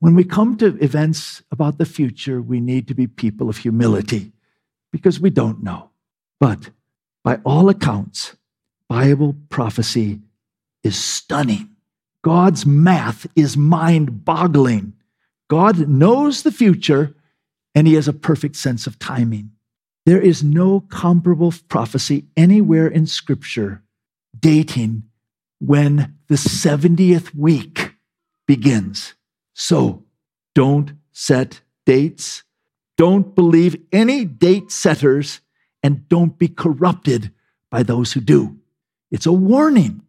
when 0.00 0.14
we 0.14 0.24
come 0.24 0.56
to 0.58 0.76
events 0.78 1.42
about 1.50 1.78
the 1.78 1.86
future, 1.86 2.42
we 2.42 2.60
need 2.60 2.88
to 2.88 2.94
be 2.94 3.06
people 3.06 3.48
of 3.48 3.56
humility 3.56 4.32
because 4.92 5.18
we 5.20 5.30
don't 5.30 5.62
know. 5.62 5.90
But 6.40 6.70
by 7.24 7.36
all 7.44 7.68
accounts, 7.68 8.36
Bible 8.88 9.36
prophecy 9.48 10.20
is 10.82 10.96
stunning. 10.96 11.70
God's 12.22 12.66
math 12.66 13.26
is 13.36 13.56
mind 13.56 14.24
boggling. 14.24 14.92
God 15.48 15.88
knows 15.88 16.42
the 16.42 16.52
future 16.52 17.14
and 17.74 17.86
he 17.86 17.94
has 17.94 18.08
a 18.08 18.12
perfect 18.12 18.56
sense 18.56 18.86
of 18.86 18.98
timing. 18.98 19.52
There 20.04 20.20
is 20.20 20.42
no 20.42 20.80
comparable 20.80 21.54
prophecy 21.68 22.26
anywhere 22.36 22.88
in 22.88 23.06
Scripture 23.06 23.82
dating 24.38 25.04
when 25.64 26.16
the 26.26 26.34
70th 26.34 27.34
week 27.36 27.94
begins. 28.48 29.14
So 29.54 30.04
don't 30.56 30.94
set 31.12 31.60
dates. 31.86 32.42
Don't 32.96 33.34
believe 33.34 33.76
any 33.92 34.24
date 34.24 34.72
setters 34.72 35.40
and 35.82 36.08
don't 36.08 36.36
be 36.36 36.48
corrupted 36.48 37.32
by 37.70 37.84
those 37.84 38.12
who 38.12 38.20
do. 38.20 38.58
It's 39.12 39.26
a 39.26 39.32
warning. 39.32 40.02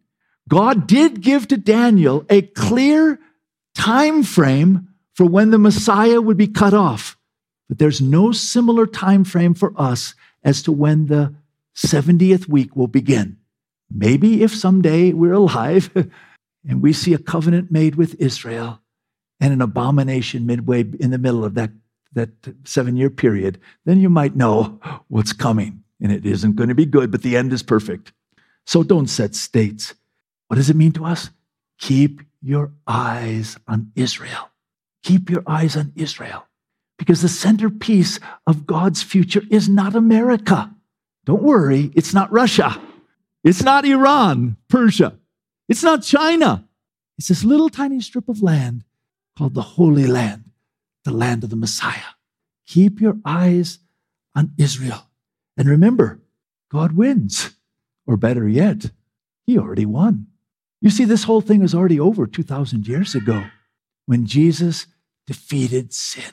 God 0.48 0.88
did 0.88 1.20
give 1.20 1.46
to 1.48 1.56
Daniel 1.56 2.26
a 2.28 2.42
clear 2.42 3.20
time 3.74 4.24
frame 4.24 4.88
for 5.14 5.24
when 5.24 5.50
the 5.50 5.58
Messiah 5.58 6.20
would 6.20 6.36
be 6.36 6.48
cut 6.48 6.74
off. 6.74 7.16
But 7.68 7.78
there's 7.78 8.00
no 8.00 8.32
similar 8.32 8.86
time 8.86 9.22
frame 9.24 9.54
for 9.54 9.72
us 9.80 10.14
as 10.42 10.62
to 10.64 10.72
when 10.72 11.06
the 11.06 11.34
70th 11.76 12.48
week 12.48 12.74
will 12.74 12.88
begin. 12.88 13.38
Maybe 13.94 14.42
if 14.42 14.54
someday 14.54 15.12
we're 15.12 15.32
alive 15.32 15.90
and 16.68 16.82
we 16.82 16.92
see 16.92 17.14
a 17.14 17.18
covenant 17.18 17.70
made 17.70 17.94
with 17.94 18.20
Israel 18.20 18.80
and 19.40 19.52
an 19.52 19.62
abomination 19.62 20.46
midway 20.46 20.80
in 20.98 21.10
the 21.10 21.18
middle 21.18 21.44
of 21.44 21.54
that, 21.54 21.70
that 22.12 22.30
seven 22.64 22.96
year 22.96 23.10
period, 23.10 23.60
then 23.84 24.00
you 24.00 24.10
might 24.10 24.34
know 24.34 24.80
what's 25.08 25.32
coming. 25.32 25.84
And 26.00 26.10
it 26.10 26.26
isn't 26.26 26.56
going 26.56 26.68
to 26.68 26.74
be 26.74 26.86
good, 26.86 27.12
but 27.12 27.22
the 27.22 27.36
end 27.36 27.52
is 27.52 27.62
perfect. 27.62 28.12
So 28.66 28.82
don't 28.82 29.06
set 29.06 29.34
states. 29.34 29.94
What 30.48 30.56
does 30.56 30.68
it 30.68 30.76
mean 30.76 30.92
to 30.92 31.04
us? 31.04 31.30
Keep 31.78 32.22
your 32.42 32.72
eyes 32.86 33.56
on 33.68 33.92
Israel. 33.94 34.50
Keep 35.04 35.30
your 35.30 35.44
eyes 35.46 35.76
on 35.76 35.92
Israel 35.94 36.46
because 36.98 37.22
the 37.22 37.28
centerpiece 37.28 38.18
of 38.46 38.66
God's 38.66 39.02
future 39.02 39.42
is 39.50 39.68
not 39.68 39.94
America. 39.94 40.74
Don't 41.24 41.42
worry, 41.42 41.90
it's 41.94 42.12
not 42.12 42.32
Russia. 42.32 42.80
It's 43.44 43.62
not 43.62 43.84
Iran, 43.84 44.56
Persia. 44.68 45.18
It's 45.68 45.82
not 45.82 46.02
China. 46.02 46.66
It's 47.18 47.28
this 47.28 47.44
little 47.44 47.68
tiny 47.68 48.00
strip 48.00 48.28
of 48.28 48.42
land 48.42 48.84
called 49.36 49.54
the 49.54 49.62
Holy 49.62 50.06
Land, 50.06 50.50
the 51.04 51.12
land 51.12 51.44
of 51.44 51.50
the 51.50 51.56
Messiah. 51.56 52.16
Keep 52.66 53.00
your 53.00 53.18
eyes 53.24 53.80
on 54.34 54.52
Israel. 54.58 55.10
And 55.56 55.68
remember, 55.68 56.20
God 56.70 56.92
wins. 56.92 57.54
Or 58.06 58.16
better 58.16 58.48
yet, 58.48 58.90
He 59.46 59.58
already 59.58 59.86
won. 59.86 60.26
You 60.80 60.90
see, 60.90 61.04
this 61.04 61.24
whole 61.24 61.40
thing 61.40 61.60
was 61.60 61.74
already 61.74 61.98
over 62.00 62.26
2,000 62.26 62.86
years 62.86 63.14
ago 63.14 63.44
when 64.06 64.26
Jesus 64.26 64.86
defeated 65.26 65.92
sin 65.92 66.32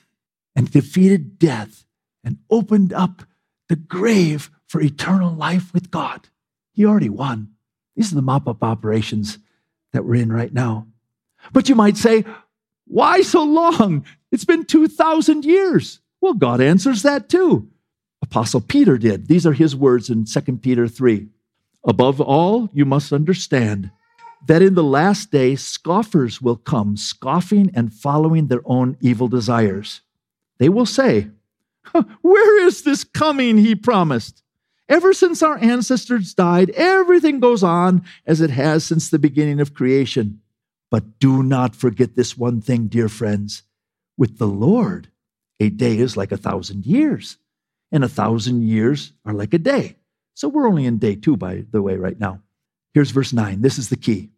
and 0.55 0.69
defeated 0.69 1.39
death 1.39 1.85
and 2.23 2.39
opened 2.49 2.91
up 2.91 3.23
the 3.69 3.77
grave 3.77 4.49
for 4.67 4.81
eternal 4.81 5.33
life 5.33 5.73
with 5.73 5.91
God. 5.91 6.27
He 6.81 6.87
already 6.87 7.09
won. 7.09 7.49
These 7.95 8.11
are 8.11 8.15
the 8.15 8.23
mop 8.23 8.47
up 8.47 8.63
operations 8.63 9.37
that 9.93 10.03
we're 10.03 10.15
in 10.15 10.31
right 10.31 10.51
now. 10.51 10.87
But 11.53 11.69
you 11.69 11.75
might 11.75 11.95
say, 11.95 12.25
why 12.87 13.21
so 13.21 13.43
long? 13.43 14.03
It's 14.31 14.45
been 14.45 14.65
2,000 14.65 15.45
years. 15.45 15.99
Well, 16.21 16.33
God 16.33 16.59
answers 16.59 17.03
that 17.03 17.29
too. 17.29 17.69
Apostle 18.23 18.61
Peter 18.61 18.97
did. 18.97 19.27
These 19.27 19.45
are 19.45 19.53
his 19.53 19.75
words 19.75 20.09
in 20.09 20.25
2 20.25 20.41
Peter 20.57 20.87
3. 20.87 21.27
Above 21.83 22.19
all, 22.19 22.67
you 22.73 22.83
must 22.83 23.13
understand 23.13 23.91
that 24.47 24.63
in 24.63 24.73
the 24.73 24.83
last 24.83 25.29
day, 25.29 25.55
scoffers 25.55 26.41
will 26.41 26.57
come, 26.57 26.97
scoffing 26.97 27.69
and 27.75 27.93
following 27.93 28.47
their 28.47 28.63
own 28.65 28.97
evil 29.01 29.27
desires. 29.27 30.01
They 30.57 30.67
will 30.67 30.87
say, 30.87 31.27
Where 32.23 32.65
is 32.65 32.81
this 32.81 33.03
coming 33.03 33.59
he 33.59 33.75
promised? 33.75 34.41
Ever 34.89 35.13
since 35.13 35.41
our 35.41 35.57
ancestors 35.57 36.33
died, 36.33 36.69
everything 36.71 37.39
goes 37.39 37.63
on 37.63 38.03
as 38.25 38.41
it 38.41 38.49
has 38.49 38.83
since 38.83 39.09
the 39.09 39.19
beginning 39.19 39.61
of 39.61 39.73
creation. 39.73 40.41
But 40.89 41.19
do 41.19 41.41
not 41.41 41.75
forget 41.75 42.15
this 42.15 42.37
one 42.37 42.61
thing, 42.61 42.87
dear 42.87 43.07
friends. 43.07 43.63
With 44.17 44.37
the 44.37 44.47
Lord, 44.47 45.07
a 45.59 45.69
day 45.69 45.97
is 45.97 46.17
like 46.17 46.33
a 46.33 46.37
thousand 46.37 46.85
years, 46.85 47.37
and 47.91 48.03
a 48.03 48.09
thousand 48.09 48.63
years 48.63 49.13
are 49.25 49.33
like 49.33 49.53
a 49.53 49.57
day. 49.57 49.95
So 50.33 50.49
we're 50.49 50.67
only 50.67 50.85
in 50.85 50.97
day 50.97 51.15
two, 51.15 51.37
by 51.37 51.63
the 51.71 51.81
way, 51.81 51.95
right 51.95 52.19
now. 52.19 52.41
Here's 52.93 53.11
verse 53.11 53.31
nine. 53.31 53.61
This 53.61 53.77
is 53.77 53.87
the 53.87 53.95
key. 53.95 54.31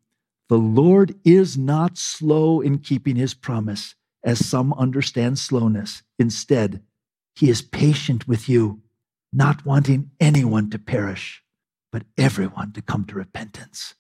The 0.50 0.58
Lord 0.60 1.16
is 1.24 1.58
not 1.58 1.98
slow 1.98 2.62
in 2.62 2.78
keeping 2.78 3.16
his 3.16 3.34
promise 3.34 3.96
as 4.24 4.46
some 4.46 4.74
understand 4.74 5.40
slowness. 5.40 6.04
Instead, 6.20 6.84
he 7.36 7.50
is 7.50 7.64
patient 7.64 8.28
with 8.28 8.48
you, 8.48 8.83
not 9.34 9.66
wanting 9.66 10.12
anyone 10.20 10.70
to 10.70 10.80
perish, 10.80 11.44
but 11.92 12.04
everyone 12.18 12.72
to 12.74 12.82
come 12.82 13.06
to 13.06 13.16
repentance. 13.16 13.96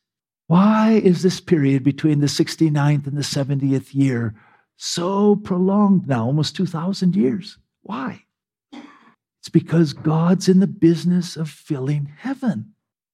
Why 0.47 1.01
is 1.03 1.23
this 1.23 1.39
period 1.39 1.84
between 1.84 2.19
the 2.19 2.27
69th 2.27 3.07
and 3.07 3.17
the 3.17 3.21
70th 3.21 3.93
year 3.93 4.36
so 4.77 5.36
prolonged 5.36 6.07
now, 6.07 6.25
almost 6.25 6.55
2,000 6.55 7.15
years? 7.15 7.57
Why? 7.81 8.23
It's 8.71 9.49
because 9.49 9.93
God's 9.93 10.47
in 10.47 10.59
the 10.59 10.67
business 10.67 11.36
of 11.36 11.49
filling 11.49 12.11
heaven. 12.19 12.73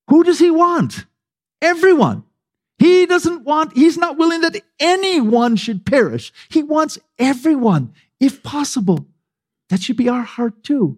Who 0.09 0.23
does 0.23 0.39
he 0.39 0.51
want? 0.51 1.05
Everyone. 1.61 2.23
He 2.77 3.05
doesn't 3.05 3.43
want, 3.43 3.75
he's 3.75 3.97
not 3.97 4.17
willing 4.17 4.41
that 4.41 4.61
anyone 4.79 5.55
should 5.57 5.85
perish. 5.85 6.31
He 6.49 6.63
wants 6.63 6.97
everyone, 7.17 7.93
if 8.19 8.41
possible. 8.41 9.07
That 9.69 9.81
should 9.81 9.97
be 9.97 10.07
our 10.07 10.23
heart 10.23 10.63
too, 10.63 10.97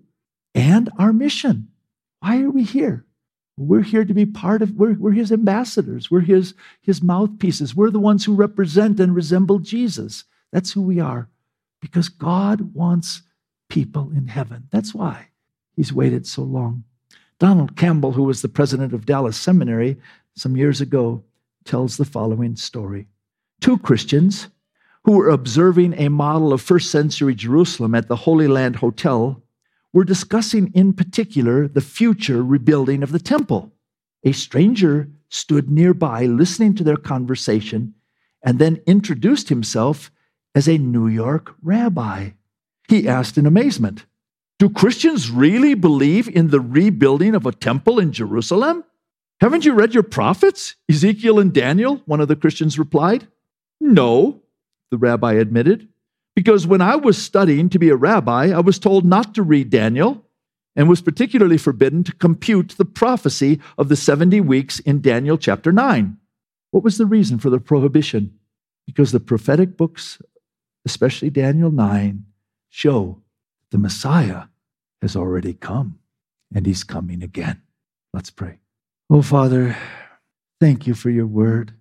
and 0.54 0.90
our 0.98 1.14
mission. 1.14 1.68
Why 2.20 2.42
are 2.42 2.50
we 2.50 2.64
here? 2.64 3.06
We're 3.58 3.84
here 3.84 4.06
to 4.06 4.14
be 4.14 4.26
part 4.26 4.62
of, 4.62 4.72
we're, 4.72 4.94
we're 4.94 5.12
his 5.12 5.32
ambassadors, 5.32 6.10
we're 6.10 6.22
his, 6.22 6.54
his 6.82 7.02
mouthpieces, 7.02 7.76
we're 7.76 7.92
the 7.92 8.00
ones 8.00 8.26
who 8.26 8.34
represent 8.34 9.00
and 9.00 9.14
resemble 9.14 9.60
Jesus. 9.60 10.24
That's 10.52 10.72
who 10.72 10.82
we 10.82 11.00
are, 11.00 11.30
because 11.82 12.10
God 12.10 12.74
wants 12.74 13.22
people 13.70 14.12
in 14.16 14.28
heaven. 14.28 14.68
That's 14.72 14.94
why 14.94 15.28
he's 15.76 15.94
waited 15.94 16.26
so 16.26 16.44
long. 16.44 16.84
Donald 17.40 17.76
Campbell, 17.76 18.12
who 18.12 18.24
was 18.24 18.42
the 18.42 18.50
president 18.50 18.94
of 18.94 19.06
Dallas 19.06 19.38
Seminary 19.38 19.98
some 20.36 20.56
years 20.56 20.82
ago, 20.82 21.24
tells 21.66 21.98
the 21.98 22.06
following 22.06 22.56
story. 22.56 23.08
Two 23.60 23.78
Christians 23.78 24.48
who 25.04 25.14
were 25.14 25.30
observing 25.30 25.94
a 25.98 26.10
model 26.10 26.54
of 26.54 26.62
first 26.62 26.92
century 26.92 27.34
Jerusalem 27.34 27.96
at 27.96 28.08
the 28.08 28.16
Holy 28.16 28.48
Land 28.48 28.76
Hotel 28.76 29.41
were 29.94 30.04
discussing 30.04 30.72
in 30.74 30.94
particular 30.94 31.68
the 31.68 31.82
future 31.82 32.44
rebuilding 32.44 33.04
of 33.04 33.12
the 33.12 33.20
temple. 33.20 33.72
A 34.24 34.32
stranger 34.32 35.10
stood 35.30 35.70
nearby 35.70 36.26
listening 36.26 36.76
to 36.76 36.84
their 36.84 36.98
conversation 36.98 37.94
and 38.44 38.60
then 38.60 38.82
introduced 38.86 39.50
himself 39.50 40.12
as 40.56 40.68
a 40.68 40.78
New 40.78 41.08
York 41.08 41.56
rabbi. 41.62 42.32
He 42.88 43.08
asked 43.08 43.38
in 43.38 43.46
amazement, 43.46 44.06
Do 44.60 44.70
Christians 44.70 45.32
really 45.32 45.74
believe 45.74 46.28
in 46.28 46.50
the 46.50 46.60
rebuilding 46.60 47.36
of 47.36 47.46
a 47.46 47.52
temple 47.52 48.00
in 48.00 48.12
Jerusalem? 48.12 48.84
Haven't 49.40 49.66
you 49.66 49.74
read 49.74 49.94
your 49.94 50.04
prophets, 50.04 50.76
Ezekiel 50.90 51.40
and 51.40 51.54
Daniel? 51.54 52.02
One 52.06 52.22
of 52.22 52.28
the 52.28 52.36
Christians 52.36 52.78
replied. 52.78 53.28
No, 53.80 54.44
the 54.92 54.98
rabbi 54.98 55.34
admitted, 55.34 55.88
because 56.36 56.66
when 56.66 56.82
I 56.82 56.96
was 56.96 57.22
studying 57.22 57.70
to 57.70 57.80
be 57.80 57.90
a 57.90 57.96
rabbi, 57.96 58.52
I 58.52 58.60
was 58.60 58.80
told 58.80 59.06
not 59.06 59.34
to 59.36 59.44
read 59.44 59.70
Daniel 59.70 60.26
and 60.76 60.88
was 60.88 61.02
particularly 61.02 61.58
forbidden 61.58 62.04
to 62.06 62.14
compute 62.14 62.76
the 62.78 62.86
prophecy 62.86 63.60
of 63.78 63.90
the 63.90 63.96
70 63.96 64.40
weeks 64.42 64.80
in 64.80 65.02
Daniel 65.02 65.38
chapter 65.38 65.72
9. 65.72 66.18
What 66.72 66.84
was 66.84 66.98
the 66.98 67.06
reason 67.06 67.40
for 67.40 67.50
the 67.50 67.60
prohibition? 67.60 68.40
Because 68.88 69.12
the 69.12 69.20
prophetic 69.20 69.76
books, 69.76 70.22
especially 70.86 71.30
Daniel 71.30 71.72
9, 71.72 72.26
show 72.70 73.22
the 73.72 73.78
Messiah 73.78 74.44
has 75.02 75.16
already 75.16 75.54
come 75.54 76.00
and 76.54 76.66
he's 76.66 76.84
coming 76.84 77.22
again. 77.22 77.62
Let's 78.14 78.30
pray. 78.30 78.60
Oh, 79.10 79.22
Father, 79.22 79.76
thank 80.60 80.88
you 80.88 80.94
for 80.94 81.10
your 81.10 81.28
word. 81.28 81.74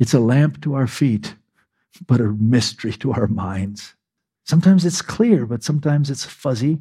It's 0.00 0.14
a 0.14 0.20
lamp 0.20 0.62
to 0.62 0.74
our 0.74 0.88
feet, 0.88 1.36
but 2.06 2.20
a 2.20 2.24
mystery 2.24 2.92
to 2.94 3.12
our 3.12 3.26
minds. 3.26 3.94
Sometimes 4.44 4.84
it's 4.84 5.02
clear, 5.02 5.46
but 5.46 5.62
sometimes 5.62 6.10
it's 6.10 6.24
fuzzy. 6.24 6.80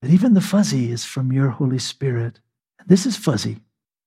But 0.00 0.10
even 0.10 0.34
the 0.34 0.40
fuzzy 0.40 0.92
is 0.92 1.04
from 1.04 1.32
your 1.32 1.50
Holy 1.50 1.78
Spirit. 1.78 2.40
And 2.78 2.88
this 2.88 3.06
is 3.06 3.16
fuzzy, 3.16 3.58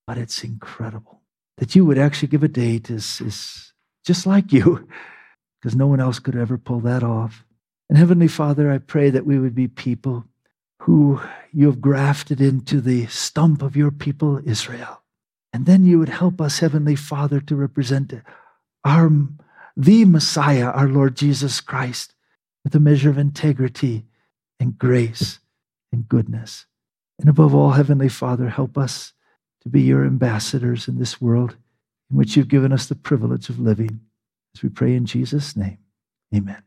but 0.07 0.17
it's 0.17 0.43
incredible. 0.43 1.21
That 1.57 1.75
you 1.75 1.85
would 1.85 1.97
actually 1.97 2.29
give 2.29 2.43
a 2.43 2.47
date 2.47 2.89
is, 2.89 3.21
is 3.21 3.73
just 4.05 4.25
like 4.25 4.53
you, 4.53 4.87
because 5.61 5.75
no 5.75 5.87
one 5.87 5.99
else 5.99 6.19
could 6.19 6.35
ever 6.35 6.57
pull 6.57 6.79
that 6.81 7.03
off. 7.03 7.43
And 7.89 7.97
Heavenly 7.97 8.29
Father, 8.29 8.71
I 8.71 8.77
pray 8.77 9.09
that 9.09 9.25
we 9.25 9.37
would 9.37 9.53
be 9.53 9.67
people 9.67 10.25
who 10.83 11.21
you 11.51 11.67
have 11.67 11.81
grafted 11.81 12.41
into 12.41 12.81
the 12.81 13.05
stump 13.07 13.61
of 13.61 13.75
your 13.75 13.91
people, 13.91 14.39
Israel. 14.45 15.03
And 15.53 15.65
then 15.65 15.85
you 15.85 15.99
would 15.99 16.09
help 16.09 16.39
us, 16.39 16.59
Heavenly 16.59 16.95
Father, 16.95 17.41
to 17.41 17.55
represent 17.55 18.13
our, 18.85 19.11
the 19.81 20.05
Messiah, 20.05 20.69
our 20.69 20.87
Lord 20.87 21.15
Jesus 21.15 21.59
Christ, 21.59 22.13
with 22.63 22.75
a 22.75 22.79
measure 22.79 23.09
of 23.09 23.17
integrity 23.17 24.05
and 24.59 24.77
grace 24.77 25.39
and 25.91 26.07
goodness. 26.07 26.67
And 27.19 27.27
above 27.27 27.55
all, 27.55 27.71
Heavenly 27.71 28.09
Father, 28.09 28.49
help 28.49 28.77
us 28.77 29.13
to 29.63 29.69
be 29.69 29.81
your 29.81 30.05
ambassadors 30.05 30.87
in 30.87 30.99
this 30.99 31.19
world 31.19 31.55
in 32.11 32.17
which 32.17 32.37
you've 32.37 32.47
given 32.47 32.71
us 32.71 32.85
the 32.85 32.95
privilege 32.95 33.49
of 33.49 33.59
living. 33.59 34.01
As 34.55 34.61
we 34.61 34.69
pray 34.69 34.93
in 34.93 35.05
Jesus' 35.05 35.55
name, 35.55 35.79
amen. 36.35 36.61